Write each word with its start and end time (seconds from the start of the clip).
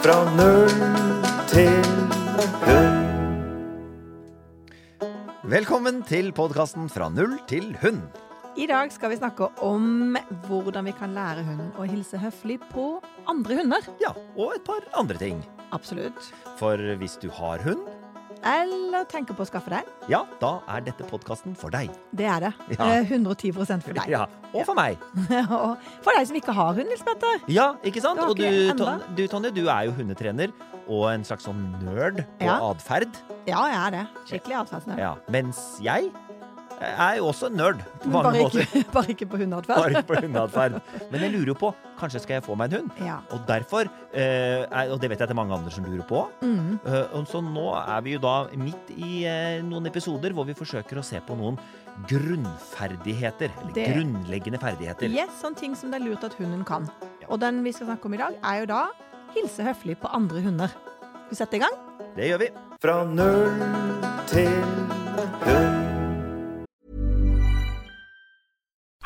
Fra 0.00 0.14
null 0.32 0.70
til 1.50 1.74
hund. 2.64 3.02
Velkommen 5.52 5.98
til 6.08 6.30
podkasten 6.32 6.88
Fra 6.88 7.10
null 7.12 7.34
til 7.50 7.74
hund. 7.82 8.00
I 8.56 8.64
dag 8.70 8.88
skal 8.94 9.12
vi 9.12 9.18
snakke 9.20 9.50
om 9.60 10.16
hvordan 10.46 10.88
vi 10.88 10.94
kan 10.96 11.12
lære 11.12 11.44
hunden 11.44 11.68
å 11.76 11.84
hilse 11.84 12.16
høflig 12.22 12.56
på 12.70 12.86
andre 13.28 13.60
hunder. 13.60 13.90
Ja, 14.00 14.14
og 14.40 14.56
et 14.56 14.64
par 14.64 14.88
andre 14.96 15.20
ting. 15.20 15.44
Absolutt. 15.76 16.32
For 16.56 16.80
hvis 16.80 17.18
du 17.20 17.28
har 17.36 17.60
hund, 17.68 17.84
Eller 18.42 19.04
tenker 19.04 19.36
på 19.36 19.44
å 19.44 19.48
skaffe 19.48 19.68
deg. 19.72 19.88
ja, 20.08 20.22
da 20.40 20.60
er 20.72 20.80
dette 20.86 21.04
podkasten 21.04 21.52
for 21.56 21.70
deg. 21.70 21.90
Det 22.16 22.24
er 22.24 22.40
det. 22.46 22.52
Ja. 22.78 22.86
Eh, 23.00 23.04
110% 23.10 23.82
for 23.84 23.92
deg. 23.92 24.08
Ja, 24.08 24.26
Og 24.54 24.64
for 24.66 24.74
meg. 24.74 24.96
Og 25.50 25.76
for 26.02 26.16
deg 26.16 26.26
som 26.30 26.36
ikke 26.40 26.54
har 26.56 26.72
hund, 26.74 26.88
Nils 26.88 27.02
Petter. 27.04 27.42
Ja, 27.52 27.74
ikke 27.84 28.00
sant? 28.00 28.18
Og 28.24 28.36
du. 28.40 28.46
Ton- 28.78 29.04
du, 29.14 29.26
Tonje, 29.28 29.52
du 29.54 29.66
er 29.68 29.84
jo 29.90 29.92
hundetrener 29.98 30.52
og 30.90 31.04
en 31.12 31.22
slags 31.24 31.44
sånn 31.46 31.60
nerd 31.84 32.24
på 32.40 32.48
Ja. 32.48 32.56
atferd. 32.72 33.12
Ja, 33.46 33.60
jeg 33.68 33.78
er 33.86 33.90
det. 33.98 34.06
Skikkelig 34.26 34.56
atferdsnerd. 34.64 34.98
Ja. 34.98 35.12
Mens 35.30 35.60
jeg 35.84 36.10
er 36.80 37.16
jo 37.18 37.26
også 37.28 37.48
nerd 37.52 37.82
på 38.00 38.08
mange 38.08 38.30
Bare, 38.30 38.42
måter. 38.42 38.60
ikke, 38.64 38.84
bare 38.96 39.12
ikke 39.12 39.26
på 39.28 39.36
hundeatferd. 39.42 39.76
Bare 39.94 40.02
på 40.08 40.14
hundeatferd. 40.24 40.78
Men 41.10 41.20
jeg 41.26 41.32
lurer 41.34 41.50
jo 41.52 41.54
på 41.60 41.74
Kanskje 42.00 42.20
skal 42.24 42.38
jeg 42.38 42.44
få 42.46 42.54
meg 42.56 42.72
en 42.72 42.78
hund? 42.80 42.90
Ja. 43.04 43.18
Og 43.36 43.42
derfor, 43.46 43.84
eh, 44.16 44.62
er, 44.64 44.88
og 44.90 45.00
det 45.02 45.10
vet 45.12 45.18
jeg 45.20 45.26
at 45.26 45.28
det 45.28 45.34
er 45.36 45.40
mange 45.42 45.52
andre 45.52 45.70
som 45.74 45.84
lurer 45.84 46.06
på 46.08 46.22
Mm. 46.40 46.78
eh, 46.86 47.12
og 47.12 47.26
Så 47.28 47.42
nå 47.44 47.66
er 47.76 48.00
vi 48.06 48.14
jo 48.14 48.18
da 48.24 48.46
midt 48.56 48.88
i 48.96 49.26
eh, 49.28 49.60
noen 49.62 49.86
episoder 49.86 50.32
hvor 50.32 50.46
vi 50.48 50.54
forsøker 50.56 50.96
å 50.96 51.04
se 51.04 51.20
på 51.20 51.36
noen 51.36 51.58
grunnferdigheter. 52.08 53.50
Eller 53.60 53.72
Det- 53.74 53.86
grunnleggende 53.94 54.58
ferdigheter. 54.62 55.08
Yes, 55.12 55.28
sånne 55.42 55.56
ting 55.60 55.74
som 55.76 55.90
det 55.90 56.00
er 56.00 56.06
lurt 56.08 56.24
at 56.24 56.34
hunden 56.40 56.64
kan. 56.64 56.88
Ja. 57.20 57.26
Og 57.28 57.40
den 57.40 57.62
vi 57.62 57.72
skal 57.72 57.86
snakke 57.88 58.06
om 58.06 58.14
i 58.14 58.16
dag, 58.16 58.34
er 58.42 58.60
jo 58.60 58.66
da 58.66 58.86
hilse 59.34 59.60
høflig 59.62 59.98
på 60.00 60.08
andre 60.12 60.40
hunder. 60.40 60.68
Skal 60.68 61.28
vi 61.30 61.36
sette 61.36 61.54
i 61.56 61.58
gang? 61.58 61.76
Det 62.16 62.30
gjør 62.30 62.38
vi. 62.38 62.48
Fra 62.80 63.04
null 63.04 63.52
til 64.26 64.48
hund. 65.44 65.79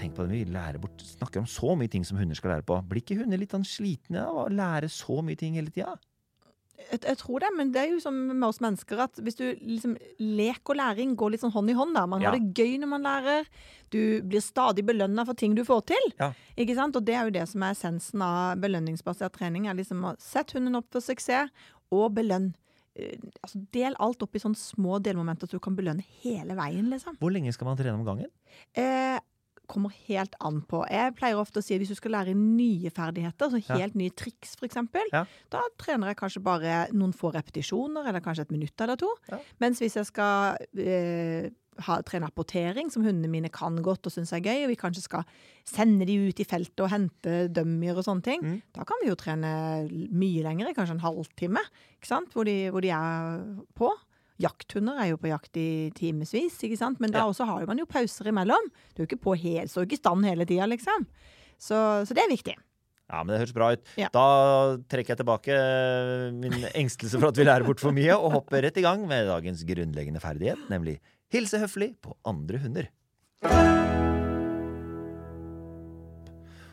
Tenk 0.00 0.14
på 0.16 0.24
det, 0.24 0.32
vi 0.32 0.44
lærer 0.54 0.80
bort, 0.80 1.02
snakker 1.04 1.42
om 1.42 1.48
så 1.50 1.74
mye 1.76 1.90
ting 1.92 2.04
som 2.08 2.16
hunder 2.20 2.38
skal 2.38 2.54
lære 2.56 2.64
på. 2.68 2.78
Blir 2.88 3.02
ikke 3.04 3.18
hunder 3.20 3.40
litt 3.40 3.52
sånn 3.52 3.66
slitne 3.68 4.22
av 4.24 4.46
å 4.46 4.52
lære 4.52 4.88
så 4.92 5.20
mye 5.26 5.36
ting 5.40 5.58
hele 5.60 5.72
tida? 5.74 5.98
Jeg, 6.80 7.02
jeg 7.04 7.18
tror 7.20 7.42
det, 7.44 7.50
men 7.58 7.72
det 7.74 7.80
er 7.82 7.90
jo 7.92 7.98
som 8.00 8.16
med 8.30 8.46
oss 8.48 8.62
mennesker 8.64 9.02
at 9.04 9.18
hvis 9.20 9.36
du 9.36 9.42
liksom 9.60 9.98
Lek 10.24 10.70
og 10.72 10.78
læring 10.80 11.12
går 11.20 11.34
litt 11.34 11.42
sånn 11.44 11.52
hånd 11.52 11.68
i 11.68 11.74
hånd. 11.76 11.92
da. 11.94 12.06
Man 12.08 12.22
Ja. 12.24 12.30
har 12.30 12.38
det 12.38 12.54
gøy 12.56 12.78
når 12.80 12.88
man 12.88 13.04
lærer. 13.04 13.44
Du 13.92 14.22
blir 14.22 14.40
stadig 14.40 14.86
belønna 14.88 15.26
for 15.28 15.34
ting 15.36 15.54
du 15.54 15.60
får 15.68 15.84
til. 15.92 16.08
Ja. 16.18 16.30
Ikke 16.56 16.74
sant? 16.78 16.96
Og 16.96 17.04
det 17.04 17.14
er 17.18 17.28
jo 17.28 17.36
det 17.36 17.44
som 17.52 17.62
er 17.62 17.74
essensen 17.76 18.22
av 18.24 18.56
belønningsbasert 18.64 19.36
trening. 19.36 19.68
er 19.68 19.74
liksom 19.76 20.00
å 20.08 20.14
Sett 20.18 20.52
hunden 20.56 20.76
opp 20.80 20.88
for 20.90 21.00
suksess, 21.04 21.50
og 21.92 22.14
belønn. 22.14 22.54
Eh, 22.96 23.18
Altså, 23.44 23.60
del 23.72 23.94
alt 24.00 24.22
opp 24.22 24.34
i 24.34 24.38
sånne 24.40 24.56
små 24.56 24.98
delmomenter 25.02 25.46
så 25.46 25.52
du 25.52 25.60
kan 25.60 25.76
belønne 25.76 26.02
hele 26.24 26.56
veien, 26.56 26.88
liksom. 26.88 27.16
Hvor 27.20 27.30
lenge 27.32 27.52
skal 27.52 27.66
man 27.66 27.76
trene 27.76 27.94
om 27.98 28.04
gangen? 28.04 28.30
Eh, 28.74 29.18
kommer 29.70 29.94
helt 30.08 30.34
an 30.44 30.60
på. 30.68 30.82
Jeg 30.90 31.14
pleier 31.18 31.38
ofte 31.40 31.62
å 31.62 31.64
si 31.64 31.74
at 31.76 31.80
hvis 31.84 31.92
du 31.94 31.98
skal 31.98 32.12
lære 32.18 32.34
nye 32.36 32.90
ferdigheter, 32.90 33.50
så 33.54 33.62
Ja. 33.62 33.78
helt 33.80 33.94
nye 33.98 34.10
triks 34.10 34.56
f.eks., 34.58 34.76
Ja. 35.12 35.24
da 35.50 35.62
trener 35.78 36.10
jeg 36.10 36.16
kanskje 36.20 36.42
bare 36.42 36.88
noen 36.92 37.14
få 37.14 37.32
repetisjoner, 37.32 38.06
eller 38.10 38.20
kanskje 38.20 38.42
et 38.48 38.52
minutt 38.52 38.80
eller 38.80 38.96
to. 39.00 39.08
Ja. 39.30 39.38
Mens 39.60 39.78
hvis 39.80 39.94
jeg 39.96 40.06
skal 40.10 40.56
eh, 40.76 41.48
ha, 41.86 41.94
trene 42.04 42.26
apportering, 42.28 42.90
som 42.92 43.02
hundene 43.06 43.30
mine 43.30 43.48
kan 43.48 43.78
godt 43.80 44.04
og 44.10 44.12
syns 44.12 44.32
er 44.36 44.42
gøy, 44.44 44.64
og 44.66 44.68
vi 44.74 44.76
kanskje 44.76 45.02
skal 45.06 45.24
sende 45.64 46.04
de 46.04 46.18
ut 46.28 46.40
i 46.42 46.44
feltet 46.44 46.82
og 46.84 46.90
hente 46.92 47.48
dummier 47.54 47.96
og 47.96 48.04
sånne 48.04 48.22
ting, 48.26 48.42
Mm. 48.42 48.62
da 48.74 48.84
kan 48.84 48.96
vi 49.02 49.08
jo 49.08 49.14
trene 49.16 49.88
mye 50.12 50.42
lenger, 50.44 50.74
kanskje 50.74 50.98
en 50.98 51.06
halvtime, 51.06 51.62
ikke 52.00 52.06
sant? 52.10 52.32
Hvor, 52.34 52.44
de, 52.44 52.68
hvor 52.70 52.82
de 52.82 52.90
er 52.90 53.64
på. 53.74 53.88
Jakthunder 54.40 54.96
er 55.02 55.10
jo 55.12 55.18
på 55.20 55.28
jakt 55.28 55.56
i 55.60 55.90
timevis, 55.96 56.56
ikke 56.64 56.78
sant? 56.80 57.00
men 57.02 57.12
da 57.12 57.18
Ja. 57.24 57.28
også 57.28 57.44
har 57.46 57.66
man 57.68 57.78
jo 57.78 57.84
pauser 57.86 58.30
imellom. 58.32 58.70
Du 58.94 59.02
er 59.02 59.06
jo 59.06 59.10
ikke 59.10 59.20
på 59.26 59.34
helt, 59.36 59.70
så 59.70 59.84
ikke 59.84 59.98
i 59.98 60.00
stand 60.00 60.24
hele 60.24 60.46
tida, 60.48 60.66
liksom. 60.70 61.06
Så, 61.60 61.76
så 62.08 62.14
det 62.16 62.24
er 62.24 62.32
viktig. 62.32 62.54
Ja, 63.10 63.24
men 63.24 63.34
det 63.34 63.40
høres 63.42 63.52
bra 63.52 63.72
ut. 63.74 63.82
Ja. 63.98 64.08
Da 64.14 64.24
trekker 64.88 65.12
jeg 65.12 65.18
tilbake 65.20 65.50
eh, 65.52 66.30
min 66.32 66.54
engstelse 66.78 67.18
for 67.18 67.28
at 67.32 67.36
vi 67.36 67.44
lærer 67.44 67.66
bort 67.66 67.80
for 67.82 67.92
mye, 67.92 68.14
og 68.16 68.32
hopper 68.38 68.62
rett 68.64 68.78
i 68.78 68.84
gang 68.86 69.02
med 69.10 69.26
dagens 69.28 69.64
grunnleggende 69.66 70.22
ferdighet, 70.22 70.62
nemlig 70.70 71.00
hilse 71.34 71.58
høflig 71.60 71.92
på 72.00 72.14
andre 72.24 72.58
hunder. 72.62 72.88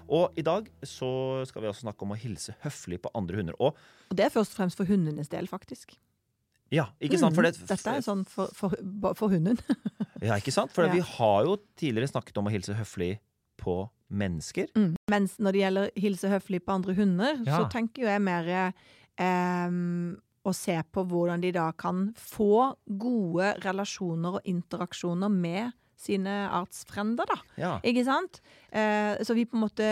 Og 0.07 0.31
i 0.39 0.43
dag 0.45 0.69
så 0.87 1.07
skal 1.49 1.65
vi 1.65 1.67
også 1.67 1.83
snakke 1.83 2.05
om 2.05 2.13
å 2.15 2.19
hilse 2.19 2.53
høflig 2.63 3.01
på 3.03 3.11
andre 3.17 3.41
hunder. 3.41 3.57
Og 3.59 3.75
Og 4.07 4.15
det 4.15 4.25
er 4.25 4.31
først 4.31 4.53
og 4.55 4.61
fremst 4.61 4.77
for 4.79 4.87
hundenes 4.87 5.27
del, 5.27 5.47
faktisk. 5.51 5.97
Ja, 6.71 6.85
ikke 6.99 7.17
sant? 7.19 7.35
For 7.35 7.43
det. 7.47 7.53
Dette 7.67 7.93
er 7.97 8.01
sånn 8.05 8.25
for, 8.27 8.51
for, 8.53 8.73
for 9.15 9.29
hunden. 9.33 9.57
Ja, 10.17 10.33
ikke 10.39 10.51
sant? 10.51 10.71
For 10.73 10.87
Ja. 10.87 10.93
vi 10.95 10.99
har 11.05 11.43
jo 11.45 11.57
tidligere 11.77 12.09
snakket 12.09 12.37
om 12.41 12.47
å 12.49 12.51
hilse 12.51 12.73
høflig 12.73 13.19
på 13.61 13.83
mennesker. 14.09 14.71
Mm. 14.75 14.95
Mens 15.13 15.35
når 15.37 15.53
det 15.53 15.61
gjelder 15.61 15.91
hilse 16.01 16.31
høflig 16.31 16.59
på 16.65 16.73
andre 16.73 16.95
hunder, 16.97 17.37
Ja. 17.45 17.59
så 17.59 17.67
tenker 17.69 18.01
jo 18.01 18.09
jeg 18.09 18.23
mer 18.25 18.73
em, 19.21 20.17
å 20.47 20.53
se 20.55 20.77
på 20.93 21.03
hvordan 21.05 21.41
de 21.43 21.51
da 21.55 21.67
kan 21.77 22.07
få 22.17 22.73
gode 22.97 23.53
relasjoner 23.65 24.39
og 24.39 24.47
interaksjoner 24.49 25.29
med 25.33 25.73
sine 25.97 26.33
artsfrender, 26.53 27.25
da. 27.29 27.37
Ja. 27.57 27.71
Ikke 27.85 28.03
sant? 28.05 28.39
Eh, 28.71 29.17
så 29.25 29.33
vi 29.33 29.45
på 29.49 29.57
en 29.57 29.63
måte 29.65 29.87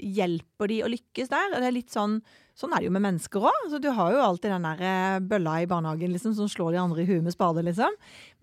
hjelper 0.00 0.68
de 0.72 0.78
å 0.86 0.88
lykkes 0.92 1.28
der. 1.32 1.52
Det 1.60 1.68
er 1.68 1.76
litt 1.76 1.92
sånn 1.92 2.20
Sånn 2.60 2.74
er 2.76 2.82
det 2.82 2.90
jo 2.90 2.92
med 2.92 3.04
mennesker 3.06 3.40
òg. 3.48 3.58
Altså, 3.64 3.78
du 3.80 3.88
har 3.96 4.12
jo 4.12 4.20
alltid 4.20 4.52
den 4.52 4.66
der 4.68 4.82
eh, 4.84 5.18
bølla 5.24 5.54
i 5.62 5.68
barnehagen 5.70 6.12
liksom, 6.12 6.34
som 6.36 6.48
slår 6.52 6.74
de 6.76 6.80
andre 6.82 7.04
i 7.04 7.08
huet 7.08 7.24
med 7.24 7.32
spade, 7.32 7.64
liksom. 7.64 7.94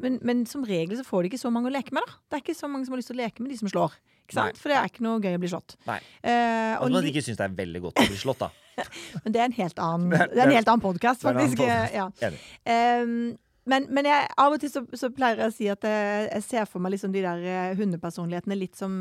Men, 0.01 0.17
men 0.25 0.41
som 0.49 0.65
regel 0.65 0.97
så 0.97 1.05
får 1.05 1.23
de 1.27 1.31
ikke 1.31 1.41
så 1.43 1.51
mange 1.53 1.69
å 1.69 1.75
leke 1.75 1.93
med, 1.93 2.01
da. 2.07 2.17
Det 2.25 2.39
er 2.39 2.45
ikke 2.47 2.57
så 2.57 2.69
mange 2.71 2.87
som 2.87 2.95
har 2.95 3.03
lyst 3.03 3.11
til 3.13 3.19
å 3.19 3.21
leke 3.21 3.45
med 3.45 3.53
de 3.53 3.59
som 3.61 3.69
slår. 3.69 3.97
For 4.27 4.67
det 4.73 4.75
er 4.75 4.89
ikke 4.89 5.03
noe 5.05 5.21
gøy 5.23 5.37
å 5.37 5.41
bli 5.43 5.49
slått. 5.53 5.77
Nei. 5.87 5.99
Eh, 6.25 6.73
og 6.81 6.91
man 6.91 7.05
ikke 7.07 7.21
syns 7.23 7.37
det 7.39 7.45
er 7.45 7.53
veldig 7.61 7.81
godt 7.85 8.01
å 8.01 8.07
bli 8.09 8.17
slått, 8.19 8.41
da. 8.41 8.49
men 9.23 9.33
det 9.33 9.39
er 9.41 9.45
en 9.47 9.55
helt 9.57 9.79
annen, 9.81 10.09
Det 10.11 10.23
er- 10.25 10.47
en 10.49 10.55
helt 10.57 10.71
annen 10.73 10.83
podkast, 10.83 11.23
faktisk. 11.23 11.61
podcast. 11.61 11.93
Ja. 12.25 12.31
Ehm, 12.73 13.37
men, 13.67 13.85
men 13.91 14.07
jeg, 14.07 14.27
av 14.39 14.53
og 14.55 14.61
til 14.63 14.71
så, 14.71 14.83
så 14.95 15.09
pleier 15.11 15.41
jeg 15.43 15.51
å 15.51 15.55
si 15.55 15.65
at 15.71 15.83
jeg, 15.83 16.27
jeg 16.31 16.43
ser 16.45 16.67
for 16.71 16.79
meg 16.83 16.93
liksom 16.95 17.11
de 17.15 17.23
der 17.25 17.41
eh, 17.43 17.71
hundepersonlighetene 17.79 18.55
litt 18.59 18.79
som 18.79 18.93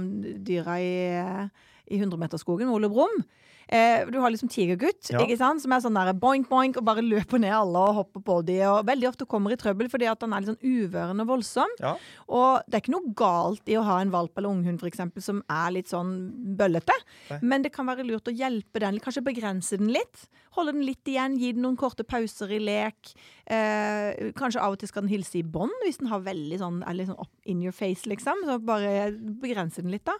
dyra 0.47 0.79
i, 0.83 0.95
eh, 1.21 1.67
i 1.95 2.01
100-meterskogen 2.03 2.67
med 2.67 2.75
Ole 2.81 2.91
Brumm. 2.91 3.21
Eh, 3.69 4.05
du 4.07 4.19
har 4.23 4.31
liksom 4.31 4.49
Tigergutt, 4.49 5.11
Ja. 5.11 5.19
ikke 5.19 5.37
sant? 5.37 5.61
som 5.61 5.73
er 5.73 5.81
sånn 5.81 5.95
der 5.95 6.13
boink, 6.15 6.49
boink, 6.49 6.77
og 6.77 6.85
bare 6.85 7.03
løper 7.03 7.41
ned 7.41 7.51
alle 7.53 7.77
og 7.79 7.95
hopper 7.97 8.21
på 8.23 8.45
de, 8.47 8.61
og 8.63 8.87
veldig 8.87 9.09
ofte 9.09 9.27
kommer 9.27 9.51
i 9.53 9.57
trøbbel 9.57 9.89
fordi 9.91 10.07
at 10.11 10.21
han 10.23 10.33
er 10.33 10.41
litt 10.45 10.53
sånn 10.53 10.63
uvøren 10.63 11.21
og 11.21 11.27
voldsom. 11.27 11.67
Ja. 11.81 11.97
Og 12.29 12.63
det 12.69 12.75
er 12.79 12.81
ikke 12.85 12.95
noe 12.95 13.13
galt 13.19 13.67
i 13.67 13.75
å 13.75 13.83
ha 13.83 13.99
en 14.01 14.11
valp 14.15 14.39
eller 14.39 14.51
unghund 14.51 14.79
for 14.79 14.87
eksempel, 14.87 15.21
som 15.23 15.43
er 15.51 15.73
litt 15.73 15.89
sånn 15.91 16.57
bøllete, 16.57 16.95
Nei. 17.31 17.39
men 17.43 17.63
det 17.63 17.73
kan 17.73 17.87
være 17.87 18.07
lurt 18.07 18.31
å 18.31 18.37
hjelpe 18.37 18.79
den, 18.79 19.01
kanskje 19.01 19.25
begrense 19.25 19.77
den 19.79 19.89
litt. 19.89 20.29
Holde 20.57 20.73
den 20.75 20.87
litt 20.87 21.09
igjen, 21.09 21.37
gi 21.41 21.53
den 21.57 21.65
noen 21.67 21.77
korte 21.79 22.05
pauser 22.09 22.53
i 22.57 22.61
lek. 22.63 23.13
Eh, 23.45 24.33
kanskje 24.37 24.63
av 24.63 24.75
og 24.75 24.81
til 24.81 24.91
skal 24.91 25.05
den 25.05 25.13
hilse 25.13 25.39
i 25.41 25.45
bånd, 25.45 25.75
hvis 25.85 26.01
den 26.01 26.11
har 26.11 26.25
veldig 26.25 26.61
sånn, 26.63 26.81
er 26.87 26.97
litt 26.97 27.11
sånn 27.11 27.21
up 27.21 27.51
in 27.53 27.61
your 27.65 27.77
face, 27.77 28.09
liksom. 28.09 28.41
Så 28.49 28.59
bare 28.65 29.11
begrense 29.15 29.85
den 29.85 29.93
litt, 29.95 30.07
da. 30.09 30.17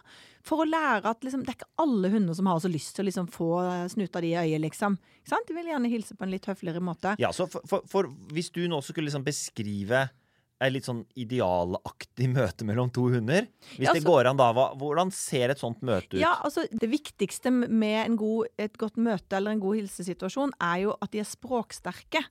For 0.47 0.63
å 0.63 0.69
lære 0.69 1.09
at 1.09 1.25
liksom, 1.25 1.43
det 1.43 1.55
er 1.55 1.59
ikke 1.59 1.73
alle 1.83 2.13
hunder 2.13 2.37
som 2.37 2.49
har 2.51 2.61
så 2.63 2.71
lyst 2.71 2.95
til 2.95 3.05
å 3.05 3.09
liksom, 3.09 3.31
få 3.33 3.49
snuta 3.91 4.21
di 4.23 4.35
i 4.35 4.39
øyet, 4.39 4.61
liksom. 4.67 4.99
Ikke 5.19 5.33
sant? 5.33 5.49
De 5.49 5.57
vil 5.57 5.73
gjerne 5.73 5.91
hilse 5.91 6.15
på 6.15 6.27
en 6.27 6.33
litt 6.35 6.47
høfligere 6.47 6.83
måte. 6.83 7.17
Ja, 7.21 7.33
så 7.35 7.49
for, 7.51 7.65
for, 7.67 7.89
for 7.89 8.13
hvis 8.35 8.53
du 8.55 8.63
nå 8.69 8.79
skulle 8.85 9.09
liksom 9.09 9.25
beskrive 9.27 10.07
et 10.61 10.73
litt 10.73 10.87
sånn 10.87 11.03
idealaktig 11.19 12.29
møte 12.33 12.65
mellom 12.67 12.89
to 12.93 13.07
hunder 13.13 13.45
Hvis 13.75 13.85
Ja, 13.85 13.93
det 13.93 14.05
går 14.07 14.31
an 14.31 14.39
da, 14.39 14.49
hva, 14.55 14.71
hvordan 14.79 15.11
ser 15.13 15.53
et 15.53 15.61
sånt 15.61 15.83
møte 15.85 16.15
ut? 16.15 16.21
Ja, 16.21 16.37
altså 16.43 16.65
Det 16.71 16.89
viktigste 16.89 17.53
med 17.53 17.99
en 18.05 18.17
god, 18.19 18.49
et 18.57 18.77
godt 18.79 18.97
møte 18.97 19.37
eller 19.37 19.53
en 19.53 19.61
god 19.63 19.81
hilsesituasjon 19.81 20.55
er 20.63 20.87
jo 20.87 20.97
at 21.01 21.13
de 21.13 21.21
er 21.21 21.29
språksterke. 21.29 22.23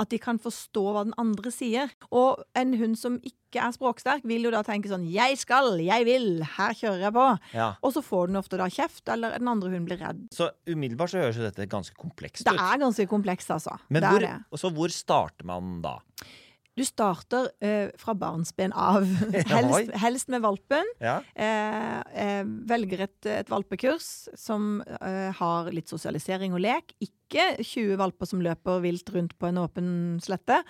At 0.00 0.08
de 0.12 0.18
kan 0.22 0.38
forstå 0.40 0.82
hva 0.94 1.02
den 1.04 1.16
andre 1.20 1.50
sier. 1.52 1.90
Og 2.08 2.40
en 2.56 2.72
hund 2.80 2.96
som 2.96 3.18
ikke 3.20 3.60
er 3.60 3.74
språksterk, 3.74 4.24
vil 4.24 4.46
jo 4.46 4.52
da 4.54 4.62
tenke 4.64 4.88
sånn 4.88 5.04
'Jeg 5.04 5.36
skal, 5.42 5.76
jeg 5.84 6.06
vil, 6.08 6.42
her 6.56 6.72
kjører 6.72 7.04
jeg 7.04 7.12
på'. 7.12 7.38
Ja. 7.52 7.68
Og 7.84 7.92
så 7.92 8.00
får 8.02 8.30
den 8.30 8.40
ofte 8.40 8.56
da 8.56 8.68
kjeft, 8.72 9.04
eller 9.12 9.36
den 9.36 9.48
andre 9.48 9.68
hunden 9.68 9.84
blir 9.84 10.00
redd. 10.00 10.28
Så 10.32 10.50
umiddelbart 10.66 11.12
så 11.12 11.20
høres 11.20 11.36
jo 11.36 11.44
dette 11.44 11.68
ganske 11.68 11.94
komplekst 11.94 12.46
ut. 12.46 12.52
Det 12.52 12.56
er 12.56 12.80
ganske 12.80 13.06
komplekst, 13.06 13.50
altså. 13.50 13.76
Men 13.90 14.02
det 14.02 14.10
hvor, 14.10 14.24
er 14.24 14.62
så 14.62 14.72
hvor 14.72 14.88
starter 14.88 15.44
man 15.44 15.82
da? 15.82 15.98
Du 16.80 16.84
starter 16.88 17.50
eh, 17.60 17.90
fra 18.00 18.14
barnsben 18.16 18.72
av. 18.72 19.04
Helst, 19.50 19.90
helst 20.00 20.30
med 20.32 20.40
valpen. 20.40 20.86
Ja. 21.02 21.18
Eh, 21.34 21.98
eh, 22.16 22.46
velger 22.70 23.02
et, 23.04 23.18
et 23.28 23.50
valpekurs 23.52 24.30
som 24.38 24.78
eh, 24.80 25.28
har 25.36 25.68
litt 25.76 25.92
sosialisering 25.92 26.56
og 26.56 26.64
lek. 26.64 26.94
Ikke 27.04 27.50
20 27.60 28.00
valper 28.00 28.30
som 28.30 28.40
løper 28.40 28.80
vilt 28.86 29.12
rundt 29.12 29.36
på 29.36 29.50
en 29.50 29.60
åpen 29.60 29.90
slette, 30.24 30.62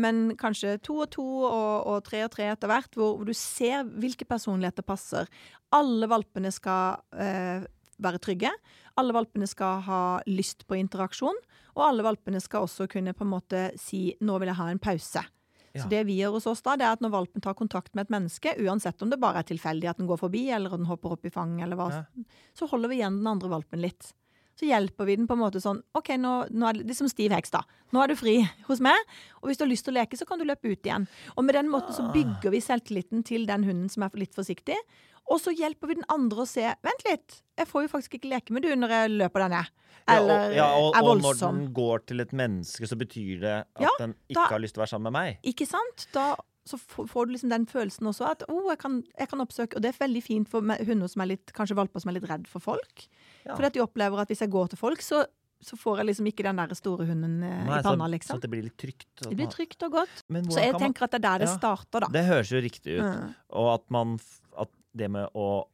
men 0.00 0.38
kanskje 0.40 0.78
to 0.80 1.02
og 1.04 1.12
to 1.12 1.28
og, 1.44 1.84
og 1.92 2.00
tre 2.08 2.24
og 2.24 2.32
tre 2.32 2.48
etter 2.54 2.72
hvert, 2.72 2.96
hvor, 2.96 3.18
hvor 3.18 3.28
du 3.28 3.36
ser 3.36 3.84
hvilke 4.00 4.24
personligheter 4.28 4.86
passer. 4.88 5.28
Alle 5.76 6.08
valpene 6.08 6.54
skal 6.54 7.02
eh, 7.12 7.68
være 8.00 8.24
trygge. 8.24 8.56
Alle 8.98 9.14
valpene 9.14 9.46
skal 9.50 9.82
ha 9.84 10.02
lyst 10.30 10.64
på 10.64 10.80
interaksjon. 10.80 11.36
Og 11.76 11.90
alle 11.92 12.06
valpene 12.06 12.40
skal 12.42 12.64
også 12.64 12.88
kunne 12.90 13.12
på 13.14 13.26
en 13.26 13.36
måte 13.36 13.68
si 13.78 14.16
'nå 14.18 14.38
vil 14.40 14.48
jeg 14.48 14.62
ha 14.64 14.70
en 14.72 14.80
pause'. 14.80 15.28
Ja. 15.78 15.84
Så 15.86 15.88
det 15.92 16.04
vi 16.08 16.18
gjør 16.20 16.36
hos 16.36 16.46
oss 16.50 16.62
da, 16.66 16.74
det 16.76 16.84
er 16.86 16.96
at 16.98 17.02
når 17.04 17.14
valpen 17.14 17.44
tar 17.44 17.54
kontakt 17.58 17.94
med 17.94 18.06
et 18.08 18.12
menneske, 18.14 18.52
uansett 18.66 19.00
om 19.02 19.10
det 19.10 19.20
bare 19.22 19.40
er 19.42 19.48
tilfeldig 19.48 19.88
at 19.90 19.98
den 20.02 20.08
går 20.10 20.18
forbi, 20.20 20.48
eller 20.54 20.74
den 20.76 20.86
hopper 20.90 21.14
opp 21.16 21.24
i 21.24 21.30
fanget, 21.34 21.64
eller 21.66 21.78
hva, 21.80 21.88
Ja. 21.92 22.04
så 22.54 22.68
holder 22.70 22.88
vi 22.92 23.00
igjen 23.00 23.18
den 23.22 23.26
andre 23.30 23.48
valpen 23.52 23.80
litt. 23.80 24.12
Så 24.58 24.66
hjelper 24.66 25.06
vi 25.06 25.14
den 25.20 25.28
på 25.30 25.36
en 25.36 25.42
måte 25.44 25.60
sånn 25.62 25.78
OK, 25.94 26.08
nå, 26.18 26.32
nå 26.50 26.66
er 26.68 26.78
det 26.80 26.88
liksom 26.88 27.06
stiv 27.12 27.30
heks, 27.30 27.52
da. 27.54 27.60
Nå 27.94 28.00
er 28.02 28.10
du 28.10 28.16
fri 28.18 28.40
hos 28.66 28.80
meg, 28.82 28.96
og 29.40 29.48
hvis 29.48 29.60
du 29.60 29.64
har 29.64 29.70
lyst 29.70 29.86
til 29.86 29.94
å 29.94 30.00
leke, 30.00 30.18
så 30.18 30.26
kan 30.26 30.40
du 30.40 30.44
løpe 30.48 30.66
ut 30.72 30.82
igjen. 30.88 31.06
Og 31.36 31.46
med 31.46 31.54
den 31.54 31.70
måten 31.70 31.94
Ah. 31.94 31.98
så 32.00 32.08
bygger 32.12 32.50
vi 32.50 32.60
selvtilliten 32.64 33.22
til 33.24 33.46
den 33.46 33.62
hunden 33.68 33.88
som 33.88 34.02
er 34.02 34.10
litt 34.18 34.34
forsiktig. 34.34 34.76
Og 35.30 35.38
så 35.40 35.52
hjelper 35.54 35.88
vi 35.90 35.94
den 36.00 36.08
andre 36.08 36.42
å 36.42 36.48
se 36.48 36.64
Vent 36.82 37.04
litt, 37.06 37.42
jeg 37.58 37.68
får 37.68 37.84
jo 37.84 37.92
faktisk 37.94 38.18
ikke 38.18 38.30
leke 38.32 38.52
med 38.56 38.62
du 38.64 38.74
når 38.74 38.88
jeg 38.96 39.14
løper 39.18 39.44
der 39.46 39.54
ned. 39.54 39.72
Eller 40.08 40.54
ja, 40.56 40.68
og, 40.72 40.94
er 40.96 41.04
og 41.04 41.20
når 41.20 41.40
den 41.42 41.72
går 41.76 42.06
til 42.08 42.20
et 42.24 42.30
menneske, 42.32 42.88
så 42.88 42.96
betyr 42.96 43.40
det 43.42 43.56
at 43.76 43.82
Ja, 43.84 43.90
den 44.00 44.14
ikke 44.28 44.40
da- 44.40 44.46
har 44.56 44.62
lyst 44.62 44.74
til 44.74 44.80
å 44.80 44.84
være 44.86 44.94
sammen 44.96 45.12
med 45.12 45.18
meg. 45.20 45.38
Ikke 45.44 45.66
sant? 45.68 46.08
Da 46.16 46.34
så 46.68 46.76
får 46.76 47.26
du 47.26 47.32
liksom 47.32 47.48
den 47.48 47.64
følelsen 47.66 48.08
også 48.10 48.26
at 48.28 48.42
oh, 48.52 48.66
jeg, 48.68 48.78
kan, 48.82 48.98
jeg 49.18 49.28
kan 49.30 49.40
oppsøke 49.40 49.78
Og 49.78 49.80
det 49.82 49.88
er 49.88 50.02
veldig 50.02 50.20
fint 50.22 50.50
for 50.50 50.60
hunder 50.60 51.08
som 51.08 51.22
er 51.24 51.30
litt, 51.32 51.52
kanskje 51.56 51.76
valper 51.78 52.02
som 52.02 52.10
er 52.12 52.18
litt 52.18 52.28
redd 52.28 52.44
for 52.50 52.60
folk. 52.60 53.06
Ja. 53.48 53.54
Fordi 53.56 53.66
at 53.70 53.76
de 53.78 53.80
opplever 53.84 54.20
at 54.22 54.28
hvis 54.28 54.42
jeg 54.44 54.50
går 54.52 54.68
til 54.74 54.78
folk, 54.80 55.00
så, 55.04 55.24
så 55.64 55.76
får 55.80 55.98
jeg 56.02 56.06
liksom 56.10 56.26
ikke 56.30 56.44
den 56.46 56.60
der 56.60 56.74
store 56.78 57.06
hunden 57.08 57.38
eh, 57.42 57.64
Nei, 57.66 57.78
i 57.80 57.82
panna, 57.82 58.04
så, 58.04 58.10
så 58.10 58.14
liksom. 58.18 58.40
det 58.44 58.50
blir 58.52 58.62
litt 58.68 58.76
trygt. 58.78 59.08
Det 59.24 59.34
blir 59.38 59.48
trygt 59.50 59.82
og 59.88 59.96
godt. 59.96 60.22
Men 60.28 60.44
Så 60.52 60.60
jeg 60.62 60.76
tenker 60.76 61.00
man- 61.02 61.08
at 61.08 61.16
det 61.16 61.18
er 61.18 61.26
der 61.30 61.38
det 61.44 61.48
Ja. 61.48 61.56
starter, 61.56 62.00
da. 62.04 62.12
Det 62.12 62.24
høres 62.28 62.52
jo 62.52 62.60
riktig 62.62 62.98
ut. 63.00 63.08
Mm. 63.08 63.34
Og 63.50 63.74
at 63.74 63.90
man 63.90 64.18
At 64.58 64.68
det 64.94 65.10
med 65.10 65.28
å 65.34 65.66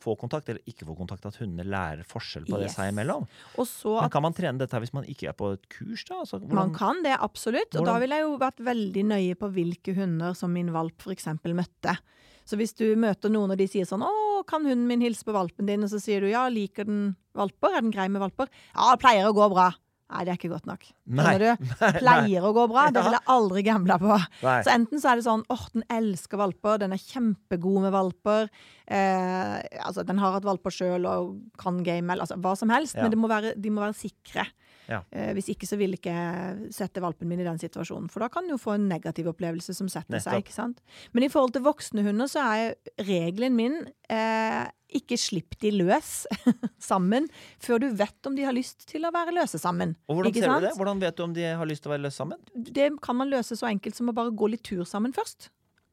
få 0.00 0.14
kontakt 0.16 0.48
eller 0.48 0.62
ikke 0.66 0.86
få 0.88 0.94
kontakt, 0.96 1.26
at 1.28 1.36
hundene 1.36 1.62
lærer 1.68 2.06
forskjell 2.08 2.46
på 2.48 2.56
det 2.56 2.70
Yes. 2.70 2.76
seg 2.78 2.88
imellom. 2.88 3.26
Og 3.60 3.66
så 3.68 4.00
Men 4.00 4.08
kan 4.10 4.22
man 4.22 4.32
trene 4.32 4.56
dette 4.58 4.72
hvis 4.80 4.94
man 4.96 5.04
ikke 5.04 5.28
er 5.28 5.34
på 5.36 5.52
et 5.52 5.68
kurs, 5.68 6.04
da? 6.08 6.20
Altså, 6.22 6.40
hvordan- 6.40 6.54
man 6.54 6.72
kan 6.74 7.02
det, 7.02 7.18
absolutt. 7.20 7.68
Og 7.76 7.84
da 7.84 7.92
hvordan- 7.92 8.00
ville 8.00 8.14
jeg 8.16 8.24
jo 8.24 8.38
vært 8.38 8.56
veldig 8.64 9.04
nøye 9.04 9.34
på 9.36 9.52
hvilke 9.52 9.94
hunder 9.94 10.32
som 10.34 10.50
min 10.54 10.72
valp 10.72 10.96
f.eks. 11.02 11.26
møtte. 11.44 11.98
Så 12.48 12.58
hvis 12.58 12.74
du 12.78 12.86
møter 12.98 13.32
noen 13.32 13.52
og 13.54 13.58
de 13.60 13.68
sier 13.70 13.86
sånn 13.88 14.02
'Å, 14.02 14.46
kan 14.48 14.64
hunden 14.64 14.88
min 14.88 15.04
hilse 15.04 15.24
på 15.24 15.36
valpen 15.36 15.66
din?' 15.66 15.84
Og 15.84 15.90
så 15.92 16.00
sier 16.00 16.20
du 16.20 16.28
'Ja, 16.28 16.48
liker 16.48 16.84
den 16.84 17.16
valper? 17.34 17.76
Er 17.76 17.80
den 17.82 17.92
grei 17.92 18.08
med 18.08 18.22
valper?' 18.22 18.48
'Ja, 18.74 18.90
det 18.94 19.00
pleier 19.00 19.28
å 19.28 19.36
gå 19.36 19.46
bra'. 19.52 19.74
Nei, 20.10 20.24
det 20.26 20.32
er 20.32 20.38
ikke 20.40 20.50
godt 20.50 20.66
nok. 20.66 20.86
Nei, 21.06 21.34
du? 21.38 21.46
Pleier 22.02 22.42
å 22.42 22.50
gå 22.54 22.64
bra. 22.70 22.88
Det 22.90 23.02
vil 23.06 23.14
jeg 23.14 23.26
aldri 23.30 23.62
gamble 23.62 23.96
på. 24.02 24.16
Nei. 24.42 24.56
Så 24.66 24.72
enten 24.74 25.02
så 25.02 25.12
er 25.12 25.20
det 25.20 25.26
sånn 25.26 25.44
åh, 25.54 25.66
den 25.70 25.84
elsker 25.86 26.40
valper, 26.40 26.80
den 26.82 26.96
er 26.96 27.02
kjempegod 27.04 27.84
med 27.86 27.94
valper. 27.94 28.50
Eh, 28.90 29.54
altså, 29.84 30.02
den 30.06 30.18
har 30.18 30.34
hatt 30.34 30.48
valper 30.48 30.74
sjøl 30.74 31.06
og 31.06 31.36
kan 31.62 31.78
game, 31.86 32.10
eller 32.10 32.26
altså, 32.26 32.40
hva 32.42 32.56
som 32.58 32.74
helst. 32.74 32.98
Ja. 32.98 33.06
Men 33.06 33.14
det 33.14 33.20
må 33.22 33.30
være, 33.30 33.54
de 33.54 33.70
må 33.70 33.84
være 33.84 33.98
sikre. 34.00 34.48
Ja. 34.90 35.04
Eh, 35.14 35.30
hvis 35.36 35.48
ikke 35.52 35.68
så 35.68 35.78
vil 35.80 35.94
ikke 35.96 36.10
jeg 36.10 36.72
sette 36.74 37.02
valpen 37.02 37.30
min 37.30 37.40
i 37.42 37.46
den 37.46 37.60
situasjonen. 37.62 38.10
For 38.10 38.24
da 38.24 38.30
kan 38.32 38.46
den 38.46 38.56
jo 38.56 38.60
få 38.60 38.74
en 38.74 38.88
negativ 38.90 39.30
opplevelse 39.30 39.74
som 39.76 39.88
setter 39.90 40.16
Nettopp. 40.16 40.26
seg. 40.34 40.44
ikke 40.44 40.56
sant? 40.56 40.82
Men 41.14 41.26
i 41.26 41.30
forhold 41.32 41.54
til 41.54 41.64
voksne 41.66 42.04
hunder 42.06 42.30
så 42.30 42.42
er 42.56 42.74
regelen 43.06 43.54
min 43.58 43.78
eh, 44.10 44.66
ikke 44.98 45.14
slipp 45.20 45.54
de 45.62 45.70
løs 45.76 46.24
sammen 46.90 47.28
før 47.62 47.84
du 47.84 47.88
vet 47.94 48.26
om 48.26 48.34
de 48.34 48.46
har 48.48 48.56
lyst 48.56 48.88
til 48.90 49.06
å 49.06 49.12
være 49.14 49.34
løse 49.36 49.60
sammen. 49.62 49.94
Og 50.10 50.18
hvordan 50.18 50.34
Ikke 50.34 50.42
ser 50.42 50.56
du 50.58 50.66
det? 50.66 50.74
Hvordan 50.80 51.04
vet 51.04 51.16
du 51.16 51.24
om 51.28 51.36
de 51.36 51.46
har 51.62 51.70
lyst 51.70 51.84
til 51.84 51.92
å 51.92 51.94
være 51.94 52.06
løse 52.08 52.18
sammen? 52.18 52.42
det 52.80 52.90
kan 53.02 53.16
man 53.16 53.30
løse 53.30 53.56
så 53.58 53.68
enkelt 53.70 53.96
som 53.96 54.10
å 54.10 54.16
bare 54.16 54.34
gå 54.34 54.50
litt 54.50 54.66
tur 54.66 54.82
sammen 54.88 55.14
først. 55.14 55.50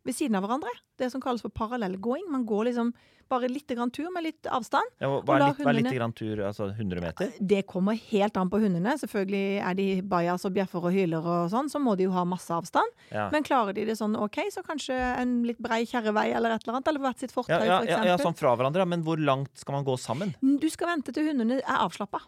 Ved 0.07 0.15
siden 0.15 0.37
av 0.39 0.45
hverandre. 0.47 0.71
Det 0.97 1.11
som 1.11 1.21
kalles 1.21 1.43
for 1.43 1.51
parallellgåing. 1.51 2.29
Man 2.31 2.45
går 2.47 2.69
liksom 2.71 2.93
bare 3.27 3.49
litt 3.51 3.67
grann 3.67 3.91
tur 3.91 4.07
med 4.15 4.23
litt 4.23 4.47
avstand. 4.55 4.87
Ja, 5.03 5.09
hva 5.19 5.35
er 5.35 5.41
litt, 5.43 5.57
hundene- 5.59 5.91
grann 5.97 6.13
tur? 6.15 6.39
Altså 6.47 6.69
100 6.71 7.01
meter? 7.03 7.33
Det 7.43 7.65
kommer 7.67 7.97
helt 8.07 8.37
an 8.39 8.49
på 8.49 8.61
hundene. 8.63 8.93
Selvfølgelig 9.01 9.59
er 9.67 9.75
de 9.75 9.87
bajas 10.01 10.45
og 10.47 10.53
bjeffer 10.55 10.87
og 10.87 10.95
hyler 10.95 11.27
og 11.27 11.49
sånn, 11.51 11.67
så 11.67 11.81
må 11.83 11.97
de 11.99 12.07
jo 12.07 12.13
ha 12.15 12.23
masse 12.23 12.47
avstand. 12.55 12.87
Ja. 13.11 13.27
Men 13.33 13.43
klarer 13.43 13.75
de 13.75 13.83
det 13.89 13.97
sånn 13.99 14.15
OK, 14.15 14.39
så 14.55 14.63
kanskje 14.63 14.95
en 14.95 15.43
litt 15.43 15.59
brei 15.59 15.81
kjerrevei 15.83 16.29
eller 16.33 16.55
et 16.55 16.63
eller 16.63 16.77
annet. 16.77 16.87
Eller 16.87 17.03
hvert 17.03 17.19
sitt 17.19 17.35
fortau, 17.35 17.59
Ja, 17.59 17.81
ja, 17.83 17.97
for 17.99 18.07
ja, 18.13 18.17
sånn 18.23 18.37
fra 18.39 18.55
hverandre, 18.55 18.87
men 18.87 19.03
hvor 19.03 19.19
langt 19.19 19.51
skal 19.59 19.75
man 19.75 19.83
gå 19.83 19.99
sammen? 19.99 20.33
Du 20.39 20.69
skal 20.71 20.87
vente 20.95 21.11
til 21.11 21.27
hundene 21.27 21.59
er 21.59 21.83
avslappa. 21.83 22.23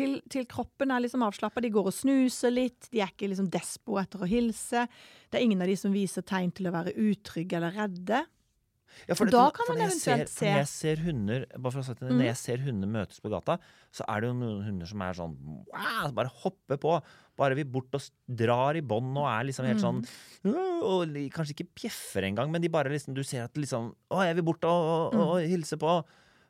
Til, 0.00 0.16
til 0.32 0.48
kroppen 0.50 0.90
er 0.94 1.04
liksom 1.04 1.22
avslappa. 1.26 1.60
De 1.64 1.70
går 1.74 1.90
og 1.92 1.94
snuser 1.96 2.50
litt. 2.54 2.88
De 2.90 3.00
er 3.04 3.12
ikke 3.12 3.28
liksom 3.30 3.50
despo 3.52 3.98
etter 4.00 4.24
å 4.24 4.28
hilse. 4.30 4.86
Det 5.30 5.38
er 5.40 5.44
ingen 5.46 5.60
av 5.62 5.68
de 5.70 5.76
som 5.76 5.92
viser 5.94 6.24
tegn 6.26 6.52
til 6.56 6.70
å 6.70 6.74
være 6.74 6.94
utrygge 6.96 7.58
eller 7.60 7.76
redde. 7.76 8.24
Ja, 9.06 9.14
for 9.14 9.30
Da 9.30 9.44
kan 9.54 9.68
man 9.70 9.78
eventuelt 9.84 10.28
se 10.28 10.48
Når 10.50 10.56
jeg 10.58 10.66
ser 10.68 10.96
hunder 11.04 11.44
bare 11.54 11.72
for 11.72 11.80
å 11.80 11.84
sette, 11.86 12.00
det, 12.02 12.10
Mhm. 12.10 12.18
Når 12.18 12.26
jeg 12.26 12.36
ser 12.40 12.58
hunder 12.64 12.88
møtes 12.90 13.20
på 13.22 13.30
gata, 13.30 13.54
så 13.94 14.02
er 14.08 14.20
det 14.20 14.26
jo 14.28 14.34
noen 14.34 14.64
hunder 14.66 14.86
som 14.90 15.02
er 15.06 15.12
sånn 15.14 15.36
wow, 15.70 16.10
Bare 16.12 16.26
hopper 16.42 16.76
på. 16.76 16.96
Bare 17.38 17.54
vil 17.54 17.64
bort 17.70 17.94
og 17.94 18.02
drar 18.28 18.74
i 18.76 18.82
bånd 18.82 19.16
og 19.16 19.28
er 19.30 19.44
liksom 19.46 19.64
helt 19.64 19.78
sånn 19.80 20.02
Mhm. 20.44 20.82
Og 20.82 21.06
kanskje 21.30 21.54
ikke 21.54 21.68
bjeffer 21.84 22.24
engang, 22.26 22.50
men 22.50 22.60
de 22.60 22.68
bare 22.68 22.90
liksom 22.90 23.14
Du 23.14 23.22
ser 23.22 23.44
at 23.44 23.54
liksom 23.54 23.94
Å, 24.10 24.24
jeg 24.26 24.34
vil 24.34 24.44
bort 24.44 24.64
og, 24.64 25.14
og, 25.14 25.14
Mm. 25.14 25.20
og 25.20 25.48
hilse 25.48 25.78
på. 25.78 26.04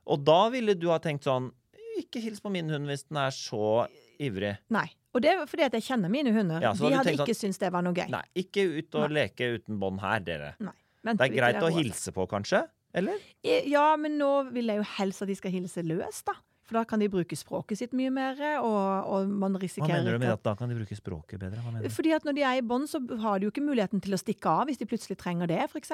Og 0.06 0.24
da 0.24 0.48
ville 0.48 0.74
du 0.74 0.88
ha 0.88 0.98
tenkt 0.98 1.24
sånn 1.24 1.52
Ikke 2.00 2.22
hils 2.24 2.42
på 2.42 2.52
min 2.52 2.70
hund 2.72 2.88
hvis 2.90 3.06
den 3.08 3.20
er 3.20 3.34
så 3.34 3.86
ivrig. 4.20 4.56
Nei. 4.72 4.88
Og 5.10 5.24
det 5.24 5.32
er 5.32 5.40
fordi 5.50 5.64
at 5.66 5.74
jeg 5.74 5.86
kjenner 5.88 6.12
mine 6.12 6.32
hunder. 6.34 6.62
Ja, 6.62 6.70
de 6.76 6.92
hadde 6.94 7.14
ikke 7.16 7.26
ikke 7.26 7.38
syntes 7.38 7.58
det 7.58 7.72
var 7.74 7.82
noe 7.82 7.96
gøy. 7.96 8.06
Nei, 8.12 8.22
ikke 8.38 8.66
ut 8.76 8.98
og 9.00 9.14
leke 9.14 9.48
uten 9.56 9.80
bånd 9.82 10.02
her, 10.04 10.22
dere. 10.26 10.52
Nei. 10.62 10.76
Det 11.02 11.26
er 11.26 11.34
greit 11.34 11.64
å 11.64 11.70
hilse 11.72 12.12
på, 12.14 12.26
kanskje? 12.30 12.62
Eller? 12.94 13.22
Ja, 13.42 13.94
men 13.98 14.18
nå 14.20 14.30
vil 14.54 14.70
jeg 14.70 14.82
jo 14.82 14.86
helst 14.98 15.24
at 15.24 15.30
de 15.30 15.36
skal 15.38 15.54
hilse 15.54 15.82
løs, 15.86 16.22
da. 16.26 16.34
For 16.70 16.78
da 16.78 16.84
kan 16.86 17.02
de 17.02 17.08
bruke 17.10 17.34
språket 17.34 17.80
sitt 17.80 17.94
mye 17.98 18.12
mer, 18.14 18.38
og, 18.62 19.08
og 19.10 19.30
man 19.42 19.56
Hva 19.58 19.88
mener 19.90 20.14
du 20.14 20.22
med 20.22 20.30
at 20.30 20.44
da 20.46 20.52
kan 20.54 20.70
de 20.70 20.76
bruke 20.78 20.94
språket 20.94 21.40
bedre? 21.42 21.58
Hva 21.64 21.72
mener? 21.74 21.90
Fordi 21.90 22.12
at 22.14 22.28
når 22.28 22.36
de 22.36 22.44
er 22.46 22.60
i 22.60 22.62
bånd, 22.62 22.86
så 22.86 23.00
har 23.24 23.40
de 23.40 23.48
jo 23.48 23.50
ikke 23.50 23.64
muligheten 23.66 23.98
til 24.04 24.14
å 24.14 24.20
stikke 24.20 24.52
av 24.52 24.70
hvis 24.70 24.78
de 24.78 24.86
plutselig 24.86 25.18
trenger 25.18 25.50
det, 25.50 25.64
f.eks. 25.66 25.90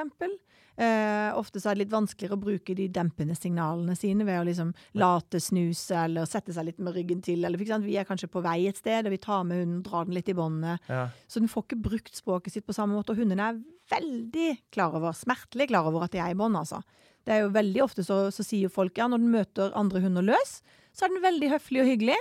Eh, 0.76 1.30
ofte 1.32 1.62
så 1.62 1.70
er 1.70 1.78
det 1.78 1.86
litt 1.86 1.94
vanskeligere 1.94 2.36
å 2.36 2.42
bruke 2.42 2.76
de 2.76 2.90
dempende 2.92 3.32
signalene 3.38 3.96
sine 3.96 4.26
ved 4.28 4.42
å 4.42 4.44
liksom 4.44 4.74
late 5.00 5.40
snuse 5.40 5.96
eller 6.02 6.28
sette 6.28 6.52
seg 6.52 6.68
litt 6.68 6.84
med 6.84 6.92
ryggen 6.98 7.24
til. 7.24 7.46
Eller 7.48 7.56
for 7.56 7.86
vi 7.86 7.96
er 7.96 8.08
kanskje 8.08 8.28
på 8.28 8.44
vei 8.44 8.58
et 8.68 8.76
sted, 8.76 9.08
og 9.08 9.16
vi 9.16 9.22
tar 9.22 9.48
med 9.48 9.62
hunden, 9.62 9.80
drar 9.86 10.04
den 10.04 10.18
litt 10.18 10.28
i 10.28 10.36
båndet. 10.36 10.84
Ja. 10.92 11.06
Så 11.24 11.40
den 11.40 11.48
får 11.48 11.70
ikke 11.70 11.80
brukt 11.88 12.20
språket 12.20 12.52
sitt 12.52 12.68
på 12.68 12.76
samme 12.76 12.98
måte. 12.98 13.16
Og 13.16 13.24
hundene 13.24 13.48
er 13.48 13.64
veldig 13.96 14.52
klar 14.76 14.92
over, 15.00 15.16
smertelig 15.16 15.70
klar 15.72 15.88
over 15.88 16.04
at 16.04 16.12
de 16.12 16.20
er 16.20 16.36
i 16.36 16.38
bånd, 16.38 16.60
altså. 16.60 16.84
Det 17.26 17.34
er 17.34 17.42
jo 17.42 17.52
veldig 17.54 17.82
ofte 17.82 18.04
så, 18.06 18.20
så 18.30 18.44
sier 18.46 18.70
folk 18.72 18.98
ja, 19.00 19.08
når 19.10 19.22
den 19.22 19.32
møter 19.34 19.74
andre 19.78 20.02
hunder 20.04 20.24
løs, 20.24 20.60
så 20.94 21.06
er 21.06 21.12
den 21.12 21.24
veldig 21.24 21.50
høflig 21.56 21.82
og 21.82 21.90
hyggelig. 21.90 22.18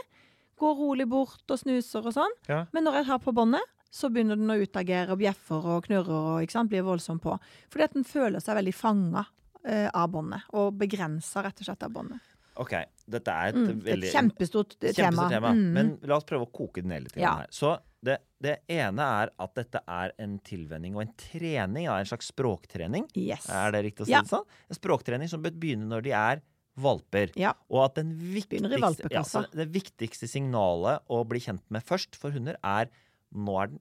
Går 0.59 0.75
rolig 0.79 1.05
bort 1.11 1.51
og 1.51 1.59
snuser 1.61 2.05
og 2.09 2.15
sånn. 2.15 2.35
Ja. 2.49 2.63
Men 2.73 2.87
når 2.87 3.01
jeg 3.01 3.09
har 3.11 3.21
på 3.23 3.33
båndet, 3.35 3.63
så 3.95 4.09
begynner 4.11 4.39
den 4.39 4.51
å 4.51 4.57
utagere 4.59 5.13
og 5.13 5.21
bjeffer 5.21 5.67
og 5.75 5.85
knurrer 5.87 6.29
og 6.41 6.51
sant, 6.51 6.71
blir 6.71 6.83
voldsom 6.83 7.21
på. 7.23 7.37
Fordi 7.71 7.85
at 7.85 7.95
den 7.95 8.07
føler 8.07 8.43
seg 8.43 8.57
veldig 8.57 8.73
fanga 8.75 9.23
eh, 9.63 9.87
av 9.87 10.09
båndet, 10.11 10.47
og 10.57 10.73
begrensa 10.79 11.45
rett 11.45 11.61
og 11.61 11.69
slett 11.69 11.85
av 11.87 11.93
båndet. 11.95 12.33
OK, 12.59 12.73
dette 13.11 13.31
er 13.31 13.51
et 13.51 13.57
Mm, 13.59 13.79
veldig 13.83 14.07
et 14.07 14.15
kjempestort 14.15 14.75
kjempestort 14.79 14.95
tema. 14.95 15.29
Tema. 15.31 15.51
Mm. 15.51 15.71
Men 15.75 15.89
la 16.07 16.17
oss 16.17 16.27
prøve 16.27 16.47
å 16.47 16.51
koke 16.51 16.81
det 16.83 16.91
ned 16.91 17.07
litt. 17.07 17.15
Ja. 17.19 17.33
Her. 17.43 17.51
Så 17.51 17.73
det, 18.05 18.17
det 18.45 18.55
ene 18.71 19.05
er 19.23 19.31
at 19.41 19.55
dette 19.57 19.81
er 19.89 20.11
en 20.21 20.37
tilvenning 20.45 20.95
og 20.97 21.01
en 21.05 21.13
trening, 21.19 21.87
ja, 21.87 21.95
en 21.99 22.05
slags 22.09 22.29
språktrening. 22.31 23.07
yes. 23.17 23.47
Er 23.49 23.71
det 23.75 23.81
riktig 23.89 24.05
å 24.05 24.09
si 24.09 24.13
Ja. 24.13 24.21
det 24.21 24.29
sånn? 24.31 24.45
En 24.69 24.77
språktrening 24.77 25.31
som 25.31 25.41
bør 25.43 25.55
begynne 25.57 25.87
når 25.89 26.03
de 26.05 26.11
er 26.15 26.41
valper. 26.77 27.31
Ja. 27.39 27.53
Og 27.71 27.85
at 27.85 27.95
den 27.95 28.13
viktigste, 28.19 28.69
ja, 29.09 29.45
det 29.55 29.67
viktigste 29.71 30.27
signalet 30.27 31.01
å 31.09 31.21
bli 31.27 31.39
kjent 31.39 31.63
med 31.71 31.83
først 31.87 32.15
for 32.19 32.31
hunder, 32.35 32.57
er 32.63 32.89
nå 33.33 33.55
er 33.63 33.67
den, 33.71 33.79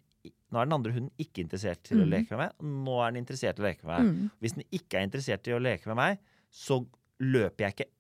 nå 0.55 0.61
er 0.63 0.69
den 0.69 0.77
andre 0.79 0.93
hunden 0.95 1.11
ikke 1.19 1.43
interessert 1.45 1.83
til 1.83 1.99
å 1.99 2.07
Mhm. 2.07 2.11
leke 2.15 2.31
med 2.31 2.39
meg. 2.39 2.53
Nå 2.63 2.95
er 3.03 3.11
den 3.13 3.25
interessert 3.25 3.59
i 3.59 3.63
å 3.63 3.67
leke 3.67 3.85
med 3.85 3.99
meg. 3.99 4.15
Mm. 4.15 4.31
Hvis 4.41 4.55
den 4.55 4.65
ikke 4.73 4.95
er 5.01 5.07
interessert 5.09 5.47
i 5.49 5.57
å 5.59 5.61
leke 5.61 5.87
med 5.91 5.97
meg, 5.97 6.19
så 6.53 6.87
løper 7.21 7.59
jeg 7.67 7.75
ikke 7.75 7.91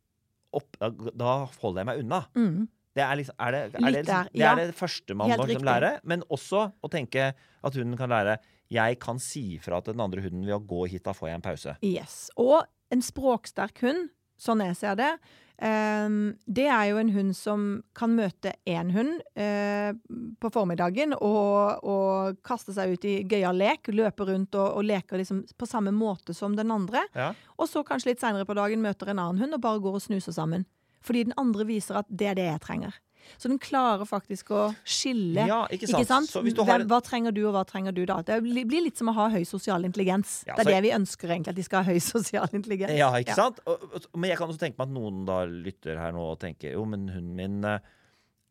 opp. 0.54 0.76
Da, 0.78 0.90
da 1.10 1.46
holder 1.60 1.80
jeg 1.82 1.86
meg 1.86 1.98
unna. 2.04 2.20
Mm. 2.36 2.68
Det 2.94 3.02
er, 3.02 3.14
liksom, 3.18 3.36
er, 3.42 3.54
det, 3.54 3.60
er, 3.60 3.84
det, 3.90 4.02
der, 4.06 4.28
det, 4.30 4.40
ja. 4.40 4.52
er 4.52 4.70
det 4.70 4.76
første 4.78 5.16
man 5.18 5.32
må 5.34 5.46
liksom 5.50 5.66
lære. 5.66 5.96
Men 6.06 6.22
også 6.32 6.68
å 6.78 6.90
tenke 6.92 7.32
at 7.34 7.78
hunden 7.78 7.98
kan 7.98 8.12
lære 8.12 8.38
Jeg 8.72 8.98
kan 9.02 9.18
si 9.22 9.58
fra 9.62 9.80
til 9.84 9.96
den 9.96 10.04
andre 10.04 10.22
hunden 10.24 10.46
ved 10.46 10.56
å 10.56 10.62
gå 10.62 10.86
hit, 10.92 11.04
da 11.04 11.14
får 11.14 11.30
jeg 11.30 11.40
en 11.40 11.44
pause. 11.44 11.78
Yes. 11.84 12.18
Og 12.40 12.62
en 12.94 13.02
språksterk 13.04 13.82
hund, 13.84 14.08
sånn 14.40 14.62
jeg 14.64 14.78
ser 14.78 14.96
det, 14.98 15.10
Um, 15.54 16.34
det 16.50 16.64
er 16.66 16.88
jo 16.88 16.96
en 16.98 17.12
hund 17.14 17.34
som 17.38 17.66
kan 17.94 18.10
møte 18.18 18.50
én 18.66 18.88
hund 18.90 19.20
uh, 19.38 19.94
på 20.42 20.50
formiddagen 20.50 21.14
og, 21.14 21.84
og 21.86 22.40
kaste 22.42 22.74
seg 22.74 22.96
ut 22.96 23.06
i 23.06 23.14
gøyal 23.22 23.54
lek, 23.62 23.92
løpe 23.94 24.26
rundt 24.26 24.58
og, 24.58 24.80
og 24.80 24.88
leker 24.88 25.22
liksom 25.22 25.44
på 25.54 25.68
samme 25.70 25.92
måte 25.94 26.34
som 26.34 26.56
den 26.58 26.74
andre. 26.74 27.04
Ja. 27.14 27.30
Og 27.54 27.70
så 27.70 27.84
kanskje 27.86 28.10
litt 28.10 28.24
seinere 28.24 28.48
på 28.48 28.58
dagen 28.58 28.82
møter 28.82 29.12
en 29.12 29.22
annen 29.22 29.44
hund 29.44 29.54
og 29.54 29.62
bare 29.62 29.82
går 29.84 30.00
og 30.00 30.02
snuser 30.02 30.34
sammen. 30.34 30.66
Fordi 31.04 31.26
den 31.28 31.36
andre 31.40 31.66
viser 31.68 32.00
at 32.00 32.08
det 32.08 32.32
er 32.32 32.38
det 32.38 32.46
jeg 32.48 32.62
trenger. 32.64 33.00
Så 33.40 33.48
den 33.48 33.58
klarer 33.62 34.04
faktisk 34.04 34.50
å 34.52 34.66
skille. 34.84 35.46
Ja, 35.48 35.62
ikke 35.72 35.88
sant? 36.04 36.28
Så 36.28 36.42
hvis 36.44 36.56
du 36.56 36.62
har 36.66 36.84
hva 36.88 37.00
trenger 37.04 37.32
du, 37.32 37.42
og 37.48 37.54
hva 37.56 37.64
trenger 37.68 37.94
du 37.96 38.02
da? 38.08 38.18
Det 38.26 38.36
blir 38.44 38.84
litt 38.84 39.00
som 39.00 39.08
å 39.08 39.14
ha 39.16 39.30
høy 39.32 39.42
sosial 39.48 39.86
intelligens. 39.88 40.42
Ja, 40.46 40.58
det 40.58 40.66
er 40.66 40.70
så- 40.70 40.74
det 40.76 40.82
vi 40.84 40.92
ønsker 40.92 41.32
egentlig, 41.32 41.48
at 41.54 41.56
de 41.56 41.62
skal 41.64 41.84
ha 41.84 41.92
høy 41.92 42.00
sosial 42.14 42.48
intelligens. 42.52 42.96
Ja, 42.98 43.10
ikke 43.16 43.34
sant? 43.34 43.60
Og, 43.66 43.80
men 44.14 44.28
jeg 44.28 44.38
kan 44.38 44.48
også 44.48 44.60
tenke 44.60 44.76
meg 44.78 44.88
at 44.88 44.94
noen 44.94 45.24
da 45.24 45.44
lytter 45.46 45.96
her 45.98 46.12
nå 46.12 46.32
og 46.32 46.38
tenker 46.40 46.72
jo, 46.76 46.84
men 46.84 47.08
hunden 47.08 47.34
min 47.34 47.64
eh, 47.64 47.78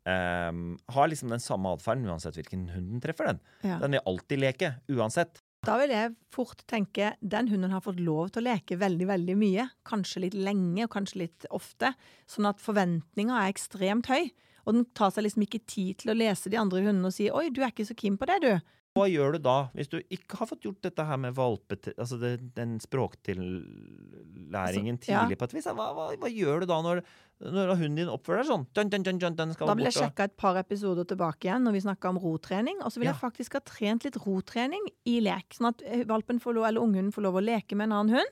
ehm, 0.10 0.78
har 0.90 1.08
liksom 1.08 1.30
den 1.30 1.40
samme 1.40 1.78
atferden 1.78 2.10
uansett 2.10 2.36
hvilken 2.36 2.70
hund 2.74 2.92
den 2.98 3.02
treffer. 3.02 3.26
Den 3.34 3.40
Ja. 3.64 3.78
Den 3.80 3.92
vil 3.92 4.02
alltid 4.08 4.40
leke, 4.40 4.76
uansett. 4.90 5.43
Da 5.64 5.78
vil 5.80 5.94
jeg 5.94 6.12
fort 6.34 6.66
tenke 6.68 7.14
den 7.24 7.48
hunden 7.48 7.72
har 7.72 7.84
fått 7.86 8.02
lov 8.04 8.34
til 8.34 8.44
å 8.44 8.50
leke 8.50 8.76
veldig, 8.82 9.06
veldig 9.08 9.36
mye. 9.40 9.70
Kanskje 9.88 10.26
litt 10.26 10.36
lenge, 10.36 10.84
og 10.84 10.92
kanskje 10.92 11.22
litt 11.22 11.48
ofte. 11.56 11.94
Sånn 12.28 12.50
at 12.50 12.60
forventninga 12.60 13.38
er 13.40 13.54
ekstremt 13.54 14.10
høy. 14.12 14.34
Og 14.68 14.76
den 14.76 14.86
tar 14.96 15.14
seg 15.16 15.24
liksom 15.24 15.46
ikke 15.46 15.64
tid 15.64 16.02
til 16.02 16.12
å 16.12 16.18
lese 16.20 16.52
de 16.52 16.60
andre 16.60 16.84
hundene 16.84 17.08
og 17.08 17.16
si 17.16 17.30
'oi, 17.32 17.48
du 17.52 17.62
er 17.64 17.72
ikke 17.72 17.88
så 17.88 17.96
keen 17.96 18.20
på 18.20 18.28
det, 18.28 18.40
du'. 18.44 18.60
Hva 18.94 19.08
gjør 19.10 19.34
du 19.34 19.40
da, 19.42 19.54
hvis 19.74 19.88
du 19.90 19.96
ikke 20.14 20.38
har 20.38 20.46
fått 20.52 20.68
gjort 20.68 20.84
dette 20.86 21.02
her 21.08 21.18
med 21.18 21.34
valpe... 21.34 21.80
Altså 21.98 22.20
det, 22.22 22.36
den 22.54 22.76
språktillæringen 22.82 24.54
Altså, 24.54 25.10
ja. 25.10 25.24
tidlig 25.24 25.38
på 25.42 25.48
et 25.50 25.56
vis? 25.58 25.66
Hva, 25.66 25.88
hva, 25.98 26.06
hva 26.22 26.30
gjør 26.30 26.62
du 26.62 26.68
da 26.70 26.78
når, 26.86 27.02
når 27.42 27.72
hunden 27.80 27.98
din 28.04 28.12
oppfører 28.14 28.46
seg 28.46 28.52
sånn? 28.52 28.68
Dun, 28.78 28.92
dun, 28.94 29.06
dun, 29.08 29.18
dun, 29.24 29.38
den 29.40 29.56
skal 29.56 29.72
Da 29.72 29.76
vil 29.80 29.90
jeg 29.90 29.98
sjekke 29.98 30.28
et 30.30 30.36
par 30.38 30.60
episoder 30.62 31.10
tilbake 31.10 31.50
igjen 31.50 31.66
når 31.66 31.74
vi 31.80 31.84
snakka 31.88 32.12
om 32.14 32.22
rotrening. 32.22 32.84
Og 32.86 32.94
så 32.94 33.02
vil 33.02 33.10
Ja. 33.10 33.16
jeg 33.16 33.22
faktisk 33.24 33.58
ha 33.58 33.64
trent 33.66 34.06
litt 34.06 34.20
rotrening 34.28 34.86
i 35.10 35.18
lek, 35.26 35.58
sånn 35.58 35.72
at 35.74 35.82
eh, 35.90 36.06
valpen 36.06 36.38
får 36.44 36.60
lov, 36.60 36.70
eller 36.70 36.86
unghunden 36.86 37.10
får 37.16 37.26
lov 37.26 37.42
å 37.42 37.46
leke 37.50 37.74
med 37.80 37.90
en 37.90 37.98
annen 37.98 38.20
hund. 38.20 38.32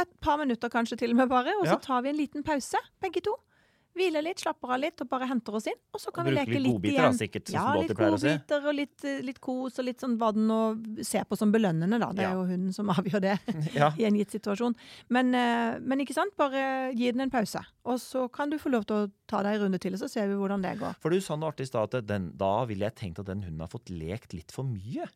Et 0.00 0.16
par 0.24 0.40
minutter 0.40 0.72
kanskje 0.72 0.96
til 1.04 1.12
og 1.12 1.20
med 1.20 1.28
bare, 1.28 1.52
og 1.60 1.68
Ja. 1.68 1.76
så 1.76 1.84
tar 1.84 2.00
vi 2.06 2.14
en 2.14 2.22
liten 2.24 2.40
pause, 2.46 2.80
begge 3.04 3.20
to. 3.20 3.36
Hviler 3.94 4.24
litt, 4.26 4.40
slapper 4.42 4.72
av 4.74 4.80
litt 4.82 5.00
og 5.04 5.08
bare 5.08 5.28
henter 5.30 5.54
oss 5.54 5.68
inn. 5.70 5.78
Og 5.94 6.00
så 6.02 6.10
kan 6.14 6.26
Og 6.26 6.32
vi 6.32 6.38
leke 6.40 6.54
litt 6.58 6.66
godbiter, 6.72 6.96
igjen. 6.98 7.12
da, 7.14 7.18
sikkert, 7.20 7.50
ja, 7.54 7.64
litt 7.78 7.92
godbiter 7.94 8.66
og 8.66 8.74
litt, 8.74 9.04
eh, 9.06 9.20
litt 9.22 9.40
kos 9.40 9.78
og 9.78 9.84
litt 9.86 10.00
sånn 10.02 10.16
hva 10.18 10.32
den 10.34 10.48
nå 10.50 10.58
ser 11.06 11.24
på 11.30 11.38
som 11.38 11.52
belønnende, 11.54 12.00
da. 12.02 12.08
Det 12.12 12.22
Ja. 12.24 12.30
er 12.32 12.34
jo 12.34 12.44
hunden 12.50 12.72
som 12.74 12.88
avgjør 12.90 13.20
det 13.20 13.38
Ja. 13.78 13.92
i 13.96 14.04
en 14.04 14.14
gitt 14.18 14.30
situasjon. 14.34 14.74
Men, 15.08 15.32
eh, 15.34 15.78
men 15.78 16.00
ikke 16.00 16.14
sant, 16.14 16.34
bare 16.36 16.92
gi 16.92 17.12
den 17.12 17.20
en 17.20 17.30
pause. 17.30 17.62
Og 17.86 17.98
så 18.02 18.26
kan 18.32 18.50
du 18.50 18.58
få 18.58 18.70
lov 18.72 18.84
til 18.86 18.96
å 19.06 19.12
ta 19.28 19.42
deg 19.44 19.54
en 19.60 19.66
runde 19.68 19.78
til, 19.80 19.92
så 19.92 20.10
ser 20.10 20.26
vi 20.26 20.34
hvordan 20.34 20.60
det 20.62 20.78
går. 20.80 20.96
For 21.00 21.10
du 21.10 21.20
sa 21.20 21.36
noe 21.36 21.52
artig 21.52 21.60
i 21.68 21.70
stad, 21.70 21.94
at 21.94 22.06
den, 22.06 22.32
da 22.36 22.64
ville 22.64 22.80
jeg 22.90 22.96
tenkt 22.96 23.20
at 23.20 23.26
den 23.26 23.42
hunden 23.42 23.60
har 23.60 23.68
fått 23.68 23.90
lekt 23.94 24.32
litt 24.34 24.50
for 24.50 24.64
mye. 24.64 25.06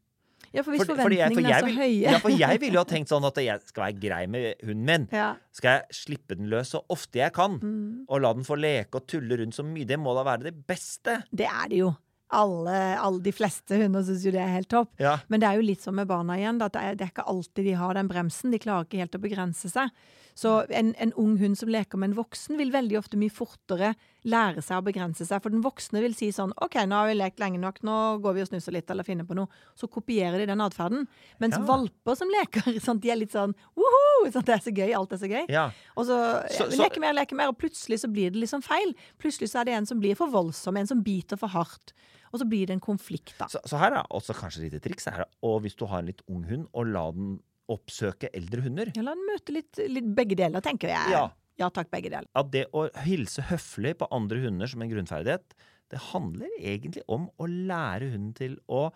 Ja, 0.54 0.62
for 0.62 0.72
hvis 0.72 0.84
For- 0.86 0.96
fordi 0.96 1.16
jeg- 1.18 1.28
for 1.32 1.40
forventningene 1.42 1.54
er 1.56 1.60
så 1.60 1.66
vil- 1.66 1.76
høye 1.76 2.00
Ja, 2.12 2.18
for 2.18 2.30
jeg 2.30 2.60
ville 2.60 2.72
jo 2.74 2.78
ha 2.78 2.84
tenkt 2.84 3.08
sånn 3.08 3.24
at 3.26 3.34
jeg 3.36 3.60
skal 3.66 3.84
være 3.84 4.00
grei 4.00 4.26
med 4.26 4.54
hunden 4.64 4.84
min. 4.86 5.08
Ja. 5.12 5.34
Skal 5.52 5.68
jeg 5.80 5.82
slippe 5.92 6.36
den 6.36 6.48
løs 6.48 6.70
så 6.72 6.82
ofte 6.88 7.14
jeg 7.20 7.32
kan, 7.32 7.58
Mm. 7.60 8.04
og 8.08 8.20
la 8.22 8.32
den 8.32 8.44
få 8.44 8.56
leke 8.58 8.94
og 8.96 9.06
tulle 9.06 9.36
rundt 9.38 9.54
så 9.54 9.64
mye? 9.64 9.86
Det 9.86 9.98
må 9.98 10.14
da 10.14 10.24
være 10.24 10.44
det 10.44 10.66
beste. 10.66 11.22
Det 11.34 11.46
er 11.46 11.68
det 11.68 11.78
jo. 11.78 11.96
Alle, 12.30 12.98
alle 13.00 13.22
de 13.22 13.32
fleste 13.32 13.70
hunder 13.80 14.02
syns 14.02 14.22
jo 14.24 14.30
det 14.30 14.40
er 14.40 14.52
helt 14.52 14.68
topp. 14.68 14.90
Ja. 15.00 15.18
Men 15.30 15.40
det 15.40 15.48
er 15.48 15.56
jo 15.56 15.62
litt 15.62 15.80
som 15.80 15.94
med 15.94 16.06
barna 16.08 16.36
igjen. 16.36 16.60
At 16.62 16.72
det 16.72 16.82
er, 16.82 16.94
det 16.94 17.06
er 17.06 17.12
ikke 17.22 17.26
alltid 17.26 17.64
de 17.64 17.72
har 17.72 17.94
den 17.94 18.06
bremsen. 18.08 18.50
De 18.50 18.58
klarer 18.58 18.84
ikke 18.84 18.98
helt 18.98 19.12
å 19.16 19.20
begrense 19.20 19.70
seg. 19.70 19.90
Så 20.38 20.52
en, 20.70 20.92
en 21.02 21.10
ung 21.18 21.32
hund 21.40 21.58
som 21.58 21.70
leker 21.72 21.98
med 21.98 22.12
en 22.12 22.16
voksen, 22.20 22.54
vil 22.60 22.70
veldig 22.70 22.94
ofte 23.00 23.18
mye 23.18 23.32
fortere 23.34 23.88
lære 24.28 24.62
seg 24.62 24.78
å 24.78 24.84
begrense 24.86 25.24
seg. 25.26 25.40
For 25.42 25.50
den 25.50 25.64
voksne 25.64 25.98
vil 26.04 26.14
si 26.14 26.28
sånn 26.34 26.52
OK, 26.62 26.76
nå 26.86 26.94
har 26.94 27.08
vi 27.10 27.16
lekt 27.18 27.40
lenge 27.42 27.58
nok, 27.58 27.80
nå 27.86 27.96
går 28.22 28.36
vi 28.36 28.44
og 28.44 28.50
snuser 28.52 28.76
litt 28.76 28.90
eller 28.94 29.06
finner 29.06 29.26
på 29.26 29.34
noe. 29.34 29.50
Så 29.74 29.88
kopierer 29.90 30.38
de 30.38 30.46
den 30.46 30.62
atferden. 30.62 31.08
Mens 31.42 31.56
Ja. 31.58 31.64
valper 31.66 32.14
som 32.20 32.30
leker, 32.30 32.78
sånn, 32.86 33.00
de 33.02 33.10
er 33.10 33.18
litt 33.18 33.34
sånn 33.34 33.56
woho! 33.74 34.30
Sånn, 34.30 34.44
det 34.46 34.54
er 34.60 34.62
så 34.62 34.74
gøy. 34.78 34.92
Alt 34.94 35.16
er 35.16 35.22
så 35.24 35.30
gøy. 35.32 35.44
Ja. 35.50 35.66
Og 35.96 36.06
så, 36.06 36.20
Så- 36.54 36.70
så- 36.70 36.82
leker 36.84 37.00
mer, 37.02 37.14
leker 37.18 37.34
mer, 37.38 37.48
og 37.50 37.58
plutselig 37.58 37.98
så 38.04 38.12
blir 38.12 38.30
det 38.30 38.38
liksom 38.44 38.62
feil. 38.62 38.94
Plutselig 39.18 39.50
så 39.50 39.60
er 39.62 39.64
det 39.64 39.74
en 39.80 39.86
som 39.90 39.98
blir 39.98 40.14
for 40.14 40.30
voldsom, 40.30 40.78
en 40.78 40.86
som 40.86 41.02
biter 41.02 41.36
for 41.40 41.48
hardt. 41.50 41.92
Og 42.30 42.38
så 42.42 42.46
blir 42.46 42.66
det 42.68 42.74
en 42.76 42.80
konflikt, 42.84 43.34
da. 43.40 43.46
Så, 43.48 43.58
så 43.66 43.78
her 43.80 43.90
er 43.96 44.06
også 44.12 44.34
kanskje 44.36 44.60
et 44.66 44.72
lite 44.72 44.82
triks. 44.84 45.06
Er, 45.08 45.24
og 45.42 45.62
hvis 45.64 45.74
du 45.74 45.86
har 45.88 45.98
en 46.02 46.06
litt 46.12 46.20
ung 46.28 46.44
hund, 46.44 46.66
og 46.76 46.86
la 46.92 47.06
den 47.10 47.38
oppsøke 47.68 48.30
eldre 48.34 48.62
hunder. 48.64 48.92
Ja, 48.96 49.02
la 49.06 49.14
den 49.14 49.26
møte 49.28 49.52
litt, 49.52 49.78
litt 49.88 50.08
begge 50.16 50.36
deler, 50.38 50.60
tenker 50.64 50.88
jeg. 50.92 51.12
Ja. 51.12 51.26
ja 51.60 51.68
takk, 51.74 51.90
begge 51.90 52.10
deler. 52.14 52.28
At 52.38 52.50
det 52.54 52.66
å 52.72 52.86
hilse 53.04 53.44
høflig 53.50 53.96
på 54.00 54.08
andre 54.14 54.40
hunder 54.46 54.66
som 54.70 54.82
en 54.82 54.90
grunnferdighet, 54.92 55.54
det 55.88 56.00
handler 56.12 56.48
egentlig 56.60 57.02
om 57.08 57.28
å 57.40 57.46
lære 57.48 58.10
hunden 58.12 58.34
til 58.36 58.58
å 58.68 58.90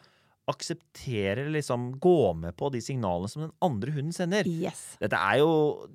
akseptere, 0.50 1.45
liksom 1.55 1.93
gå 2.02 2.33
med 2.35 2.57
på 2.59 2.71
de 2.75 2.81
signalene 2.83 3.31
som 3.31 3.45
den 3.47 3.52
andre 3.64 3.93
hunden 3.95 4.14
sender. 4.17 4.49
Yes. 4.49 4.97
Dette, 5.00 5.19
jo, 5.38 5.52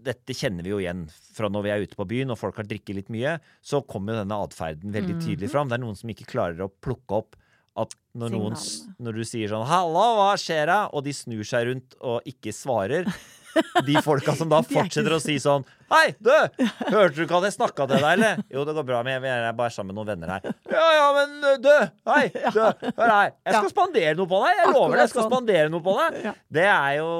dette 0.08 0.36
kjenner 0.38 0.64
vi 0.66 0.72
jo 0.72 0.80
igjen 0.82 1.04
fra 1.36 1.50
når 1.52 1.66
vi 1.66 1.74
er 1.74 1.84
ute 1.84 2.00
på 2.00 2.08
byen 2.10 2.32
og 2.34 2.40
folk 2.40 2.62
har 2.62 2.70
drikket 2.70 2.96
litt 3.02 3.12
mye. 3.14 3.38
Så 3.62 3.84
kommer 3.90 4.16
jo 4.16 4.22
denne 4.24 4.40
atferden 4.48 4.96
veldig 4.96 5.18
Mhm. 5.18 5.26
tydelig 5.26 5.52
fram. 5.52 5.68
Det 5.68 5.78
er 5.78 5.84
noen 5.84 5.98
som 6.00 6.10
ikke 6.10 6.30
klarer 6.32 6.64
å 6.64 6.72
plukke 6.72 7.20
opp 7.20 7.36
at 7.78 7.94
når, 8.18 8.34
noen, 8.34 8.56
når 9.04 9.20
du 9.20 9.24
sier 9.28 9.52
sånn 9.52 9.66
'Hallo, 9.70 10.06
hva 10.18 10.32
skjer 10.42 10.66
da?' 10.70 10.84
og 10.92 11.04
de 11.06 11.14
snur 11.14 11.46
seg 11.46 11.68
rundt 11.70 11.98
og 12.02 12.26
ikke 12.30 12.54
svarer 12.56 13.10
De 13.88 13.96
folka 14.06 14.36
som 14.38 14.50
da 14.52 14.60
er 14.62 14.68
fortsetter 14.70 15.14
å 15.16 15.20
si 15.22 15.38
sånn 15.42 15.66
'Hei, 15.90 16.16
du! 16.20 16.34
Hørte 16.94 17.16
du 17.16 17.22
ikke 17.24 17.38
at 17.40 17.48
jeg 17.48 17.56
snakka 17.56 17.88
til 17.90 18.02
deg, 18.02 18.10
eller?' 18.18 18.42
'Jo, 18.50 18.66
det 18.68 18.76
går 18.78 18.88
bra, 18.90 19.02
men 19.06 19.22
jeg 19.22 19.46
er 19.48 19.54
bare 19.58 19.74
sammen 19.74 19.94
med 19.94 20.00
noen 20.02 20.10
venner 20.14 20.34
her.' 20.36 20.50
'Ja 20.74 20.88
ja, 20.98 21.08
men 21.18 21.62
du! 21.64 21.74
Hei, 22.10 22.24
du! 22.58 22.64
Hør 22.98 23.14
her. 23.14 23.36
Jeg 23.46 23.60
skal 23.60 23.72
spandere 23.74 24.16
noe 24.20 24.30
på 24.34 24.42
deg! 24.46 24.62
Jeg 24.62 24.74
lover 24.74 24.96
deg, 24.98 25.04
jeg 25.06 25.14
skal 25.14 25.24
sånn. 25.24 25.32
spandere 25.32 25.74
noe 25.74 25.86
på 25.86 25.98
deg!' 26.02 26.32
Det 26.60 26.66
er 26.74 26.96
jo 27.00 27.12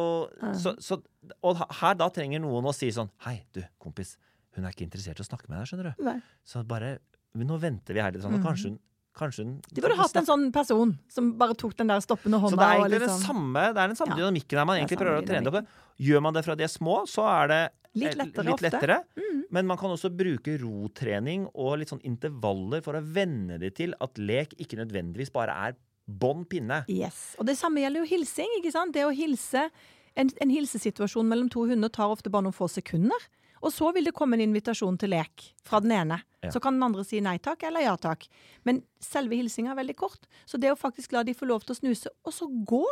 så, 0.64 0.74
så, 0.82 1.00
Og 1.44 1.62
her 1.82 1.98
da 2.00 2.10
trenger 2.14 2.42
noen 2.44 2.70
å 2.70 2.74
si 2.76 2.90
sånn 2.94 3.10
'Hei, 3.26 3.40
du, 3.54 3.62
kompis. 3.82 4.18
Hun 4.58 4.66
er 4.66 4.74
ikke 4.74 4.88
interessert 4.90 5.22
i 5.22 5.26
å 5.26 5.30
snakke 5.30 5.50
med 5.50 5.62
deg, 5.62 5.70
skjønner 5.70 5.94
du.' 5.94 6.10
Nei. 6.10 6.18
Så 6.46 6.66
bare 6.68 6.98
Nå 7.38 7.60
venter 7.62 7.94
vi 7.94 8.02
her 8.02 8.10
litt, 8.16 8.24
sånn, 8.24 8.40
og 8.40 8.42
kanskje 8.42 8.72
hun 8.72 8.78
Kanskje 9.18 9.46
De 9.74 9.82
burde 9.82 9.98
hatt 9.98 10.16
en 10.22 10.28
sånn 10.28 10.48
person 10.54 10.92
som 11.10 11.32
bare 11.40 11.56
tok 11.58 11.76
den 11.80 11.90
der 11.90 12.04
stoppende 12.06 12.38
hånda. 12.40 12.54
så 12.54 12.60
det 12.62 12.68
er 12.68 12.78
egentlig 12.78 13.00
den 13.00 13.10
liksom- 13.10 13.26
samme, 13.28 13.64
det 13.74 13.82
er 13.84 13.88
den 13.88 13.96
samme 13.98 14.14
Ja. 14.14 14.18
dynamikken 14.22 14.56
der 14.62 14.66
man 14.66 14.78
egentlig 14.78 15.00
prøver 15.02 15.22
å 15.22 15.28
trene 15.28 15.44
det 15.52 15.54
opp. 15.64 15.68
Gjør 16.00 16.22
man 16.22 16.34
det 16.34 16.46
fra 16.46 16.56
de 16.56 16.64
er 16.64 16.68
små, 16.68 16.96
så 17.08 17.26
er 17.26 17.48
det 17.48 17.72
Litt 17.96 18.14
eh, 18.14 18.26
lettere 18.26 18.46
litt 18.46 18.74
ofte. 18.74 19.04
Mm. 19.18 19.44
Men 19.50 19.66
man 19.66 19.78
kan 19.78 19.90
også 19.90 20.10
bruke 20.16 20.60
rotrening 20.62 21.48
og 21.56 21.80
litt 21.80 21.90
sånn 21.90 22.04
intervaller 22.04 22.84
for 22.84 22.94
å 22.94 23.02
venne 23.02 23.58
det 23.60 23.76
til 23.76 23.94
at 24.00 24.14
lek 24.22 24.54
ikke 24.60 24.78
nødvendigvis 24.78 25.32
bare 25.34 25.50
er 25.50 25.76
bånn 26.08 26.46
pinne. 26.46 26.86
Yes. 26.88 27.36
Og 27.40 27.46
det 27.48 27.58
samme 27.58 27.78
gjelder 27.82 28.06
jo 28.06 28.16
hilsing. 28.16 28.48
ikke 28.62 28.72
sant? 28.72 28.94
Det 28.94 29.04
å 29.04 29.14
hilse 29.16 29.70
En, 30.18 30.32
en 30.42 30.50
hilsesituasjon 30.50 31.28
mellom 31.30 31.48
to 31.48 31.68
hunder 31.68 31.90
tar 31.90 32.10
ofte 32.10 32.32
bare 32.32 32.42
noen 32.42 32.52
få 32.56 32.66
sekunder. 32.68 33.20
Og 33.64 33.72
så 33.74 33.92
vil 33.94 34.06
det 34.06 34.14
komme 34.14 34.34
en 34.38 34.44
invitasjon 34.46 34.98
til 35.02 35.10
lek 35.10 35.54
fra 35.66 35.80
den 35.84 35.92
ene. 35.92 36.22
Ja. 36.44 36.52
Så 36.54 36.62
kan 36.62 36.74
den 36.78 36.84
andre 36.84 37.04
si 37.08 37.20
nei 37.22 37.38
takk 37.40 37.64
eller 37.64 37.82
ja 37.82 37.96
takk. 37.98 38.28
Men 38.66 38.84
selve 39.04 39.36
hilsinga 39.40 39.72
er 39.74 39.80
veldig 39.82 39.96
kort. 39.98 40.28
Så 40.46 40.60
det 40.62 40.70
å 40.72 40.78
faktisk 40.80 41.12
la 41.14 41.24
de 41.24 41.34
få 41.34 41.48
lov 41.50 41.66
til 41.66 41.74
å 41.76 41.80
snuse, 41.80 42.08
og 42.24 42.34
så 42.34 42.48
gå 42.66 42.84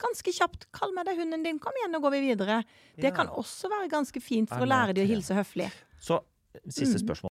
ganske 0.00 0.32
kjapt 0.34 0.66
Kall 0.74 0.92
med 0.94 1.06
deg 1.06 1.18
hunden 1.18 1.42
din, 1.46 1.58
kom 1.62 1.72
igjen, 1.78 1.92
nå 1.94 2.00
går 2.02 2.10
vi 2.16 2.20
videre. 2.34 2.64
Det 2.96 3.10
Ja. 3.10 3.14
kan 3.14 3.28
også 3.28 3.68
være 3.70 3.88
ganske 3.90 4.20
fint 4.22 4.48
for 4.48 4.58
å 4.64 4.68
lære 4.68 4.94
de 4.94 5.02
å 5.02 5.06
hilse 5.06 5.34
høflig. 5.34 5.70
Så 6.00 6.20
siste 6.68 6.98
Mm. 6.98 7.06
spørsmål. 7.08 7.30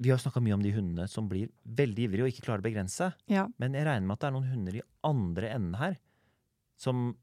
Vi 0.00 0.08
har 0.10 0.18
snakka 0.18 0.40
mye 0.42 0.54
om 0.54 0.62
de 0.62 0.72
hundene 0.72 1.08
som 1.08 1.28
blir 1.28 1.50
veldig 1.68 2.08
ivrige 2.08 2.22
og 2.24 2.28
ikke 2.32 2.46
klarer 2.46 2.62
å 2.62 2.66
begrense. 2.72 3.12
Ja. 3.28 3.48
Men 3.58 3.74
jeg 3.74 3.84
regner 3.84 4.06
med 4.06 4.12
at 4.14 4.20
det 4.20 4.26
er 4.28 4.32
noen 4.32 4.50
hunder 4.50 4.76
i 4.76 4.82
andre 5.04 5.48
enden 5.54 5.74
her 5.78 5.98
som 6.78 7.16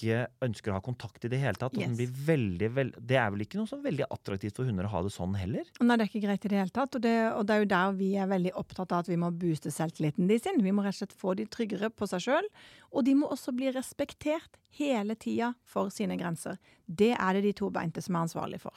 ikke 0.00 0.22
ønsker 0.46 0.72
å 0.72 0.78
ha 0.78 0.80
kontakt 0.82 1.24
i 1.24 1.30
det 1.30 1.38
hele 1.42 1.54
tatt. 1.60 1.76
Og 1.76 1.82
Yes. 1.84 1.92
blir 1.98 2.10
veldig, 2.26 2.68
veld... 2.74 2.94
Det 3.04 3.18
er 3.20 3.28
vel 3.34 3.44
ikke 3.44 3.60
noe 3.60 3.68
så 3.68 3.76
veldig 3.84 4.06
attraktivt 4.10 4.56
for 4.56 4.64
hunder 4.64 4.88
å 4.88 4.92
ha 4.94 5.02
det 5.04 5.12
sånn 5.12 5.36
heller? 5.36 5.68
Nei, 5.84 5.96
det 6.00 6.06
er 6.06 6.10
ikke 6.10 6.22
greit 6.24 6.44
i 6.44 6.50
det 6.54 6.58
hele 6.62 6.74
tatt. 6.74 6.96
Og 6.96 7.04
det, 7.04 7.14
og 7.36 7.44
det 7.46 7.54
er 7.54 7.60
jo 7.64 7.68
der 7.74 7.92
vi 8.00 8.08
er 8.16 8.30
veldig 8.32 8.54
opptatt 8.58 8.94
av 8.96 9.04
at 9.04 9.10
vi 9.12 9.18
må 9.20 9.28
booste 9.36 9.70
selvtilliten 9.70 10.26
de 10.30 10.38
sin. 10.40 10.58
Vi 10.64 10.72
må 10.72 10.82
rett 10.86 10.96
og 10.96 11.02
slett 11.04 11.12
få 11.20 11.36
de 11.38 11.46
tryggere 11.46 11.92
på 11.92 12.08
seg 12.10 12.24
sjøl. 12.24 12.48
Og 12.90 13.04
de 13.04 13.14
må 13.20 13.28
også 13.30 13.52
bli 13.54 13.68
respektert 13.76 14.56
hele 14.80 15.14
tida 15.20 15.52
for 15.68 15.92
sine 15.94 16.16
grenser. 16.16 16.56
Det 16.88 17.12
er 17.14 17.36
det 17.38 17.44
de 17.50 17.52
tobeinte 17.60 18.00
som 18.02 18.16
er 18.16 18.24
ansvarlig 18.26 18.62
for. 18.64 18.74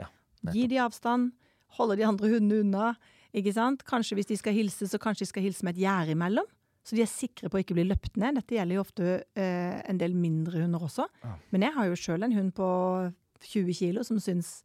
Ja, 0.00 0.10
Gi 0.52 0.66
de 0.68 0.82
avstand, 0.82 1.32
holde 1.78 1.96
de 2.00 2.04
andre 2.08 2.34
hundene 2.34 2.60
unna. 2.66 2.90
Ikke 3.34 3.54
sant? 3.54 3.82
Kanskje 3.88 4.18
hvis 4.18 4.28
de 4.30 4.36
skal 4.38 4.54
hilse, 4.54 4.86
så 4.86 4.98
kanskje 5.02 5.24
de 5.24 5.30
skal 5.32 5.42
hilse 5.48 5.64
med 5.66 5.74
et 5.78 5.84
gjerde 5.86 6.14
imellom. 6.14 6.46
Så 6.84 6.96
de 6.96 7.04
er 7.04 7.08
sikre 7.08 7.48
på 7.48 7.56
å 7.56 7.62
ikke 7.64 7.76
bli 7.78 7.86
løpt 7.88 8.18
ned. 8.20 8.36
Dette 8.36 8.58
gjelder 8.58 8.76
jo 8.76 8.84
ofte 8.84 9.10
eh, 9.40 9.76
en 9.88 10.00
del 10.00 10.16
mindre 10.16 10.60
hunder 10.60 10.84
også. 10.84 11.06
Ja. 11.24 11.36
Men 11.54 11.64
jeg 11.64 11.76
har 11.78 11.88
jo 11.88 12.00
sjøl 12.00 12.26
en 12.26 12.36
hund 12.36 12.52
på 12.56 12.68
20 13.44 13.78
kilo 13.78 14.04
som 14.04 14.20
syns 14.20 14.58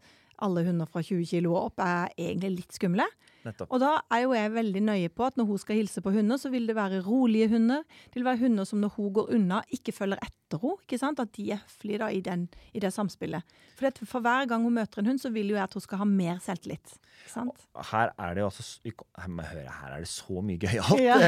alle 0.45 0.65
hunder 0.67 0.89
fra 0.89 1.03
20 1.05 1.25
kilo 1.29 1.55
og 1.55 1.69
opp 1.69 1.83
er 1.85 2.13
egentlig 2.17 2.55
litt 2.61 2.77
skumle. 2.77 3.05
Nettopp. 3.45 3.69
Og 3.71 3.79
da 3.79 3.91
er 4.11 4.25
jo 4.25 4.33
jeg 4.35 4.51
veldig 4.51 4.81
nøye 4.83 5.11
på 5.15 5.23
at 5.29 5.37
når 5.39 5.47
hun 5.47 5.61
skal 5.61 5.79
hilse 5.79 6.03
på 6.03 6.11
hunder, 6.11 6.39
så 6.41 6.51
vil 6.51 6.67
det 6.67 6.75
være 6.75 6.99
rolige 7.05 7.47
hunder. 7.53 7.85
Det 8.09 8.19
vil 8.19 8.27
være 8.27 8.41
hunder 8.43 8.67
som 8.67 8.81
når 8.83 8.91
hun 8.97 9.13
går 9.15 9.31
unna, 9.37 9.61
ikke 9.75 9.95
følger 9.95 10.19
etter 10.19 10.59
henne. 10.59 10.81
ikke 10.83 10.97
sant? 10.99 11.21
At 11.21 11.31
de 11.37 11.45
er 11.53 11.61
høflige 11.61 12.01
da, 12.01 12.09
i, 12.11 12.21
den, 12.25 12.47
i 12.73 12.81
det 12.83 12.91
samspillet. 12.93 13.55
For, 13.79 14.03
for 14.09 14.25
hver 14.25 14.49
gang 14.49 14.65
hun 14.65 14.75
møter 14.75 15.01
en 15.01 15.11
hund, 15.11 15.21
så 15.21 15.31
vil 15.31 15.53
jo 15.53 15.59
jeg 15.59 15.63
at 15.63 15.77
hun 15.77 15.85
skal 15.85 16.01
ha 16.01 16.09
mer 16.09 16.41
selvtillit. 16.43 16.95
Sant? 17.29 17.67
Her 17.91 18.11
er 18.17 18.35
det 18.35 18.43
jo 18.43 18.49
altså 18.49 18.65
høre, 18.89 19.75
her 19.79 19.93
er 19.93 20.03
det 20.03 20.09
så 20.11 20.41
mye 20.43 20.59
gøyalt. 20.59 21.03
Ja. 21.03 21.19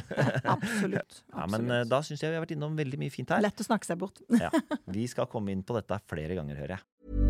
absolutt. 0.54 1.24
Absolutt. 1.32 1.56
men 1.56 1.74
eh, 1.74 1.88
da 1.88 2.00
syns 2.06 2.22
jeg 2.22 2.30
vi 2.30 2.38
har 2.38 2.46
vært 2.46 2.54
innom 2.56 2.78
veldig 2.78 3.02
mye 3.02 3.12
fint 3.12 3.34
her. 3.34 3.42
Lett 3.44 3.60
å 3.60 3.66
snakke 3.66 3.88
seg 3.88 4.00
bort. 4.00 4.22
Ja. 4.30 4.52
Vi 4.88 5.08
skal 5.10 5.28
komme 5.30 5.52
inn 5.52 5.66
på 5.66 5.76
dette 5.76 6.00
flere 6.08 6.38
ganger, 6.38 6.62
hører 6.62 6.78
jeg. 6.78 7.29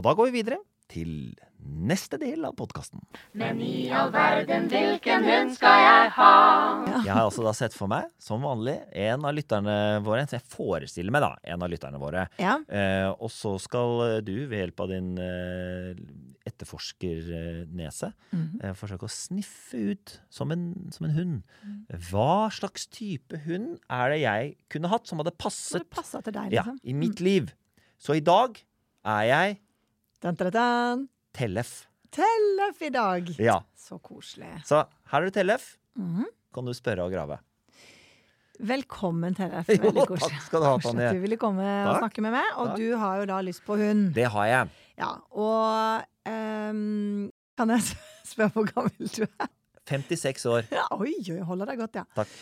Og 0.00 0.04
da 0.06 0.14
går 0.16 0.30
vi 0.30 0.38
videre 0.40 0.56
til 0.90 1.10
neste 1.60 2.16
del 2.18 2.40
av 2.48 2.54
podkasten. 2.56 3.02
Men 3.36 3.58
i 3.62 3.90
all 3.92 4.08
verden, 4.14 4.64
hvilken 4.72 5.26
hund 5.26 5.50
skal 5.58 5.76
Jeg 5.84 6.06
ha? 6.16 6.30
Jeg 7.04 7.12
har 7.12 7.26
altså 7.26 7.44
da 7.44 7.52
sett 7.54 7.76
for 7.76 7.90
meg, 7.92 8.06
som 8.18 8.40
vanlig, 8.42 8.78
en 8.96 9.26
av 9.28 9.36
lytterne 9.36 9.74
våre 10.02 10.24
Så 10.24 10.38
jeg 10.38 10.46
forestiller 10.48 11.12
meg, 11.12 11.20
da, 11.26 11.34
en 11.52 11.66
av 11.66 11.68
lytterne 11.70 12.00
våre. 12.00 12.24
Ja. 12.40 12.56
Eh, 12.64 13.10
og 13.12 13.28
så 13.34 13.52
skal 13.60 14.22
du 14.24 14.32
ved 14.48 14.56
hjelp 14.64 14.80
av 14.86 14.90
din 14.94 15.12
eh, 15.20 16.00
etterforskernese 16.48 18.12
Mhm. 18.32 18.60
eh, 18.64 18.72
forsøke 18.72 19.04
å 19.04 19.12
sniffe 19.12 19.84
ut, 19.92 20.16
som 20.32 20.50
en, 20.56 20.88
som 20.96 21.06
en 21.06 21.14
hund, 21.14 21.42
hva 22.10 22.48
slags 22.50 22.88
type 22.88 23.36
hund 23.46 23.78
er 23.90 24.10
det 24.16 24.20
jeg 24.24 24.56
kunne 24.72 24.88
hatt 24.88 25.06
som 25.06 25.18
hadde 25.20 25.36
passet, 25.36 25.84
passet 25.92 26.24
til 26.24 26.32
deg, 26.40 26.50
liksom. 26.56 26.80
ja, 26.82 26.90
i 26.90 26.94
mitt 26.96 27.20
liv. 27.20 27.52
Så 28.00 28.16
i 28.16 28.24
dag 28.24 28.56
er 29.04 29.24
jeg 29.28 29.58
Dun, 30.20 30.34
dun, 30.36 30.50
dun. 30.52 31.04
Tellef. 31.36 31.70
Tellef 32.12 32.82
i 32.84 32.90
dag. 32.92 33.28
Ja. 33.40 33.60
Så 33.78 33.96
koselig. 34.04 34.50
Så 34.68 34.82
her 35.12 35.22
er 35.22 35.30
du 35.30 35.34
Tellef. 35.34 35.76
Mhm. 35.96 36.26
Kan 36.54 36.66
du 36.66 36.72
spørre 36.74 37.06
og 37.06 37.12
grave? 37.14 37.38
Velkommen, 38.60 39.32
Tellef. 39.38 39.68
Veldig 39.70 39.94
takk 40.02 40.10
koselig. 40.12 40.40
skal 40.44 40.60
du 40.60 40.66
ha, 40.68 40.74
Tanje. 40.84 41.06
at 41.08 41.16
Du 41.16 41.22
ville 41.22 41.38
komme 41.40 41.64
og 41.88 41.96
snakke 42.02 42.24
med 42.26 42.34
meg, 42.34 42.50
og 42.60 42.72
Takk. 42.72 42.82
du 42.82 42.98
har 43.00 43.22
jo 43.22 43.28
da 43.30 43.38
lyst 43.46 43.64
på 43.64 43.78
hund. 43.80 44.10
Det 44.16 44.26
har 44.34 44.50
jeg. 44.50 44.74
Ja, 45.00 45.14
og 45.32 46.04
um, 46.28 47.30
Kan 47.56 47.72
jeg 47.72 47.86
spørre 48.34 48.52
hvor 48.58 48.68
gammel 48.74 49.14
du 49.16 49.22
er? 49.24 49.48
56 49.90 50.44
år. 50.52 50.68
Ja, 50.70 50.84
oi, 50.94 51.14
oi, 51.32 51.40
holder 51.48 51.72
deg 51.72 51.80
godt, 51.80 51.96
ja. 51.98 52.04
Takk. 52.14 52.34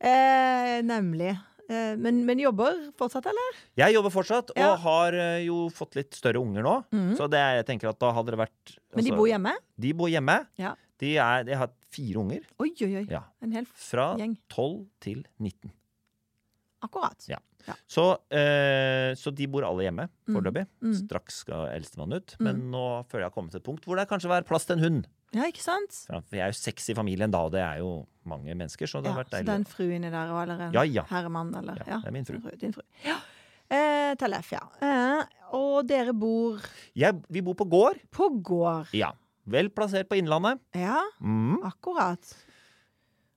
Eh, 0.00 0.76
nemlig. 0.86 1.34
Eh, 1.68 1.96
men, 1.98 2.20
men 2.26 2.38
jobber 2.38 2.76
fortsatt, 2.98 3.26
eller? 3.26 3.60
Jeg 3.80 3.96
jobber 3.96 4.12
fortsatt, 4.14 4.52
og 4.54 4.60
Ja. 4.60 4.74
har 4.84 5.16
eh, 5.18 5.44
jo 5.46 5.66
fått 5.74 5.96
litt 5.98 6.14
større 6.14 6.38
unger 6.42 6.62
nå. 6.66 6.74
Mm. 6.94 7.16
Så 7.18 7.26
det, 7.32 7.40
jeg 7.58 7.66
tenker 7.72 7.90
at 7.90 7.98
da 8.02 8.12
hadde 8.14 8.34
det 8.36 8.40
vært 8.44 8.76
Men 8.94 9.02
de 9.02 9.10
altså, 9.10 9.16
bor 9.18 9.30
hjemme? 9.30 9.54
De 9.86 9.92
bor 9.98 10.12
hjemme. 10.12 10.36
Ja. 10.62 10.74
De, 11.02 11.16
er, 11.20 11.42
de 11.44 11.58
har 11.58 11.72
fire 11.92 12.22
unger. 12.22 12.46
Oi, 12.62 12.70
oi, 12.86 12.92
oi. 13.02 13.06
Ja. 13.10 13.24
En 13.44 13.52
hel 13.52 13.66
Fra 13.66 14.12
gjeng. 14.20 14.38
12 14.48 14.86
til 15.04 15.26
19. 15.42 15.74
Akkurat. 16.86 17.26
Ja. 17.28 17.40
Ja. 17.66 17.74
Så, 17.90 18.04
eh, 18.30 19.10
så 19.18 19.32
de 19.34 19.46
bor 19.50 19.64
alle 19.66 19.88
hjemme 19.88 20.06
foreløpig. 20.30 20.66
Mm. 20.84 20.92
Straks 21.00 21.40
skal 21.42 21.66
eldstemann 21.72 22.14
ut. 22.14 22.36
Men 22.38 22.68
nå 22.70 22.84
føler 23.10 23.24
jeg 23.26 23.32
har 23.32 23.34
kommet 23.34 23.56
til 23.56 23.62
et 23.62 23.66
punkt 23.66 23.88
hvor 23.88 23.98
det 23.98 24.06
kanskje 24.10 24.30
er 24.36 24.46
plass 24.46 24.68
til 24.68 24.78
en 24.78 24.84
hund. 24.84 25.08
Ja, 25.34 25.42
ikke 25.50 25.60
sant? 25.62 26.06
Ja, 26.08 26.20
for 26.20 26.36
jeg 26.36 26.44
er 26.46 26.52
jo 26.52 26.58
seks 26.58 26.88
i 26.90 26.94
familien 26.94 27.30
da, 27.30 27.40
og 27.44 27.52
det 27.52 27.60
er 27.60 27.78
jo 27.82 28.06
mange 28.24 28.54
mennesker, 28.54 28.86
så 28.86 29.02
det 29.02 29.10
Ja, 29.10 29.14
har 29.16 29.24
vært 29.24 29.32
så 29.34 29.40
det 29.44 29.48
er 29.48 29.54
en 29.60 29.64
fru 29.64 29.84
inni 29.90 30.10
der 30.10 30.30
òg, 30.32 30.42
eller 30.44 30.60
en 30.68 30.72
Ja, 30.72 30.82
ja. 30.82 31.02
herremann, 31.10 31.54
eller 31.58 31.76
Ja, 31.86 31.98
det 32.00 32.06
er 32.06 32.12
min 32.12 32.24
fru. 32.24 32.38
Din 32.56 32.72
fru. 32.72 32.82
Ja. 33.04 33.16
Eh, 33.68 34.14
Tellef, 34.14 34.52
ja. 34.52 34.60
Eh, 34.80 35.24
og 35.52 35.86
dere 35.88 36.12
bor 36.14 36.60
Ja, 36.94 37.10
vi 37.28 37.40
bor 37.42 37.54
på 37.54 37.68
gård. 37.68 37.98
på 38.12 38.30
gård. 38.42 38.86
Ja. 38.94 39.12
Vel 39.46 39.68
plassert 39.70 40.08
på 40.08 40.16
Innlandet. 40.18 40.60
Ja, 40.74 41.02
Mm. 41.20 41.58
akkurat. 41.62 42.34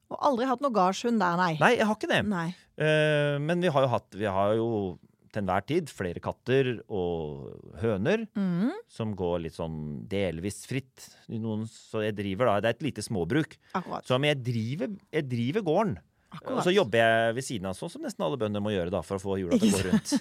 Og 0.10 0.18
aldri 0.22 0.46
hatt 0.50 0.62
noe 0.62 0.72
gardshund 0.74 1.20
der, 1.20 1.36
nei. 1.38 1.58
Nei, 1.60 1.76
jeg 1.78 1.86
har 1.86 1.96
ikke 1.96 2.08
det. 2.10 2.26
Nei. 2.26 2.56
Eh, 2.78 3.38
men 3.40 3.62
vi 3.62 3.68
har 3.68 3.82
jo 3.84 3.88
hatt 3.88 4.10
Vi 4.16 4.26
har 4.26 4.56
jo 4.56 4.98
til 5.30 5.44
enhver 5.44 5.66
tid 5.70 5.92
flere 5.94 6.22
katter 6.24 6.72
og 6.86 7.50
høner 7.82 8.26
mm. 8.38 8.76
som 8.92 9.16
går 9.18 9.46
litt 9.46 9.58
sånn 9.58 9.80
delvis 10.10 10.64
fritt. 10.70 11.08
Noen, 11.32 11.68
så 11.70 12.04
jeg 12.06 12.18
driver 12.18 12.50
da 12.50 12.60
Det 12.60 12.72
er 12.72 12.78
et 12.78 12.88
lite 12.90 13.06
småbruk. 13.06 13.58
akkurat. 13.78 14.08
Så 14.08 14.20
jeg 14.26 14.42
driver, 14.46 14.96
jeg 15.14 15.30
driver 15.30 15.68
gården. 15.70 15.98
Akkurat. 16.32 16.58
Og 16.58 16.64
så 16.68 16.72
jobber 16.74 17.00
jeg 17.02 17.36
ved 17.36 17.46
siden 17.46 17.66
av, 17.70 17.76
sånn 17.78 17.92
som 17.94 18.02
nesten 18.06 18.26
alle 18.26 18.38
bønder 18.42 18.62
må 18.62 18.72
gjøre 18.74 18.92
da, 18.94 19.02
for 19.06 19.18
å 19.18 19.24
få 19.24 19.38
hjula 19.42 19.58
til 19.60 19.70
å 19.70 19.78
gå 19.78 19.84
rundt. 19.90 20.14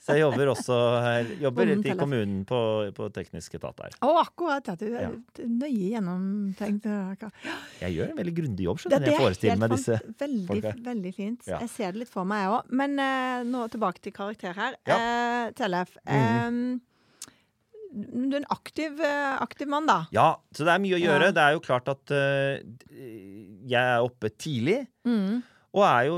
Så 0.00 0.16
jeg 0.16 0.22
jobber 0.24 0.50
også 0.54 0.78
her, 1.04 1.30
jobber 1.44 1.70
litt 1.70 1.86
i 1.86 1.96
kommunen 2.00 2.44
på, 2.48 2.60
på 2.96 3.08
teknisk 3.16 3.54
etat 3.60 3.76
der. 3.82 3.96
Å, 4.06 4.12
akkurat. 4.24 4.66
Ja, 4.72 4.74
du 4.80 4.86
er 4.90 5.00
Ja. 5.06 5.10
nøye 5.46 5.90
gjennomtenkt. 5.94 6.86
Jeg 7.80 7.94
gjør 7.96 8.10
en 8.12 8.20
veldig 8.22 8.34
grundig 8.40 8.66
jobb, 8.68 8.80
skjønner 8.82 9.04
du. 9.04 9.10
Jeg 9.10 9.16
er 9.18 9.24
forestiller 9.24 9.60
meg 9.62 9.74
disse 9.76 10.00
veldig, 10.20 10.46
folka. 10.50 10.74
veldig 10.90 11.14
fint. 11.16 11.46
Ja. 11.48 11.58
Jeg 11.64 11.70
ser 11.76 11.92
det 11.92 12.04
litt 12.04 12.12
for 12.12 12.24
meg, 12.28 12.44
jeg 12.46 12.54
òg. 12.58 12.70
Men 12.82 12.98
eh, 12.98 13.42
nå 13.48 13.66
tilbake 13.72 14.00
til 14.04 14.12
karakter 14.16 14.54
her. 14.56 14.76
Ja. 14.88 14.96
Eh, 15.00 15.50
Tellef. 15.58 15.96
Mhm. 16.06 16.70
eh, 16.76 16.86
du 17.90 18.36
er 18.36 18.40
en 18.42 18.50
aktiv, 18.54 19.00
eh, 19.02 19.36
aktiv 19.42 19.70
mann, 19.70 19.88
da. 19.88 20.04
Ja, 20.14 20.28
så 20.54 20.66
det 20.66 20.74
er 20.74 20.82
mye 20.82 20.98
å 20.98 21.02
gjøre. 21.02 21.30
Ja. 21.30 21.36
Det 21.36 21.42
er 21.46 21.56
jo 21.56 21.64
klart 21.64 21.90
at 21.90 22.14
uh, 22.14 22.60
jeg 23.70 23.80
er 23.80 24.06
oppe 24.06 24.30
tidlig, 24.36 24.84
Mm. 25.06 25.42
og 25.74 25.84
er 25.86 26.06
jo 26.10 26.16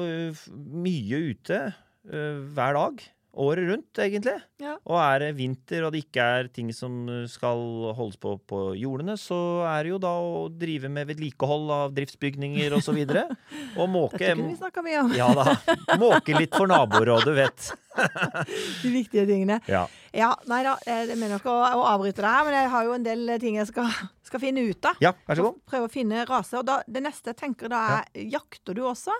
mye 0.84 1.24
ute 1.32 1.58
uh, 1.72 2.38
hver 2.52 2.78
dag. 2.78 3.02
Året 3.32 3.64
rundt, 3.64 3.96
egentlig. 3.96 4.34
Ja. 4.60 4.74
Og 4.84 4.98
er 5.00 5.22
det 5.22 5.28
vinter 5.38 5.86
og 5.86 5.94
det 5.94 6.02
ikke 6.04 6.20
er 6.20 6.48
ting 6.52 6.68
som 6.76 7.06
skal 7.32 7.62
holdes 7.96 8.18
på 8.20 8.34
på 8.44 8.58
jordene, 8.76 9.14
så 9.16 9.64
er 9.70 9.86
det 9.86 9.94
jo 9.94 10.00
da 10.04 10.10
å 10.20 10.42
drive 10.52 10.90
med 10.92 11.08
vedlikehold 11.08 11.72
av 11.72 11.94
driftsbygninger 11.96 12.76
osv. 12.76 12.92
Og, 12.92 13.14
så 13.16 13.24
og 13.80 13.88
måke 13.88 14.20
Dette 14.20 14.36
kunne 14.36 14.52
vi 14.52 14.60
snakka 14.60 14.84
mye 14.84 15.00
om. 15.06 15.16
Ja 15.16 15.30
da. 15.32 15.56
Måke 15.96 16.36
litt 16.36 16.52
for 16.52 16.68
naboer 16.68 17.14
og 17.16 17.24
du 17.24 17.32
vet. 17.40 17.72
De 18.82 18.90
viktige 18.92 19.24
tingene. 19.28 19.58
Ja. 19.70 19.84
Ja, 20.16 20.30
nei 20.50 20.62
da, 20.66 20.74
eh, 20.86 21.04
jeg 21.10 21.18
mener 21.20 21.38
ikke 21.40 21.52
å, 21.52 21.60
å 21.80 21.84
avbryte 21.94 22.20
det 22.24 22.32
her, 22.32 22.44
men 22.48 22.56
jeg 22.56 22.70
har 22.74 22.86
jo 22.88 22.94
en 22.96 23.06
del 23.06 23.32
ting 23.42 23.56
jeg 23.60 23.68
skal, 23.70 23.88
skal 24.28 24.42
finne 24.42 24.64
ut 24.68 24.88
av. 24.90 24.98
ja, 25.04 25.12
vær 25.28 25.38
så 25.40 25.46
god. 25.48 25.60
Prøve 25.72 25.88
å 25.88 25.92
finne 25.92 26.24
rase. 26.28 26.58
Og 26.60 26.66
da, 26.68 26.80
det 26.86 27.04
neste 27.04 27.32
jeg 27.32 27.40
tenker 27.42 27.72
da 27.72 27.82
er 27.98 28.26
Jakter 28.32 28.76
du 28.76 28.82
også? 28.90 29.14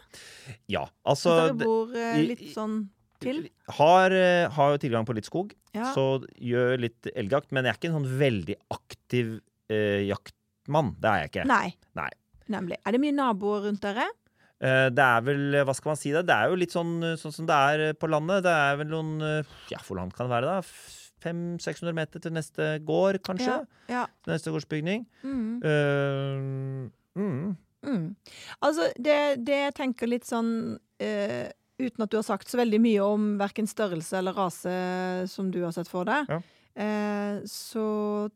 Ja, 0.72 0.86
altså 1.04 1.32
altså 1.36 1.36
dere 1.52 1.58
bor 1.62 1.96
eh, 1.96 2.20
litt 2.32 2.44
sånn 2.54 2.82
til? 3.22 3.44
Har, 3.78 4.10
eh, 4.16 4.48
har 4.50 4.78
tilgang 4.82 5.06
på 5.08 5.14
litt 5.16 5.28
skog, 5.28 5.52
Ja. 5.76 5.92
så 5.94 6.18
gjør 6.36 6.74
litt 6.82 7.06
elgjakt. 7.14 7.52
Men 7.54 7.64
jeg 7.64 7.72
er 7.76 7.78
ikke 7.80 7.92
en 7.92 8.00
sånn 8.00 8.18
veldig 8.20 8.56
aktiv 8.74 9.36
eh, 9.72 10.02
jaktmann. 10.10 10.92
Det 11.00 11.08
er 11.12 11.22
jeg 11.22 11.30
ikke. 11.32 11.46
Nei. 11.48 11.68
Nei. 11.96 12.10
Nemlig. 12.52 12.76
Er 12.84 12.92
det 12.92 13.00
mye 13.00 13.14
naboer 13.16 13.62
rundt 13.68 13.80
dere? 13.86 14.08
Eh, 14.62 14.88
det 14.94 15.04
er 15.04 15.22
vel, 15.26 15.60
hva 15.66 15.74
skal 15.74 15.92
man 15.92 15.98
si 15.98 16.12
det? 16.14 16.24
Det 16.28 16.34
er 16.36 16.50
jo 16.52 16.58
litt 16.60 16.74
sånn, 16.74 16.94
eh, 17.02 17.16
sånn 17.18 17.34
som 17.34 17.48
det 17.48 17.60
er 17.72 17.86
eh, 17.88 17.94
på 17.98 18.10
landet. 18.10 18.44
Det 18.46 18.52
er 18.54 18.76
vel 18.78 18.92
noen 18.92 19.14
eh, 19.26 19.56
Ja, 19.72 19.80
hvor 19.86 19.98
langt 19.98 20.14
kan 20.14 20.28
det 20.28 20.36
være, 20.36 20.58
da? 20.58 20.98
500-600 21.22 21.94
meter 21.94 22.22
til 22.22 22.34
neste 22.34 22.68
gård, 22.86 23.20
kanskje? 23.26 23.60
Ja. 23.88 23.90
ja. 23.90 24.04
Til 24.24 24.34
neste 24.34 24.52
gårdsbygning. 24.54 25.04
Mm. 25.22 25.62
Uh, 25.62 27.18
mm. 27.18 27.56
Mm. 27.86 28.06
Altså, 28.62 28.88
det, 28.98 29.18
det 29.46 29.58
jeg 29.58 29.74
tenker 29.78 30.10
litt 30.10 30.26
sånn 30.28 30.52
uh, 30.78 31.44
Uten 31.82 32.04
at 32.04 32.12
du 32.12 32.18
har 32.18 32.26
sagt 32.26 32.50
så 32.50 32.60
veldig 32.60 32.78
mye 32.82 33.02
om 33.02 33.22
verken 33.40 33.66
størrelse 33.66 34.18
eller 34.20 34.36
rase 34.36 34.72
som 35.30 35.48
du 35.50 35.62
har 35.64 35.72
sett 35.74 35.88
for 35.90 36.06
deg, 36.06 36.28
Ja. 36.30 36.38
uh, 36.78 37.40
så 37.48 37.86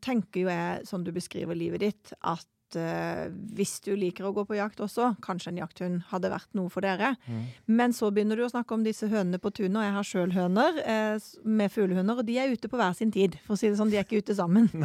tenker 0.03 0.43
jo 0.43 0.49
jeg, 0.51 0.87
sånn 0.89 1.05
du 1.05 1.13
beskriver 1.15 1.55
livet 1.55 1.85
ditt, 1.85 2.11
at 2.27 2.47
eh, 2.75 3.27
hvis 3.55 3.77
du 3.85 3.93
liker 3.95 4.27
å 4.27 4.33
gå 4.35 4.43
på 4.49 4.57
jakt 4.57 4.81
også, 4.83 5.13
kanskje 5.23 5.53
en 5.53 5.61
jakthund 5.61 6.01
hadde 6.11 6.31
vært 6.33 6.49
noe 6.57 6.71
for 6.73 6.85
dere. 6.85 7.13
Mm. 7.27 7.43
Men 7.79 7.95
så 7.95 8.11
begynner 8.11 8.39
du 8.39 8.43
å 8.47 8.51
snakke 8.51 8.75
om 8.75 8.83
disse 8.85 9.07
hønene 9.11 9.39
på 9.39 9.53
tunet, 9.55 9.77
og 9.79 9.85
jeg 9.85 9.95
har 9.97 10.09
sjøl 10.11 10.35
høner 10.35 10.81
eh, 10.83 11.29
med 11.47 11.73
fuglehunder, 11.73 12.19
og 12.19 12.27
de 12.27 12.39
er 12.41 12.51
ute 12.51 12.71
på 12.71 12.79
hver 12.79 12.97
sin 12.97 13.13
tid, 13.13 13.39
for 13.45 13.55
å 13.55 13.61
si 13.61 13.69
det 13.69 13.79
sånn. 13.79 13.93
De 13.93 14.01
er 14.01 14.07
ikke 14.07 14.23
ute 14.23 14.37
sammen. 14.37 14.69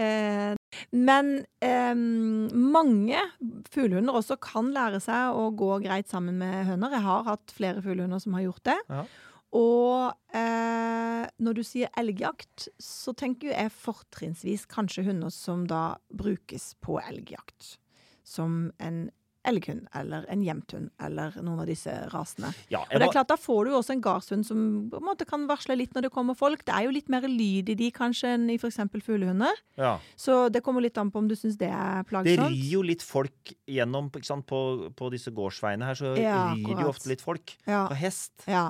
Eh, 0.00 0.54
men 0.94 1.28
eh, 1.64 1.96
mange 1.96 3.20
fuglehunder 3.74 4.16
også 4.16 4.36
kan 4.42 4.70
lære 4.74 5.00
seg 5.02 5.36
å 5.36 5.48
gå 5.56 5.80
greit 5.84 6.10
sammen 6.10 6.38
med 6.40 6.68
høner. 6.68 6.94
Jeg 6.94 7.04
har 7.04 7.26
hatt 7.26 7.54
flere 7.54 7.82
fuglehunder 7.84 8.22
som 8.22 8.36
har 8.38 8.46
gjort 8.46 8.62
det. 8.70 8.76
Ja. 8.88 9.02
Og 9.56 10.12
eh, 10.36 11.24
når 11.42 11.56
du 11.58 11.62
sier 11.66 11.90
elgjakt, 11.98 12.68
så 12.78 13.14
tenker 13.18 13.50
jeg 13.54 13.72
fortrinnsvis 13.74 14.66
kanskje 14.70 15.06
hunder 15.08 15.32
som 15.34 15.64
da 15.70 15.96
brukes 16.14 16.74
på 16.84 17.00
elgjakt. 17.02 17.76
Som 18.22 18.68
en 18.78 19.08
elghund 19.48 19.86
eller 19.96 20.26
en 20.28 20.42
jevnthund 20.44 20.90
eller 21.00 21.32
noen 21.40 21.62
av 21.62 21.68
disse 21.70 21.90
rasene. 22.12 22.50
Ja, 22.68 22.82
Og 22.84 22.90
det 23.00 23.06
er 23.06 23.12
klart, 23.14 23.30
Da 23.32 23.38
får 23.40 23.64
du 23.64 23.70
jo 23.72 23.78
også 23.78 23.94
en 23.94 24.02
gardshund 24.04 24.44
som 24.44 24.58
på 24.92 24.98
en 25.00 25.06
måte 25.08 25.24
kan 25.26 25.46
varsle 25.48 25.78
litt 25.80 25.94
når 25.96 26.04
det 26.06 26.10
kommer 26.12 26.36
folk. 26.36 26.60
Det 26.68 26.74
er 26.76 26.84
jo 26.84 26.92
litt 26.92 27.08
mer 27.08 27.24
lyd 27.24 27.72
i 27.72 27.76
de 27.80 27.88
kanskje 27.90 28.34
enn 28.36 28.44
i 28.52 28.58
f.eks. 28.60 28.76
fuglehunder. 29.00 29.62
ja. 29.80 29.94
Så 30.14 30.50
det 30.52 30.60
kommer 30.62 30.84
litt 30.84 30.98
an 31.00 31.08
på 31.10 31.22
om 31.24 31.26
du 31.30 31.34
syns 31.40 31.56
det 31.56 31.70
er 31.72 32.02
Det 32.04 32.10
plagsomt. 32.12 32.52
rir 32.52 32.68
jo 32.76 32.82
litt 32.84 33.02
folk 33.02 33.54
gjennom 33.66 34.12
ikke 34.12 34.28
sant? 34.28 34.44
På, 34.46 34.92
på 34.94 35.08
disse 35.10 35.32
gårdsveiene 35.32 35.88
her, 35.88 35.96
så 35.96 36.12
Ja, 36.20 36.52
rir 36.52 36.76
det 36.76 36.84
jo 36.84 36.92
ofte 36.92 37.08
litt 37.08 37.24
folk 37.24 37.56
på 37.64 37.96
hest. 37.96 38.44
Ja. 38.46 38.68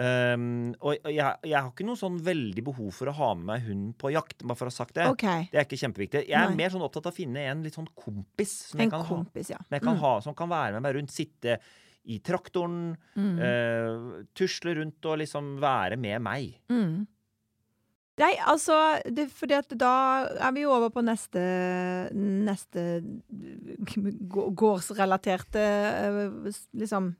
Um, 0.00 0.70
og 0.80 0.94
jeg, 1.12 1.34
jeg 1.44 1.52
har 1.60 1.66
ikke 1.68 1.84
noe 1.84 1.98
sånn 2.00 2.14
veldig 2.24 2.62
behov 2.64 2.88
for 2.96 3.10
å 3.10 3.12
ha 3.18 3.26
med 3.36 3.44
meg 3.50 3.66
hund 3.66 3.90
på 4.00 4.08
jakt, 4.14 4.40
bare 4.46 4.56
for 4.56 4.70
å 4.70 4.72
ha 4.72 4.76
sagt 4.78 4.94
det. 4.96 5.04
okay. 5.12 5.44
Det 5.52 5.60
er 5.60 5.66
ikke 5.68 5.80
kjempeviktig. 5.82 6.22
Jeg 6.30 6.38
er 6.40 6.48
Nei. 6.48 6.56
mer 6.62 6.72
sånn 6.72 6.86
opptatt 6.86 7.10
av 7.10 7.12
å 7.12 7.18
finne 7.18 7.42
en 7.50 7.60
litt 7.66 7.76
sånn 7.76 7.90
kompis 7.94 8.54
som 8.70 8.80
jeg 8.80 8.88
kan, 8.94 9.04
kompis, 9.04 9.50
ja. 9.52 9.58
som, 9.60 9.76
jeg 9.76 9.82
kan 9.84 9.94
Mm. 9.98 10.00
ha, 10.06 10.12
som 10.24 10.34
kan 10.34 10.48
være 10.48 10.72
med 10.78 10.82
meg 10.88 10.96
rundt. 10.96 11.12
Sitte 11.12 11.58
i 12.08 12.16
traktoren, 12.24 12.96
Mm. 13.14 13.38
uh, 13.38 14.22
tusle 14.34 14.74
rundt 14.80 15.04
og 15.04 15.18
liksom 15.20 15.58
være 15.60 15.98
med 16.00 16.22
meg. 16.22 16.54
Mm. 16.72 17.06
Nei, 18.20 18.34
altså 18.44 18.74
det, 19.08 19.28
fordi 19.32 19.54
at 19.56 19.68
Da 19.78 20.26
er 20.48 20.52
vi 20.52 20.64
over 20.68 20.90
på 20.92 21.00
neste 21.00 21.40
Neste 22.12 22.82
gårdsrelaterte 24.28 25.62
eh, 25.62 26.52
Liksom 26.76 27.14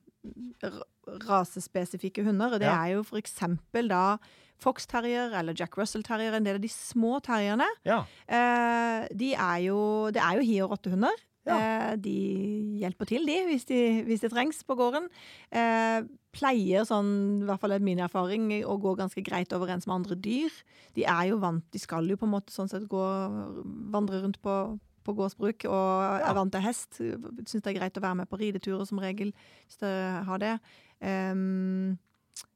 rasespesifikke 1.28 2.24
hunder. 2.24 2.52
Og 2.54 2.60
det 2.60 2.68
Ja. 2.68 2.84
er 2.86 2.94
jo 2.96 3.02
eksempel 3.18 3.88
da 3.88 4.18
Fox 4.58 4.86
terrier 4.86 5.32
eller 5.38 5.54
Jack 5.54 5.76
Russell 5.78 6.02
terrier, 6.02 6.34
en 6.34 6.44
del 6.44 6.56
av 6.56 6.60
de 6.60 6.68
små 6.68 7.20
terrierne. 7.22 7.66
Ja. 7.84 8.04
Eh, 8.28 9.08
de 9.16 9.32
er 9.34 9.58
jo 9.66 10.10
Det 10.10 10.20
er 10.22 10.34
jo 10.36 10.42
hi- 10.42 10.60
og 10.60 10.70
rottehunder. 10.70 11.16
Ja. 11.46 11.56
Eh, 11.92 11.96
de 11.96 12.78
hjelper 12.82 13.06
til, 13.06 13.24
de, 13.24 13.46
hvis, 13.46 13.64
de, 13.64 14.02
hvis 14.04 14.20
det 14.20 14.30
trengs 14.30 14.62
på 14.62 14.76
gården. 14.76 15.08
Eh, 15.50 16.02
pleier, 16.34 16.84
sånn, 16.84 17.40
i 17.42 17.44
hvert 17.46 17.58
fall 17.60 17.72
er 17.72 17.78
min 17.80 17.98
erfaring, 17.98 18.62
å 18.62 18.78
gå 18.78 18.94
ganske 18.96 19.24
greit 19.24 19.48
overens 19.48 19.86
med 19.86 19.94
andre 19.94 20.14
dyr. 20.16 20.50
De 20.94 21.04
er 21.04 21.28
jo 21.30 21.38
vant 21.38 21.64
De 21.72 21.78
skal 21.78 22.06
jo 22.06 22.16
på 22.16 22.24
en 22.24 22.32
måte 22.32 22.50
sånn 22.52 22.68
sett 22.68 22.86
gå 22.86 23.90
vandre 23.90 24.20
rundt 24.22 24.40
på, 24.42 24.78
på 25.06 25.14
gårdsbruk 25.16 25.64
og 25.68 26.20
Ja. 26.20 26.30
er 26.30 26.34
vant 26.36 26.52
til 26.52 26.60
hest. 26.64 26.98
Syns 27.00 27.62
det 27.62 27.66
er 27.74 27.78
greit 27.80 27.96
å 27.98 28.02
være 28.04 28.16
med 28.22 28.28
på 28.30 28.38
rideturer 28.40 28.86
som 28.86 28.98
regel, 29.02 29.32
hvis 29.66 29.78
du 29.80 29.86
har 30.28 30.38
det. 30.38 30.54
Um, 31.00 31.98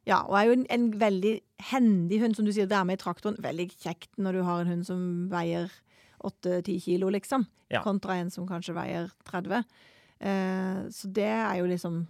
ja, 0.06 0.22
og 0.28 0.36
er 0.38 0.46
jo 0.48 0.52
en, 0.58 0.66
en 0.70 0.90
veldig 1.00 1.40
hendig 1.70 2.20
hund, 2.20 2.36
som 2.36 2.44
du 2.44 2.52
sier, 2.52 2.68
være 2.68 2.84
med 2.88 2.98
i 2.98 3.02
traktoren. 3.02 3.36
Veldig 3.42 3.68
kjekt 3.80 4.10
når 4.20 4.32
du 4.38 4.42
har 4.46 4.60
en 4.60 4.70
hund 4.74 4.86
som 4.86 5.00
veier 5.32 5.70
8-10 6.24 6.80
kilo, 6.84 7.08
liksom. 7.12 7.46
Ja. 7.72 7.82
Kontra 7.84 8.16
en 8.20 8.30
som 8.30 8.46
kanskje 8.48 8.74
veier 8.76 9.10
30. 9.28 9.64
Uh, 10.24 10.84
så 10.94 11.10
det 11.12 11.26
er 11.28 11.56
jo 11.58 11.66
liksom 11.68 12.04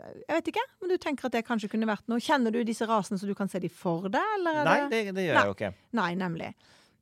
Jeg 0.00 0.32
vet 0.32 0.46
ikke, 0.48 0.62
men 0.80 0.88
du 0.88 0.96
tenker 0.96 1.26
at 1.28 1.34
det 1.34 1.42
kanskje 1.44 1.68
kunne 1.68 1.86
vært 1.90 2.06
noe. 2.08 2.22
Kjenner 2.24 2.54
du 2.54 2.62
disse 2.64 2.86
rasene 2.88 3.18
så 3.20 3.26
du 3.28 3.34
kan 3.36 3.50
se 3.52 3.60
de 3.60 3.68
for 3.68 4.08
deg, 4.08 4.30
eller? 4.38 4.62
Nei, 4.64 4.78
det, 4.88 5.00
det 5.12 5.26
gjør 5.26 5.34
Nei. 5.36 5.42
jeg 5.42 5.50
jo 5.50 5.56
ikke. 5.58 5.72
Nei, 5.98 6.14
nemlig. 6.16 6.48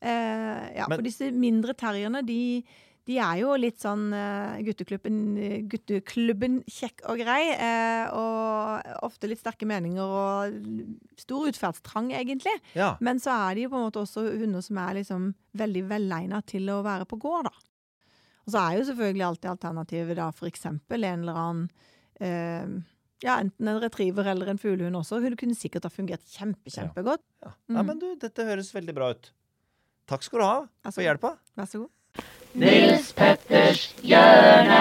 Eh, 0.00 0.76
ja, 0.76 0.87
Men- 0.88 0.98
for 0.98 1.02
disse 1.02 1.30
mindre 1.32 1.74
terrierne, 1.74 2.24
de, 2.24 2.64
de 3.08 3.16
er 3.18 3.38
jo 3.40 3.54
litt 3.56 3.78
sånn 3.80 4.12
eh, 4.14 4.62
gutteklubben, 4.62 5.68
gutteklubben 5.68 6.61
kjekk 6.68 7.02
og 7.08 7.18
grei. 7.18 7.50
eh, 7.56 8.06
og 8.12 8.82
ofte 9.02 9.28
litt 9.28 9.40
sterke 9.40 9.66
meninger 9.66 10.02
og 10.04 10.52
stor 11.18 11.48
utferdstrang, 11.48 12.12
egentlig. 12.12 12.54
Ja. 12.74 12.96
Men 13.00 13.18
så 13.18 13.32
er 13.50 13.54
de 13.56 13.62
jo 13.62 13.70
på 13.70 13.76
en 13.80 13.90
måte 13.90 14.02
også 14.04 14.26
hunder 14.38 14.62
som 14.62 14.78
er 14.78 14.94
liksom 15.00 15.34
veldig 15.56 15.88
velegna 15.88 16.42
til 16.46 16.68
å 16.68 16.82
være 16.84 17.06
på 17.08 17.18
gård, 17.18 17.44
da. 17.44 17.50
Og 18.46 18.52
så 18.54 18.61
er 18.72 18.78
jo 18.78 18.84
selvfølgelig 18.92 19.26
alltid 19.26 19.50
alternativet 19.50 20.16
da 20.16 20.30
eksempel 20.48 21.04
en 21.04 21.20
eller 21.20 21.34
annen 21.34 21.70
eh, 22.20 22.82
ja, 23.22 23.40
enten 23.42 23.66
en 23.68 23.80
retriever 23.82 24.26
eller 24.30 24.48
en 24.48 24.58
fuglehund 24.58 24.94
også. 24.96 25.20
Hun 25.20 25.34
kunne 25.37 25.54
sikkert 25.58 25.82
ha 25.84 25.90
fungert 25.90 26.22
kjempe, 26.24 26.70
Ja. 26.70 26.82
kjempegodt. 26.87 27.20
Ja. 27.42 27.50
Nei, 27.68 27.82
Mm. 27.82 27.87
men 27.87 27.98
du, 27.98 28.14
dette 28.16 28.44
høres 28.46 28.72
veldig 28.72 28.94
bra 28.94 29.11
ut. 29.11 29.30
Takk 30.09 30.25
skal 30.25 30.40
du 30.40 30.44
ha 30.47 30.92
for 30.94 31.05
hjelpa. 31.05 31.35
Vær 31.59 31.68
så 31.68 31.83
god. 31.85 32.25
Nils 32.59 33.11
Petters 33.16 33.83
hjørne. 34.03 34.79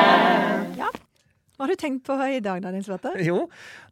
Hva 1.57 1.65
har 1.65 1.71
du 1.73 1.79
tenkt 1.81 2.03
på 2.05 2.13
i 2.21 2.37
dag, 2.45 2.59
da, 2.61 2.69
Nils 2.71 2.85
Petter? 2.87 3.17
Jo, 3.25 3.47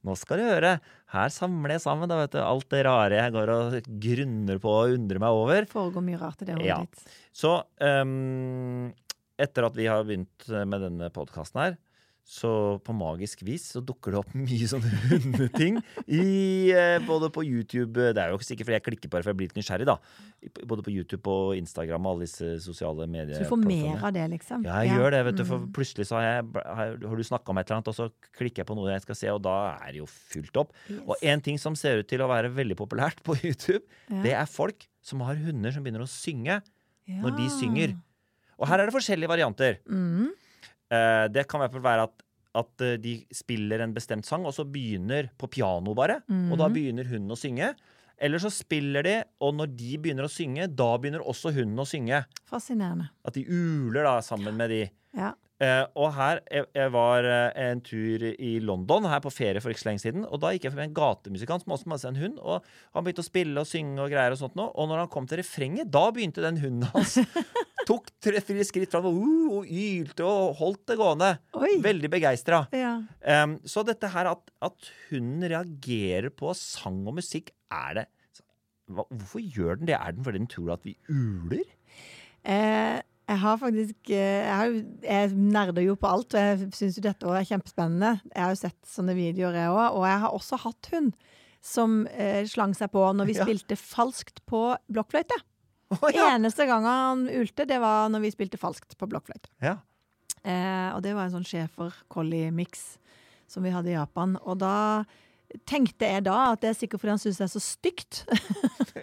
nå 0.06 0.14
skal 0.22 0.38
du 0.38 0.46
høre. 0.46 0.76
Her 1.16 1.32
samler 1.34 1.74
jeg 1.76 1.82
sammen 1.82 2.10
da, 2.12 2.20
vet 2.22 2.36
du, 2.36 2.40
alt 2.46 2.68
det 2.70 2.84
rare 2.86 3.18
jeg 3.18 3.34
går 3.34 3.52
og 3.56 3.90
grunner 4.04 4.60
på 4.62 4.74
og 4.84 4.94
undrer 5.00 5.22
meg 5.24 5.40
over. 5.40 5.66
Foregår 5.72 6.06
mye 6.06 6.20
rart 6.22 6.44
i 6.46 6.48
det 6.48 6.56
hodet 6.60 6.70
Ja. 6.70 6.78
ditt. 6.86 7.16
Så 7.36 7.56
um, 7.82 8.92
etter 9.42 9.66
at 9.68 9.76
vi 9.82 9.90
har 9.90 10.06
begynt 10.06 10.46
med 10.70 10.86
denne 10.86 11.10
podkasten 11.16 11.64
her, 11.64 11.76
så 12.26 12.50
på 12.82 12.94
magisk 12.98 13.44
vis 13.46 13.68
så 13.76 13.84
dukker 13.86 14.16
det 14.16 14.18
opp 14.24 14.32
mye 14.48 14.66
sånne 14.66 14.90
hundeting 15.12 15.76
i, 16.10 16.72
eh, 16.74 16.96
både 17.06 17.30
på 17.30 17.44
YouTube 17.46 17.94
Det 18.16 18.18
er 18.18 18.32
jo 18.34 18.40
ikke 18.40 18.48
sikkert 18.48 18.66
fordi 18.66 18.78
jeg 18.80 18.86
klikker 18.88 19.12
på 19.14 19.20
det, 19.20 19.26
for 19.28 19.30
jeg 19.30 19.38
blir 19.42 19.50
litt 19.52 19.60
nysgjerrig, 19.60 19.86
da. 19.86 19.96
Både 20.66 20.82
på 20.88 20.90
YouTube 20.96 21.30
og 21.30 21.52
Instagram 21.60 22.08
og 22.10 22.16
alle 22.16 22.26
disse 22.26 22.50
sosiale 22.66 23.06
medier. 23.06 23.38
Så 23.38 23.46
du 23.46 23.52
får 23.52 23.62
mer 23.70 24.02
av 24.10 24.16
det, 24.16 24.24
liksom? 24.34 24.66
Ja, 24.66 24.80
jeg 24.82 24.98
gjør 24.98 25.14
det, 25.14 25.20
vet 25.30 25.38
du. 25.38 25.44
For 25.46 25.62
Mm. 25.62 25.68
plutselig 25.78 26.08
så 26.10 26.18
har, 26.18 26.26
jeg, 26.26 26.64
har, 26.80 26.96
du 26.98 27.24
snakka 27.30 27.54
om 27.54 27.58
et 27.62 27.70
eller 27.70 27.78
annet, 27.80 27.92
og 27.94 27.96
så 27.96 28.08
klikker 28.40 28.64
jeg 28.64 28.68
på 28.72 28.76
noe 28.78 28.90
jeg 28.92 29.04
skal 29.06 29.18
se, 29.22 29.30
og 29.32 29.42
da 29.46 29.54
er 29.86 29.92
det 29.94 30.02
jo 30.02 30.08
fullt 30.10 30.58
opp. 30.64 30.74
Yes. 30.90 31.04
Og 31.06 31.22
en 31.22 31.42
ting 31.46 31.60
som 31.62 31.78
ser 31.78 32.02
ut 32.02 32.10
til 32.10 32.22
å 32.26 32.28
være 32.32 32.50
veldig 32.58 32.76
populært 32.82 33.22
på 33.24 33.38
YouTube, 33.46 33.84
Ja. 34.10 34.22
det 34.26 34.34
er 34.34 34.50
folk 34.50 34.88
som 35.06 35.22
har 35.22 35.38
hunder 35.38 35.72
som 35.72 35.86
begynner 35.86 36.02
å 36.04 36.10
synge 36.10 36.58
når 37.06 37.38
de 37.38 37.46
synger. 37.54 37.94
Og 38.58 38.66
her 38.68 38.82
er 38.82 38.90
det 38.90 38.96
forskjellige 38.98 39.30
varianter. 39.30 39.78
Mm. 39.86 40.34
Eh, 40.92 41.28
det 41.34 41.48
kan 41.48 41.60
i 41.60 41.66
hvert 41.66 41.72
fall 41.74 41.82
være 41.88 42.04
at, 42.10 42.24
at 42.56 42.82
eh, 42.86 42.96
de 43.02 43.26
spiller 43.34 43.82
en 43.84 43.94
bestemt 43.94 44.26
sang, 44.26 44.46
og 44.46 44.54
så 44.54 44.64
begynner 44.70 45.30
på 45.38 45.50
piano 45.50 45.94
bare. 45.98 46.22
Og 46.30 46.58
da 46.58 46.68
Mhm. 46.70 46.74
begynner 46.74 47.10
hunden 47.10 47.32
å 47.32 47.40
synge. 47.40 47.74
Eller 48.18 48.40
så 48.40 48.48
spiller 48.50 49.04
de, 49.04 49.24
og 49.42 49.56
når 49.56 49.76
de 49.76 49.98
begynner 49.98 50.24
å 50.24 50.32
synge, 50.32 50.70
da 50.74 50.98
begynner 50.98 51.20
også 51.26 51.52
hunden 51.54 51.76
å 51.78 51.86
synge. 51.86 52.22
Fascinerende. 52.48 53.10
At 53.26 53.34
de 53.34 53.44
uler 53.46 54.04
da 54.08 54.20
sammen 54.22 54.56
med 54.56 54.70
de. 54.70 54.90
Ja. 55.14 55.34
Eh, 55.66 55.84
og 55.98 56.12
her, 56.18 56.42
jeg, 56.52 56.68
jeg 56.76 56.92
var 56.94 57.26
eh, 57.30 57.60
en 57.66 57.82
tur 57.86 58.24
i 58.30 58.52
London 58.62 59.08
her 59.10 59.22
på 59.24 59.32
ferie 59.34 59.62
for 59.64 59.74
ikke 59.74 59.82
så 59.82 59.90
lenge 59.90 60.04
siden. 60.04 60.26
Og 60.28 60.42
da 60.44 60.52
gikk 60.54 60.68
jeg 60.68 60.76
forbi 60.76 60.86
en 60.90 60.98
gatemusikant 60.98 61.66
som 61.66 61.76
også 61.76 61.90
hadde 61.90 62.02
seg 62.04 62.12
en 62.12 62.22
hund. 62.24 62.42
Og 62.44 62.68
han 62.96 63.06
begynte 63.06 63.24
å 63.24 63.28
spille 63.30 63.64
og 63.64 63.70
synge 63.70 64.04
og 64.04 64.12
greier 64.14 64.36
og 64.36 64.42
sånt 64.42 64.58
nå. 64.60 64.68
Og 64.74 64.90
når 64.92 65.04
han 65.04 65.14
kom 65.14 65.30
til 65.30 65.42
refrenget, 65.42 65.92
da 65.94 66.08
begynte 66.14 66.44
den 66.46 66.62
hunden 66.64 66.90
hans 66.94 67.18
Tok 67.86 68.08
tre-fire 68.24 68.64
skritt 68.66 68.90
fram 68.90 69.06
og, 69.06 69.18
uh, 69.22 69.58
og 69.60 69.68
ylte 69.70 70.26
og 70.26 70.56
holdt 70.58 70.88
det 70.90 70.96
gående. 70.98 71.28
Oi! 71.60 71.76
Veldig 71.84 72.10
begeistra. 72.10 72.64
Ja. 72.74 72.96
Um, 73.22 73.60
så 73.70 73.84
dette 73.86 74.10
her 74.10 74.32
at, 74.32 74.42
at 74.66 74.90
hunden 75.12 75.46
reagerer 75.52 76.34
på 76.34 76.56
sang 76.58 77.04
og 77.06 77.20
musikk, 77.20 77.54
er 77.70 78.00
det 78.00 78.08
hva, 78.90 79.06
Hvorfor 79.10 79.42
gjør 79.42 79.80
den 79.80 79.90
det? 79.90 80.00
Er 80.00 80.18
den 80.18 80.26
fordi 80.26 80.42
den 80.42 80.50
tror 80.50 80.74
at 80.76 80.86
vi 80.86 80.96
uler? 81.10 81.66
Eh, 82.46 83.00
jeg 83.26 83.40
har 83.42 83.58
faktisk 83.58 84.12
eh, 84.14 84.44
jeg, 84.46 84.56
har, 84.60 84.76
jeg 85.06 85.32
nerder 85.34 85.82
jo 85.86 85.96
på 85.98 86.10
alt, 86.12 86.36
og 86.36 86.40
jeg 86.40 86.68
syns 86.78 87.00
jo 87.00 87.04
dette 87.08 87.26
er 87.40 87.48
kjempespennende. 87.50 88.12
Jeg 88.30 88.44
har 88.44 88.54
jo 88.54 88.60
sett 88.62 88.78
sånne 88.86 89.16
videoer, 89.18 89.58
jeg 89.58 89.72
òg. 89.74 89.98
Og 89.98 90.06
jeg 90.06 90.22
har 90.26 90.36
også 90.38 90.60
hatt 90.62 90.90
hund 90.94 91.12
som 91.66 91.96
eh, 92.14 92.44
slang 92.46 92.76
seg 92.78 92.92
på 92.94 93.02
når 93.18 93.26
vi 93.32 93.38
Ja. 93.40 93.48
spilte 93.48 93.78
falskt 93.82 94.44
på 94.46 94.62
blokkfløyte. 94.94 95.40
Oh, 95.96 96.10
ja. 96.14 96.28
Eneste 96.36 96.66
gang 96.70 96.86
han 96.86 97.26
ulte, 97.30 97.66
det 97.70 97.80
var 97.82 98.10
når 98.14 98.24
vi 98.28 98.32
spilte 98.34 98.58
falskt 98.62 98.94
på 98.98 99.10
blokkfløyte. 99.10 99.50
Ja. 99.62 99.76
Eh, 100.46 100.90
og 100.94 101.02
det 101.06 101.16
var 101.18 101.26
en 101.26 101.34
sånn 101.40 101.46
schæfer-collie-miks 101.50 102.98
som 103.50 103.66
vi 103.66 103.74
hadde 103.74 103.90
i 103.90 103.98
Japan. 103.98 104.38
Og 104.46 104.60
da 104.62 105.06
tenkte 105.70 106.08
jeg 106.10 106.24
da 106.26 106.52
at 106.54 106.62
det 106.64 106.70
er 106.72 106.78
sikkert 106.78 107.02
fordi 107.04 107.14
han 107.14 107.22
syns 107.22 107.38
det 107.40 107.46
er 107.48 107.54
så 107.54 107.62
stygt. 107.64 108.24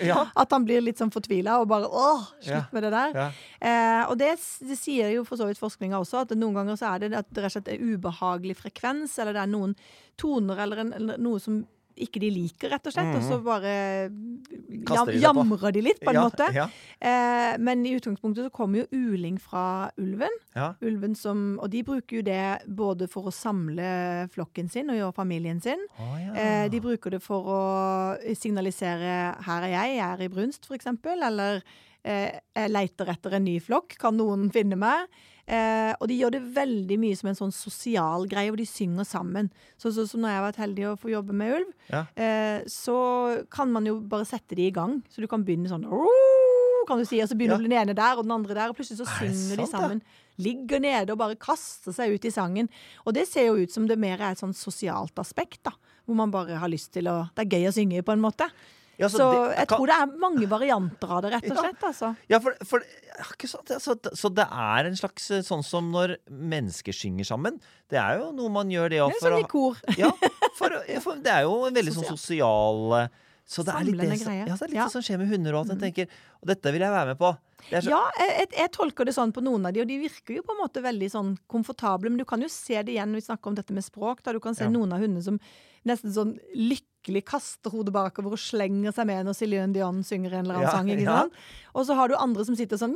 Ja. 0.03 0.23
at 0.35 0.51
han 0.51 0.65
blir 0.65 0.81
litt 0.83 0.99
sånn 0.99 1.11
fortvila 1.13 1.59
og 1.63 1.69
bare 1.71 1.87
åh, 1.87 2.23
slutt 2.41 2.49
Ja. 2.49 2.63
med 2.73 2.83
det 2.83 2.91
der. 2.95 3.13
Ja. 3.15 3.27
Eh, 3.61 4.09
og 4.11 4.17
det, 4.19 4.31
det 4.67 4.79
sier 4.81 5.13
jo 5.13 5.23
for 5.29 5.39
så 5.39 5.47
vidt 5.47 5.61
forskninga 5.61 6.01
også, 6.01 6.23
at 6.25 6.33
noen 6.35 6.57
ganger 6.57 6.79
så 6.81 6.89
er 6.95 7.05
det 7.05 7.11
at 7.21 7.29
det 7.31 7.45
rett 7.45 7.53
og 7.53 7.55
slett 7.61 7.69
er 7.75 7.85
ubehagelig 7.85 8.57
frekvens, 8.59 9.15
eller 9.23 9.37
det 9.37 9.43
er 9.45 9.53
noen 9.53 9.77
toner 10.19 10.65
eller, 10.65 10.83
en, 10.83 10.93
eller 10.97 11.21
noe 11.23 11.39
som 11.45 11.61
ikke 11.97 12.21
de 12.23 12.31
liker, 12.33 12.71
rett 12.73 12.87
og 12.89 12.95
slett. 12.95 13.11
Og 13.19 13.25
så 13.27 13.39
bare 13.45 13.73
jam, 14.09 15.11
de 15.11 15.19
jamrer 15.21 15.75
de 15.77 15.83
litt, 15.85 16.01
på 16.03 16.13
en 16.13 16.19
ja, 16.19 16.25
måte. 16.27 16.49
Ja. 16.57 16.67
Eh, 16.99 17.59
men 17.63 17.85
i 17.87 17.95
utgangspunktet 17.97 18.49
så 18.49 18.55
kommer 18.55 18.83
jo 18.83 19.03
uling 19.13 19.39
fra 19.43 19.91
ulven. 20.01 20.33
Ja. 20.57 20.73
ulven 20.85 21.15
som, 21.17 21.59
og 21.63 21.71
de 21.73 21.83
bruker 21.87 22.19
jo 22.19 22.25
det 22.27 22.67
både 22.67 23.09
for 23.11 23.31
å 23.31 23.35
samle 23.35 24.29
flokken 24.33 24.69
sin 24.73 24.93
og 24.93 24.99
gjøre 24.99 25.17
familien 25.17 25.63
sin. 25.65 25.81
Oh. 25.99 26.17
Eh, 26.37 26.67
de 26.73 26.83
bruker 26.85 27.17
det 27.17 27.23
for 27.25 27.49
å 27.49 27.63
signalisere 28.39 29.35
'her 29.43 29.69
er 29.69 29.73
jeg, 29.73 29.97
jeg 29.97 30.07
er 30.09 30.23
i 30.23 30.29
brunst', 30.29 30.71
eksempel. 30.73 31.23
Eller 31.23 31.63
eh, 32.05 32.41
'jeg 32.55 32.71
leiter 32.71 33.09
etter 33.09 33.35
en 33.37 33.45
ny 33.45 33.59
flokk, 33.61 33.99
kan 33.99 34.17
noen 34.17 34.51
finne 34.53 34.77
meg'? 34.77 35.09
Eh, 35.49 35.93
og 36.01 36.07
de 36.09 36.15
gjør 36.21 36.31
det 36.37 36.43
veldig 36.55 36.99
mye 37.03 37.17
som 37.19 37.29
en 37.33 37.35
sånn 37.39 37.53
sosial 37.53 38.29
greie, 38.31 38.51
hvor 38.53 38.57
de 38.61 38.67
synger 38.69 39.05
sammen. 39.09 39.51
Så, 39.77 39.91
så, 39.93 40.07
så 40.07 40.17
når 40.21 40.31
jeg 40.31 40.39
har 40.39 40.47
vært 40.47 40.61
heldig 40.63 40.85
å 40.93 40.99
få 41.01 41.11
jobbe 41.11 41.35
med 41.35 41.57
ulv, 41.59 41.73
Ja. 41.91 42.05
eh, 42.15 42.63
så 42.71 43.45
kan 43.51 43.73
man 43.75 43.85
jo 43.87 43.99
bare 44.01 44.25
sette 44.29 44.55
de 44.55 44.69
i 44.69 44.75
gang. 44.75 45.01
Så 45.11 45.21
du 45.21 45.27
kan 45.27 45.43
begynne 45.45 45.69
sånn 45.73 45.87
kan 46.89 46.99
du 46.99 47.05
si, 47.07 47.21
og 47.23 47.29
så 47.31 47.37
begynner 47.39 47.61
Ja. 47.63 47.69
den 47.69 47.73
ene 47.79 47.95
der 47.95 48.17
og 48.19 48.25
den 48.25 48.33
andre 48.35 48.55
der, 48.55 48.69
og 48.71 48.77
plutselig 48.77 48.99
så 48.99 49.07
Er 49.07 49.31
synger 49.31 49.57
de 49.57 49.67
sant, 49.67 49.73
ja? 49.73 49.79
sammen. 49.79 50.03
Ligger 50.39 50.81
nede 50.81 51.13
og 51.13 51.19
bare 51.19 51.37
kaster 51.37 51.93
seg 51.95 52.15
ut 52.15 52.25
i 52.25 52.31
sangen. 52.31 52.69
Og 53.07 53.15
det 53.15 53.29
ser 53.29 53.47
jo 53.47 53.55
ut 53.63 53.71
som 53.71 53.87
det 53.87 53.99
mer 53.99 54.19
er 54.19 54.33
et 54.33 54.39
sånn 54.41 54.55
sosialt 54.55 55.15
aspekt, 55.19 55.63
da. 55.65 55.73
Hvor 56.07 56.17
man 56.19 56.31
bare 56.33 56.59
har 56.59 56.69
lyst 56.69 56.91
til 56.93 57.05
å 57.07 57.29
Det 57.37 57.47
er 57.47 57.59
gøy 57.59 57.69
å 57.69 57.73
synge, 57.73 58.03
på 58.03 58.13
en 58.13 58.21
måte. 58.21 58.49
Ja, 59.03 59.09
Så, 59.11 59.19
det- 59.19 59.57
jeg 59.59 59.69
kan- 59.69 59.79
tror 59.81 59.87
det 59.91 59.97
er 59.99 60.19
mange 60.23 60.47
varianter 60.49 61.11
av 61.11 61.23
det, 61.25 61.33
rett 61.35 61.49
og 61.51 61.57
Ja. 61.57 61.63
slett. 61.67 61.83
Altså. 61.91 62.17
Ja, 62.31 62.39
for, 62.39 62.55
for 62.65 62.85
ja, 62.87 63.49
sant? 63.51 63.69
Så, 63.83 63.97
så 64.17 64.31
det 64.35 64.47
er 64.47 64.87
en 64.87 64.95
slags 64.97 65.31
eh, 65.35 65.43
sånn 65.43 65.65
som 65.67 65.91
når 65.93 66.17
mennesker 66.31 66.95
synger 66.95 67.25
sammen. 67.27 67.59
Det 67.91 67.99
er 67.99 68.21
jo 68.23 68.31
noe 68.33 68.49
man 68.49 68.71
gjør 68.71 68.89
det 68.95 69.01
òg 69.03 69.13
sånn 69.21 69.41
i 69.41 69.49
kor. 69.51 69.77
ja, 69.99 70.11
for, 70.57 70.71
for 71.03 71.17
det 71.19 71.33
er 71.35 71.43
jo 71.43 71.65
en 71.67 71.75
veldig 71.75 71.93
sånn 71.99 72.09
sosial 72.17 73.09
Så 73.45 73.65
det 73.67 73.75
er 73.75 73.83
litt 73.85 73.99
det, 73.99 74.07
Samlende 74.21 74.47
ja, 74.49 74.55
det 74.55 74.63
er 74.63 74.69
litt 74.71 74.77
Ja. 74.79 74.85
Mm. 74.87 74.87
det 74.87 74.93
som 74.93 75.03
skjer 75.03 75.19
med 75.19 75.29
hunder 75.29 75.53
òg. 75.59 75.73
tenker 75.81 76.07
Og 76.41 76.47
dette 76.47 76.73
vil 76.73 76.81
jeg 76.81 76.91
være 76.95 77.07
med 77.11 77.19
på. 77.19 77.33
Det 77.71 77.83
så, 77.85 77.91
Ja, 77.91 78.01
jeg, 78.19 78.49
jeg, 78.57 78.71
tolker 78.73 79.05
det 79.05 79.15
sånn 79.15 79.33
på 79.35 79.43
noen 79.43 79.67
av 79.67 79.73
de, 79.75 79.81
og 79.83 79.89
de 79.89 79.99
virker 79.99 80.37
jo 80.37 80.43
på 80.47 80.55
en 80.55 80.63
måte 80.63 80.81
veldig 80.83 81.11
sånn 81.11 81.37
komfortable. 81.51 82.09
Men 82.09 82.19
du 82.19 82.25
kan 82.25 82.41
jo 82.41 82.49
se 82.49 82.79
det 82.83 82.95
igjen 82.95 83.11
når 83.11 83.19
vi 83.21 83.27
snakker 83.27 83.51
om 83.51 83.55
dette 83.59 83.75
med 83.75 83.83
språk. 83.85 84.23
Da 84.23 84.33
du 84.33 84.39
kan 84.41 84.55
se 84.55 84.65
Ja. 84.65 84.71
noen 84.71 84.93
av 84.95 85.01
hundene 85.03 85.23
som 85.23 85.41
nesten 85.85 86.15
sånn 86.15 86.39
lykkelig 87.03 87.25
kaster 87.27 87.71
hodet 87.71 87.93
bakover 87.93 88.33
og 88.37 88.39
slenger 88.39 88.93
seg 88.95 89.07
med 89.07 89.27
når 89.27 89.35
Céline 89.35 89.73
Dion 89.75 90.03
synger 90.07 90.33
en 90.39 90.45
eller 90.45 90.55
annen 90.55 90.69
Ja, 90.69 90.73
sang. 90.77 90.89
ikke 90.89 91.03
ja. 91.03 91.17
sant? 91.23 91.33
Og 91.75 91.87
så 91.87 91.95
har 91.97 92.09
du 92.09 92.15
andre 92.17 92.45
som 92.45 92.55
sitter 92.57 92.77
sånn 92.79 92.95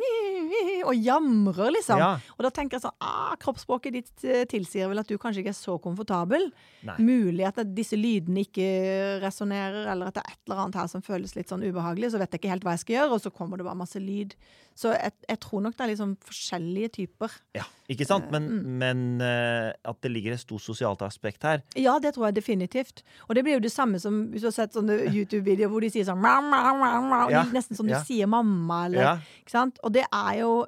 og 0.87 0.95
jamrer, 0.95 1.73
liksom. 1.73 1.99
Ja. 1.99 2.19
Og 2.37 2.45
da 2.45 2.51
tenker 2.55 2.77
jeg 2.77 2.85
sånn 2.85 2.95
ah, 3.03 3.35
Kroppsspråket 3.41 3.93
ditt 3.97 4.25
eh, 4.25 4.45
tilsier 4.47 4.89
vel 4.89 5.01
at 5.01 5.09
du 5.09 5.17
kanskje 5.19 5.43
ikke 5.43 5.51
er 5.55 5.59
så 5.59 5.79
komfortabel. 5.83 6.51
Nei. 6.87 6.97
Mulig 7.03 7.47
at 7.49 7.59
disse 7.75 7.97
lydene 7.99 8.45
ikke 8.47 9.19
resonnerer, 9.25 9.89
eller 9.91 10.13
at 10.13 10.19
det 10.19 10.23
er 10.23 10.37
et 10.37 10.43
eller 10.47 10.63
annet 10.63 10.79
her 10.83 10.93
som 10.93 11.03
føles 11.03 11.35
litt 11.35 11.51
sånn 11.51 11.65
ubehagelig. 11.67 12.13
Så 12.13 12.21
vet 12.23 12.31
jeg 12.31 12.45
ikke 12.45 12.53
helt 12.55 12.69
hva 12.69 12.77
jeg 12.77 12.85
skal 12.85 12.99
gjøre, 13.01 13.17
og 13.19 13.25
så 13.25 13.35
kommer 13.35 13.59
det 13.59 13.67
bare 13.67 13.81
masse 13.81 13.99
lyd. 14.03 14.37
Så 14.77 14.91
jeg, 14.93 15.13
jeg 15.29 15.39
tror 15.41 15.63
nok 15.65 15.73
det 15.79 15.85
er 15.87 15.91
liksom 15.95 16.11
forskjellige 16.21 16.91
typer. 16.99 17.33
Ja, 17.57 17.65
ikke 17.89 18.05
sant? 18.05 18.29
Men, 18.31 18.47
Mm. 18.47 18.75
men 18.83 18.99
uh, 19.25 19.73
at 19.89 20.01
det 20.05 20.11
ligger 20.13 20.35
et 20.37 20.43
stort 20.43 20.61
sosialt 20.61 21.01
aspekt 21.03 21.43
her. 21.49 21.63
Ja, 21.81 21.95
det 21.99 22.13
tror 22.15 22.27
jeg 22.29 22.37
definitivt. 22.37 23.01
Og 23.29 23.35
det 23.39 23.43
blir 23.47 23.57
jo 23.57 23.65
det 23.65 23.73
samme 23.73 23.99
som 24.03 24.27
hvis 24.33 24.45
du 24.45 24.51
har 24.51 24.57
sett 24.59 24.77
sånne 24.77 24.99
YouTube-videoer 25.09 25.73
hvor 25.73 25.81
de 25.81 25.89
sier 25.95 26.05
sånn 26.05 26.21
«Mau, 26.21 26.43
mau, 26.45 26.75
mau, 26.77 27.01
mau», 27.09 27.31
Ja, 27.33 27.47
Nesten 27.57 27.75
som 27.79 27.89
ja. 27.89 27.99
du 28.03 28.05
sier 28.11 28.29
mamma, 28.29 28.85
eller 28.91 29.01
Ja. 29.03 29.15
Ikke 29.41 29.51
sant? 29.57 29.81
Og 29.83 29.93
det 29.97 30.05
er 30.13 30.43
jo 30.43 30.67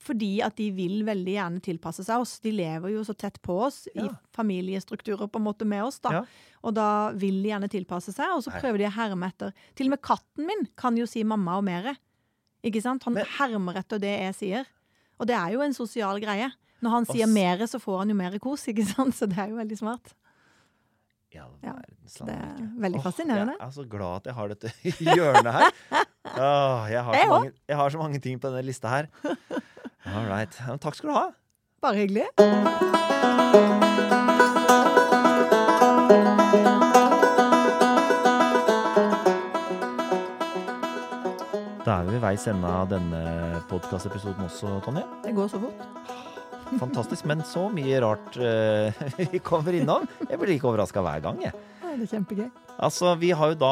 fordi 0.00 0.40
at 0.42 0.54
de 0.56 0.70
vil 0.72 1.02
veldig 1.04 1.32
gjerne 1.34 1.60
tilpasse 1.60 2.02
seg 2.06 2.22
oss. 2.22 2.38
De 2.40 2.50
lever 2.56 2.94
jo 2.94 3.02
så 3.04 3.12
tett 3.18 3.36
på 3.44 3.58
oss 3.66 3.82
i 3.92 4.06
familiestrukturer 4.32 5.28
på 5.28 5.38
en 5.38 5.44
måte 5.44 5.66
med 5.68 5.84
oss, 5.84 5.98
da. 6.00 6.12
Ja. 6.20 6.22
Og 6.64 6.74
da 6.76 6.86
vil 7.16 7.42
de 7.42 7.50
gjerne 7.52 7.68
tilpasse 7.72 8.12
seg, 8.14 8.32
og 8.34 8.42
så 8.44 8.52
Nei. 8.54 8.60
prøver 8.62 8.78
de 8.82 8.86
å 8.88 8.94
herme 8.96 9.28
etter. 9.28 9.52
Til 9.76 9.90
og 9.90 9.94
med 9.96 10.02
katten 10.04 10.46
min 10.48 10.66
kan 10.80 10.96
jo 10.96 11.06
si 11.08 11.22
mamma 11.24 11.58
og 11.60 11.64
mere. 11.68 11.96
Ikke 12.64 12.82
sant? 12.84 13.04
Han 13.04 13.14
Men- 13.14 13.26
hermer 13.38 13.74
etter 13.80 13.98
det 13.98 14.14
jeg 14.20 14.34
sier. 14.34 14.64
Og 15.20 15.26
det 15.26 15.36
er 15.36 15.50
jo 15.52 15.60
en 15.64 15.72
sosial 15.76 16.20
greie. 16.20 16.50
Når 16.80 16.90
han 16.90 17.04
sier 17.06 17.26
mer 17.28 17.56
mere, 17.58 17.66
så 17.68 17.78
får 17.80 17.98
han 17.98 18.08
jo 18.08 18.14
mer 18.16 18.38
kos, 18.38 18.64
ikke 18.68 18.86
sant? 18.88 19.14
Så 19.14 19.26
det 19.28 19.36
er 19.38 19.48
jo 19.52 19.56
veldig 19.56 19.78
smart. 19.78 20.14
Ja, 21.32 21.44
Det 21.62 21.68
er 21.68 21.76
veldig 22.56 22.80
veldig 22.80 22.98
Åh, 22.98 23.02
fascinerende. 23.04 23.52
Jeg 23.60 23.66
er 23.68 23.70
så 23.70 23.84
glad 23.88 24.16
at 24.16 24.24
jeg 24.26 24.34
har 24.34 24.48
dette 24.48 24.72
hjørnet 25.16 25.52
her. 25.52 25.70
Åh, 26.24 26.90
jeg, 26.90 27.04
har 27.04 27.28
mange, 27.28 27.52
jeg 27.68 27.76
har 27.76 27.90
så 27.90 27.98
mange 27.98 28.18
ting 28.18 28.40
på 28.40 28.48
denne 28.50 28.64
lista 28.66 28.88
her. 28.88 29.06
All 30.06 30.26
right. 30.26 30.50
Men 30.66 30.78
takk 30.78 30.94
skal 30.96 31.08
du 31.12 31.14
ha. 31.14 31.28
Bare 31.80 31.94
hyggelig. 32.02 32.26
Er 42.10 42.16
vi 42.16 42.22
veis 42.24 42.44
ende 42.50 42.66
av 42.66 42.88
denne 42.90 43.18
podkastepisoden 43.70 44.42
også, 44.42 44.70
Tonje. 44.82 45.04
Det 45.22 45.30
går 45.36 45.50
så 45.52 45.60
fort. 45.62 45.82
Fantastisk. 46.80 47.26
Men 47.30 47.42
så 47.46 47.68
mye 47.70 48.00
rart 48.02 48.38
uh, 48.40 49.02
vi 49.30 49.38
kommer 49.46 49.76
innom. 49.78 50.08
Jeg 50.24 50.38
blir 50.40 50.50
like 50.56 50.66
overraska 50.66 51.02
hver 51.06 51.22
gang, 51.22 51.38
jeg. 51.44 51.54
Ja, 51.54 51.92
Det 51.94 52.08
er 52.08 52.10
kjempegøy. 52.16 52.48
Altså, 52.82 53.12
Vi 53.20 53.30
har 53.36 53.52
jo 53.52 53.58
da 53.60 53.70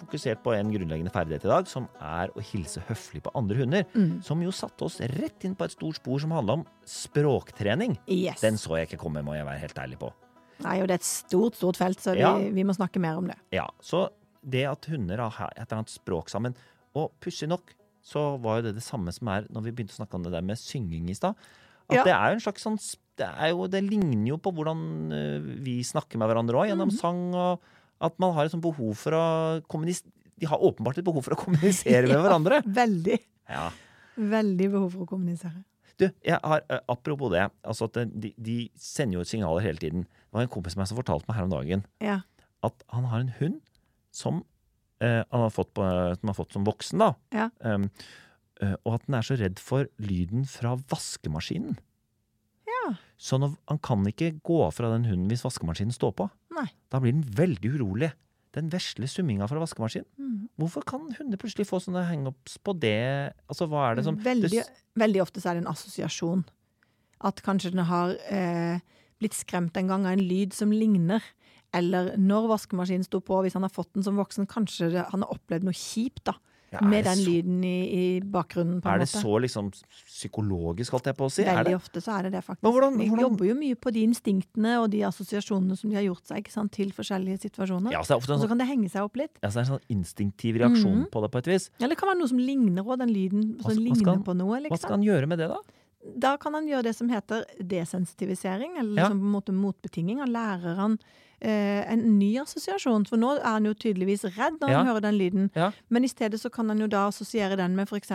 fokusert 0.00 0.42
på 0.44 0.52
en 0.56 0.72
grunnleggende 0.72 1.12
ferdighet 1.12 1.44
i 1.46 1.52
dag, 1.52 1.68
som 1.72 1.86
er 2.04 2.32
å 2.36 2.44
hilse 2.50 2.82
høflig 2.88 3.22
på 3.24 3.32
andre 3.38 3.56
hunder. 3.62 3.86
Mm. 3.96 4.18
Som 4.28 4.44
jo 4.44 4.52
satte 4.52 4.84
oss 4.84 4.98
rett 5.14 5.46
inn 5.48 5.56
på 5.56 5.64
et 5.68 5.76
stort 5.76 6.00
spor 6.00 6.20
som 6.20 6.34
handla 6.36 6.58
om 6.60 6.64
språktrening. 6.88 7.96
Yes. 8.12 8.42
Den 8.44 8.60
så 8.60 8.76
jeg 8.80 8.90
ikke 8.90 9.00
komme, 9.06 9.24
må 9.24 9.36
jeg 9.38 9.48
være 9.48 9.62
helt 9.64 9.80
ærlig 9.80 10.00
på. 10.02 10.10
Nei, 10.66 10.80
og 10.82 10.90
det 10.90 10.98
er 10.98 11.00
et 11.00 11.08
stort, 11.08 11.56
stort 11.56 11.80
felt, 11.80 12.00
så 12.04 12.12
vi, 12.12 12.24
Ja. 12.26 12.34
vi 12.36 12.64
må 12.68 12.76
snakke 12.76 13.00
mer 13.00 13.16
om 13.16 13.32
det. 13.32 13.38
Ja, 13.56 13.70
Så 13.80 14.10
det 14.44 14.66
at 14.68 14.84
hunder 14.88 15.28
har 15.28 15.52
et 15.56 15.64
eller 15.64 15.80
annet 15.80 15.92
språk 15.92 16.28
sammen 16.32 16.54
Og 16.98 17.12
pussig 17.20 17.48
nok 17.48 17.74
så 18.02 18.38
var 18.40 18.58
jo 18.60 18.68
det 18.68 18.74
det 18.78 18.82
samme 18.82 19.12
som 19.12 19.28
er 19.28 19.46
når 19.52 19.62
vi 19.68 19.72
begynte 19.72 19.92
å 19.94 20.00
snakke 20.00 20.14
om 20.16 20.22
det 20.24 20.32
der 20.32 20.42
med 20.42 20.56
synging 20.58 21.10
i 21.10 21.14
stad. 21.14 21.34
At 21.90 21.96
Ja. 21.96 22.04
det 22.04 22.12
er 22.14 22.26
jo 22.30 22.34
en 22.38 22.40
slags 22.46 22.62
sånn 22.64 22.78
det, 23.20 23.26
er 23.28 23.50
jo, 23.50 23.66
det 23.68 23.82
ligner 23.84 24.28
jo 24.28 24.36
på 24.38 24.52
hvordan 24.54 25.12
eh, 25.12 25.40
vi 25.60 25.82
snakker 25.84 26.16
med 26.16 26.28
hverandre 26.30 26.56
òg, 26.56 26.68
gjennom 26.70 26.88
Mhm. 26.88 26.98
sang. 26.98 27.34
og 27.34 27.60
At 28.00 28.18
man 28.18 28.32
har 28.32 28.44
et 28.46 28.50
sånt 28.52 28.62
behov 28.62 28.96
for 28.96 29.12
å 29.12 29.60
kommunisere 29.68 30.08
De 30.38 30.46
har 30.46 30.56
åpenbart 30.58 30.96
et 30.96 31.04
behov 31.04 31.22
for 31.22 31.34
å 31.34 31.36
kommunisere 31.44 32.08
med 32.08 32.10
Ja. 32.16 32.22
hverandre. 32.22 32.62
Veldig, 32.64 33.18
Ja. 33.48 33.70
veldig 34.16 34.70
behov 34.72 34.92
for 34.92 35.04
å 35.04 35.08
kommunisere. 35.08 35.64
Du, 35.98 36.08
jeg 36.24 36.38
har, 36.42 36.62
eh, 36.70 36.78
apropos 36.88 37.28
det. 37.30 37.50
altså 37.62 37.84
at 37.84 38.08
de, 38.18 38.32
de 38.40 38.70
sender 38.74 39.18
jo 39.18 39.20
ut 39.20 39.26
signaler 39.28 39.60
hele 39.60 39.76
tiden. 39.78 40.02
Det 40.04 40.32
var 40.32 40.40
en 40.42 40.48
kompis 40.48 40.72
av 40.72 40.78
meg 40.78 40.88
som 40.88 40.96
fortalte 40.96 41.28
meg 41.28 41.36
her 41.36 41.44
om 41.44 41.50
dagen 41.50 41.84
Ja. 42.00 42.20
at 42.62 42.72
han 42.88 43.04
har 43.04 43.20
en 43.20 43.34
hund 43.38 43.60
som 44.10 44.44
eh, 45.04 45.20
han, 45.22 45.44
har 45.44 45.52
fått 45.54 45.72
på, 45.76 45.84
som 45.84 46.24
han 46.24 46.32
har 46.32 46.38
fått 46.38 46.56
som 46.56 46.66
voksen, 46.68 47.02
da. 47.02 47.12
Ja. 47.34 47.50
Um, 47.64 47.88
og 48.84 48.98
at 48.98 49.06
den 49.06 49.14
er 49.16 49.24
så 49.24 49.38
redd 49.40 49.60
for 49.62 49.88
lyden 50.04 50.42
fra 50.44 50.74
vaskemaskinen. 50.92 51.78
Ja. 52.68 52.94
Så 53.16 53.38
når, 53.40 53.54
han 53.70 53.80
kan 53.80 54.04
ikke 54.08 54.34
gå 54.44 54.58
av 54.66 54.74
fra 54.76 54.90
den 54.92 55.06
hunden 55.08 55.30
hvis 55.32 55.44
vaskemaskinen 55.46 55.94
står 55.96 56.12
på. 56.18 56.26
Nei. 56.56 56.66
Da 56.92 57.00
blir 57.00 57.14
den 57.16 57.24
veldig 57.24 57.72
urolig. 57.78 58.10
Den 58.56 58.70
vesle 58.72 59.06
summinga 59.08 59.46
fra 59.48 59.62
vaskemaskinen. 59.62 60.08
Mm. 60.18 60.48
Hvorfor 60.60 60.84
kan 60.86 61.08
hunder 61.16 61.40
plutselig 61.40 61.68
få 61.68 61.80
sånne 61.82 62.02
hangups 62.08 62.58
på 62.60 62.74
det? 62.82 63.32
Altså, 63.48 63.68
hva 63.70 63.88
er 63.88 64.00
det 64.00 64.06
som 64.08 64.18
veldig, 64.20 64.50
det, 64.52 64.64
veldig 64.98 65.22
ofte 65.22 65.42
så 65.42 65.52
er 65.52 65.58
det 65.58 65.64
en 65.64 65.72
assosiasjon. 65.72 66.44
At 67.24 67.40
kanskje 67.46 67.72
den 67.74 67.86
har 67.88 68.16
eh, 68.32 68.80
blitt 69.20 69.36
skremt 69.36 69.76
en 69.78 69.92
gang 69.92 70.08
av 70.08 70.16
en 70.16 70.24
lyd 70.24 70.56
som 70.56 70.72
ligner. 70.74 71.24
Eller 71.72 72.16
når 72.18 72.48
vaskemaskinen 72.48 73.04
sto 73.04 73.20
på, 73.20 73.42
hvis 73.44 73.52
han 73.54 73.62
har 73.62 73.70
fått 73.70 73.92
den 73.94 74.02
som 74.02 74.16
voksen, 74.16 74.46
kanskje 74.46 74.90
det, 74.92 75.06
han 75.10 75.22
har 75.22 75.28
opplevd 75.30 75.62
noe 75.64 75.72
kjipt 75.72 76.24
da, 76.24 76.34
Ja, 76.72 76.80
med 76.82 77.04
den 77.04 77.16
så- 77.18 77.26
lyden 77.26 77.64
i, 77.64 78.16
i 78.16 78.20
bakgrunnen. 78.20 78.80
på 78.80 78.86
en 78.86 78.92
måte. 78.92 78.94
Er 78.94 78.98
det 78.98 79.08
måte. 79.10 79.22
så 79.22 79.40
liksom 79.42 79.70
psykologisk, 80.06 80.92
holdt 80.94 81.06
jeg 81.10 81.16
på 81.16 81.26
å 81.26 81.30
si? 81.32 81.42
Er 81.42 81.56
Veldig 81.60 81.72
det? 81.72 81.78
ofte 81.80 82.00
så 82.02 82.18
er 82.18 82.22
det 82.28 82.32
det, 82.32 82.42
faktisk. 82.44 82.62
Men 82.62 82.72
hvordan- 82.72 82.98
Vi 82.98 83.22
jobber 83.22 83.44
jo 83.46 83.54
mye 83.54 83.74
på 83.76 83.92
de 83.92 84.02
instinktene 84.06 84.78
og 84.82 84.90
de 84.90 85.00
assosiasjonene 85.02 85.76
som 85.78 85.90
de 85.90 85.96
har 85.96 86.02
gjort 86.04 86.26
seg 86.26 86.48
sant, 86.50 86.72
til 86.72 86.90
forskjellige 86.92 87.40
situasjoner. 87.40 87.92
Ja, 87.92 88.02
så 88.02 88.12
en 88.12 88.16
og 88.18 88.22
så 88.22 88.38
sånn, 88.38 88.48
kan 88.48 88.58
det 88.58 88.66
henge 88.68 88.90
seg 88.90 89.02
opp 89.02 89.16
litt. 89.16 89.38
ja, 89.42 89.48
så 89.48 89.54
det 89.54 89.68
er 89.68 89.72
en 89.72 89.78
sånn 89.78 89.88
instinktiv 89.90 90.56
reaksjon 90.58 91.06
Mhm. 91.06 91.10
på 91.10 91.22
det 91.22 91.30
på 91.32 91.38
et 91.38 91.44
vis. 91.46 91.70
Eller 91.78 91.88
det 91.94 91.98
kan 91.98 92.08
være 92.08 92.18
noe 92.18 92.28
som 92.28 92.38
ligner 92.38 92.82
òg, 92.84 92.98
den 92.98 93.08
lyden 93.14 93.62
som 93.62 93.70
hva 93.72 93.78
ligner 93.78 94.04
hva 94.04 94.14
han- 94.14 94.24
på 94.24 94.36
noe. 94.36 94.60
Liksom. 94.62 94.70
Hva 94.70 94.78
skal 94.78 94.90
han 94.90 95.02
gjøre 95.02 95.26
med 95.28 95.38
det, 95.38 95.48
da? 95.48 95.58
Da 96.18 96.36
kan 96.38 96.54
han 96.54 96.66
gjøre 96.66 96.82
det 96.84 96.96
som 96.96 97.08
heter 97.10 97.44
desensitivisering, 97.60 98.78
eller 98.78 98.96
Ja. 99.02 99.08
liksom 99.08 99.20
på 99.20 99.24
en 99.26 99.42
måte 99.42 99.52
motbetinging. 99.54 100.18
Han 100.18 100.28
lærer 100.32 100.76
han 100.76 100.98
en 101.48 102.18
ny 102.18 102.34
assosiasjon, 102.42 103.06
for 103.08 103.16
nå 103.16 103.36
er 103.38 103.46
han 103.48 103.64
jo 103.64 103.72
tydeligvis 103.74 104.24
redd 104.36 104.60
når 104.60 104.68
han 104.68 104.86
Ja. 104.86 104.92
hører 104.92 105.00
den 105.00 105.18
lyden. 105.18 105.50
Ja. 105.56 105.70
Men 105.88 106.04
i 106.04 106.08
stedet 106.08 106.40
så 106.40 106.50
kan 106.52 106.68
han 106.68 106.78
jo 106.78 106.86
da 106.86 107.08
assosiere 107.08 107.56
den 107.56 107.74
med 107.76 107.88
f.eks. 107.88 108.10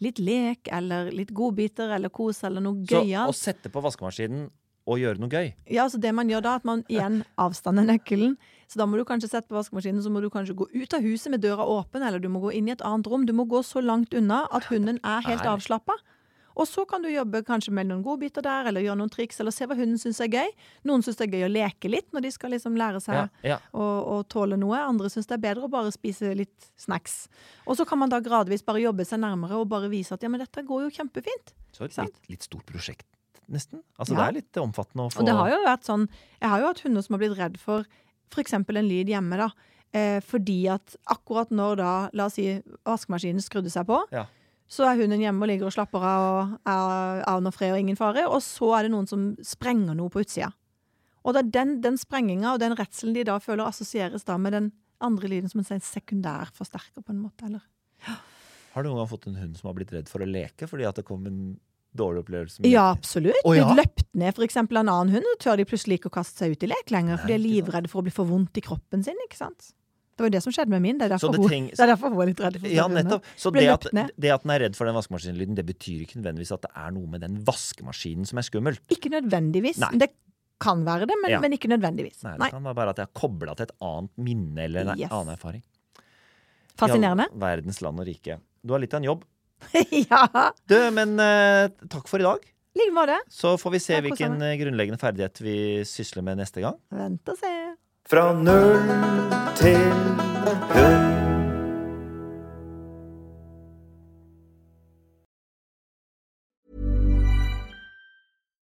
litt 0.00 0.18
lek, 0.18 0.68
eller 0.70 1.10
litt 1.10 1.32
godbiter, 1.32 1.90
eller 1.94 2.08
kos, 2.08 2.44
eller 2.44 2.60
noe 2.60 2.84
Så 2.86 3.02
å 3.04 3.34
sette 3.34 3.68
på 3.70 3.82
vaskemaskinen 3.82 4.50
og 4.86 4.98
gjøre 4.98 5.18
noe 5.18 5.28
gøy 5.30 5.52
Ja, 5.70 5.86
så 5.88 6.00
det 6.00 6.12
man 6.14 6.28
gjør 6.28 6.42
da, 6.42 6.54
at 6.56 6.64
man 6.64 6.82
igjen 6.88 7.24
avstander 7.38 7.84
nøkkelen. 7.84 8.36
Så 8.68 8.78
da 8.78 8.86
må 8.86 8.96
du 8.96 9.04
kanskje 9.04 9.28
sette 9.28 9.48
på 9.48 9.54
vaskemaskinen, 9.58 10.02
så 10.02 10.10
må 10.10 10.20
du 10.22 10.30
kanskje 10.30 10.54
gå 10.56 10.66
ut 10.72 10.94
av 10.94 11.02
huset 11.02 11.30
med 11.30 11.42
døra 11.42 11.66
åpen, 11.66 12.02
eller 12.02 12.18
du 12.18 12.28
må 12.28 12.40
gå 12.40 12.52
inn 12.54 12.68
i 12.68 12.72
et 12.72 12.80
annet 12.82 13.06
rom. 13.06 13.26
Du 13.26 13.32
må 13.32 13.44
gå 13.46 13.60
så 13.62 13.82
langt 13.84 14.14
unna 14.14 14.46
at 14.50 14.64
hunden 14.64 14.98
er 15.04 15.20
helt 15.22 15.42
avslappa. 15.42 15.92
Og 16.56 16.66
så 16.68 16.84
kan 16.88 17.02
du 17.02 17.08
jobbe 17.08 17.40
kanskje 17.46 17.72
med 17.72 17.86
noen 17.88 18.02
godbiter 18.04 18.42
der, 18.44 18.66
eller 18.68 18.84
gjøre 18.84 18.98
noen 19.00 19.10
triks, 19.12 19.40
eller 19.40 19.54
se 19.54 19.64
hva 19.66 19.76
hunden 19.78 19.98
syns 20.00 20.20
er 20.20 20.28
gøy. 20.32 20.50
Noen 20.88 21.02
syns 21.04 21.16
det 21.16 21.26
er 21.28 21.38
gøy 21.38 21.46
å 21.46 21.52
leke 21.52 21.88
litt 21.90 22.10
når 22.12 22.26
de 22.26 22.30
skal 22.34 22.52
liksom 22.54 22.76
lære 22.76 23.00
seg 23.00 23.14
Ja, 23.16 23.24
ja. 23.54 23.58
å, 23.72 23.86
å 24.14 24.18
tåle 24.28 24.58
noe. 24.60 24.76
Andre 24.84 25.08
syns 25.12 25.26
det 25.30 25.38
er 25.38 25.44
bedre 25.46 25.64
å 25.68 25.72
bare 25.72 25.92
spise 25.94 26.34
litt 26.36 26.68
snacks. 26.76 27.28
Og 27.66 27.76
så 27.80 27.86
kan 27.88 27.98
man 28.02 28.12
da 28.12 28.20
gradvis 28.20 28.64
bare 28.66 28.82
jobbe 28.84 29.06
seg 29.08 29.20
nærmere 29.24 29.56
og 29.62 29.68
bare 29.72 29.88
vise 29.92 30.12
at 30.14 30.22
ja, 30.22 30.28
men 30.32 30.40
dette 30.44 30.64
går 30.68 30.84
jo 30.88 30.92
kjempefint. 30.98 31.54
Så 31.72 31.84
et 31.88 31.96
litt, 32.02 32.20
litt 32.28 32.42
stort 32.44 32.66
prosjekt, 32.68 33.06
nesten. 33.48 33.80
Altså, 33.96 34.12
Ja. 34.14 34.20
Det 34.20 34.28
er 34.28 34.38
litt 34.42 34.60
omfattende 34.60 35.08
å 35.08 35.12
få 35.12 35.20
Og 35.22 35.26
det 35.26 35.34
har 35.38 35.50
jo 35.50 35.60
vært 35.64 35.84
sånn 35.88 36.08
Jeg 36.40 36.48
har 36.52 36.60
jo 36.60 36.66
hatt 36.68 36.80
hunder 36.84 37.02
som 37.06 37.14
har 37.16 37.22
blitt 37.24 37.38
redd 37.38 37.56
for 37.60 37.86
f.eks. 38.32 38.52
en 38.52 38.64
lyd 38.88 39.08
hjemme, 39.12 39.36
da. 39.40 39.50
Eh, 39.92 40.20
fordi 40.24 40.68
at 40.72 40.94
akkurat 41.12 41.50
når 41.52 41.76
da, 41.76 41.90
la 42.16 42.24
oss 42.30 42.38
si, 42.38 42.46
vaskemaskinen 42.88 43.40
skrudde 43.44 43.68
seg 43.72 43.84
på, 43.88 43.98
Ja. 44.12 44.26
Så 44.72 44.86
er 44.88 45.02
hunden 45.02 45.20
hjemme 45.20 45.44
og 45.44 45.50
ligger 45.50 45.68
og 45.68 45.74
slapper 45.74 46.04
av 46.08 46.26
og 46.30 46.52
er 46.72 47.24
av 47.28 47.48
fred 47.52 47.74
og 47.74 47.80
ingen 47.82 47.98
fare. 47.98 48.24
Og 48.28 48.40
så 48.44 48.70
er 48.78 48.86
det 48.86 48.94
noen 48.94 49.08
som 49.10 49.32
sprenger 49.44 49.96
noe 49.98 50.12
på 50.12 50.22
utsida. 50.24 50.48
Og 51.22 51.36
det 51.36 51.42
er 51.42 51.50
den, 51.54 51.74
den 51.84 51.98
sprenginga 52.00 52.54
og 52.54 52.62
den 52.62 52.74
redselen 52.78 53.14
de 53.14 53.26
da 53.28 53.36
føler, 53.42 53.66
assosieres 53.68 54.24
da 54.26 54.38
med 54.40 54.56
den 54.56 54.70
andre 55.02 55.28
lyden 55.30 55.50
som 55.50 55.60
en 55.62 55.66
sånn 55.66 55.82
sekundær 55.84 56.50
forsterker, 56.56 57.02
på 57.02 57.12
en 57.14 57.20
måte. 57.22 57.46
Eller 57.46 58.16
Har 58.72 58.82
du 58.82 58.88
noen 58.88 59.02
gang 59.02 59.10
fått 59.10 59.28
en 59.30 59.38
hund 59.38 59.58
som 59.58 59.68
har 59.70 59.76
blitt 59.76 59.92
redd 59.94 60.10
for 60.10 60.24
å 60.24 60.28
leke 60.28 60.68
fordi 60.70 60.88
at 60.88 60.98
det 60.98 61.06
kom 61.06 61.28
en 61.28 61.42
dårlig 61.98 62.24
opplevelse? 62.24 62.64
Ja, 62.66 62.88
absolutt. 62.94 63.42
Oh, 63.44 63.54
ja? 63.56 63.68
Blitt 63.68 63.84
løpt 63.84 64.08
ned 64.18 64.40
eksempel 64.46 64.80
en 64.80 64.90
annen 64.90 65.14
hund, 65.18 65.28
og 65.34 65.38
tør 65.42 65.60
de 65.60 65.68
plutselig 65.68 66.00
ikke 66.00 66.10
å 66.10 66.16
kaste 66.16 66.42
seg 66.42 66.56
ut 66.56 66.66
i 66.66 66.72
lek 66.72 66.94
lenger, 66.94 67.20
for 67.20 67.30
de 67.30 67.36
er 67.36 67.44
livredde 67.44 67.92
for 67.92 68.02
å 68.02 68.06
bli 68.08 68.14
for 68.14 68.30
vondt 68.30 68.58
i 68.58 68.64
kroppen 68.64 69.04
sin, 69.04 69.20
ikke 69.28 69.40
sant. 69.44 69.72
Det 70.12 70.20
var 70.24 70.28
jo 70.28 70.34
det 70.34 70.42
som 70.44 70.52
skjedde 70.52 70.72
med 70.74 70.82
min. 70.84 70.98
Det 71.00 71.06
er 71.06 71.14
derfor, 71.14 71.32
det 71.32 71.40
hun, 71.40 71.68
det 71.72 71.80
er 71.80 71.90
derfor 71.94 72.12
hun 72.12 72.22
er 72.24 72.30
litt 72.32 72.42
redd 72.44 72.58
for 72.60 72.68
Ja, 72.72 72.84
nettopp. 72.92 73.28
Så 73.40 73.52
det 73.54 73.64
at, 73.72 73.86
det 73.92 74.32
at 74.34 74.42
den 74.44 74.52
er 74.54 74.64
redd 74.66 74.76
for 74.76 74.88
den 74.88 74.96
vaskemaskinlyden, 74.98 75.56
det 75.56 75.64
betyr 75.68 76.04
ikke 76.04 76.20
nødvendigvis 76.20 76.52
at 76.56 76.66
det 76.66 76.72
er 76.84 76.92
noe 76.96 77.08
med 77.14 77.24
den 77.24 77.38
vaskemaskinen 77.48 78.28
som 78.28 78.40
er 78.42 78.46
skummelt. 78.48 78.82
Ikke 78.92 79.12
nødvendigvis. 79.14 79.80
Nei. 79.82 79.92
Det 80.04 80.10
kan 80.62 80.84
være 80.86 81.08
det, 81.10 81.16
men, 81.24 81.32
Ja. 81.32 81.40
men 81.42 81.56
ikke 81.56 81.70
nødvendigvis. 81.72 82.22
Nei, 82.22 82.36
det 82.36 82.44
Nei. 82.44 82.50
kan 82.54 82.62
være 82.68 82.78
bare 82.78 82.90
at 82.94 83.00
jeg 83.02 83.08
har 83.08 83.18
kobla 83.18 83.56
til 83.58 83.66
et 83.66 83.74
annet 83.82 84.12
minne 84.28 84.64
eller 84.68 84.80
en 84.92 84.98
Yes. 85.00 85.10
annen 85.10 85.32
erfaring. 85.34 85.62
Fascinerende. 86.78 87.26
Ja, 87.32 87.38
verdens 87.42 87.80
land 87.82 88.00
og 88.00 88.06
rike. 88.06 88.38
Du 88.62 88.72
har 88.74 88.80
litt 88.80 88.94
av 88.94 89.02
en 89.02 89.08
jobb. 89.10 89.24
ja. 90.10 90.22
Du, 90.68 90.78
men 90.94 91.16
uh, 91.20 91.68
takk 91.88 92.08
for 92.10 92.22
i 92.22 92.26
dag. 92.26 92.46
Like 92.78 92.94
måte. 92.96 93.18
Så 93.28 93.56
får 93.60 93.74
vi 93.74 93.80
se 93.84 93.98
hvilken 94.00 94.38
eh, 94.40 94.54
grunnleggende 94.56 94.96
ferdighet 95.00 95.42
vi 95.44 95.56
sysler 95.84 96.24
med 96.24 96.38
neste 96.40 96.62
gang. 96.64 96.78
Vent 96.88 97.28
og 97.28 97.36
se. 97.36 97.50
Fra 98.12 98.34
null 98.34 98.76
til. 99.56 99.80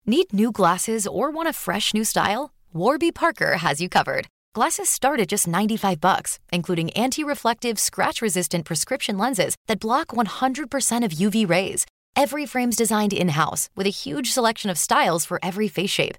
Need 0.04 0.34
new 0.34 0.52
glasses 0.52 1.06
or 1.06 1.30
want 1.30 1.48
a 1.48 1.54
fresh 1.54 1.94
new 1.94 2.04
style? 2.04 2.50
Warby 2.74 3.12
Parker 3.12 3.56
has 3.56 3.80
you 3.80 3.88
covered. 3.88 4.26
Glasses 4.54 4.90
start 4.90 5.18
at 5.18 5.28
just 5.28 5.48
95 5.48 5.98
bucks, 5.98 6.38
including 6.52 6.90
anti-reflective, 6.90 7.78
scratch-resistant 7.78 8.66
prescription 8.66 9.16
lenses 9.16 9.56
that 9.66 9.80
block 9.80 10.08
100% 10.08 11.04
of 11.06 11.12
UV 11.12 11.48
rays. 11.48 11.86
Every 12.14 12.44
frame's 12.44 12.76
designed 12.76 13.14
in-house 13.14 13.70
with 13.74 13.86
a 13.86 13.98
huge 14.04 14.30
selection 14.30 14.68
of 14.68 14.76
styles 14.76 15.24
for 15.24 15.38
every 15.42 15.68
face 15.68 15.90
shape. 15.90 16.18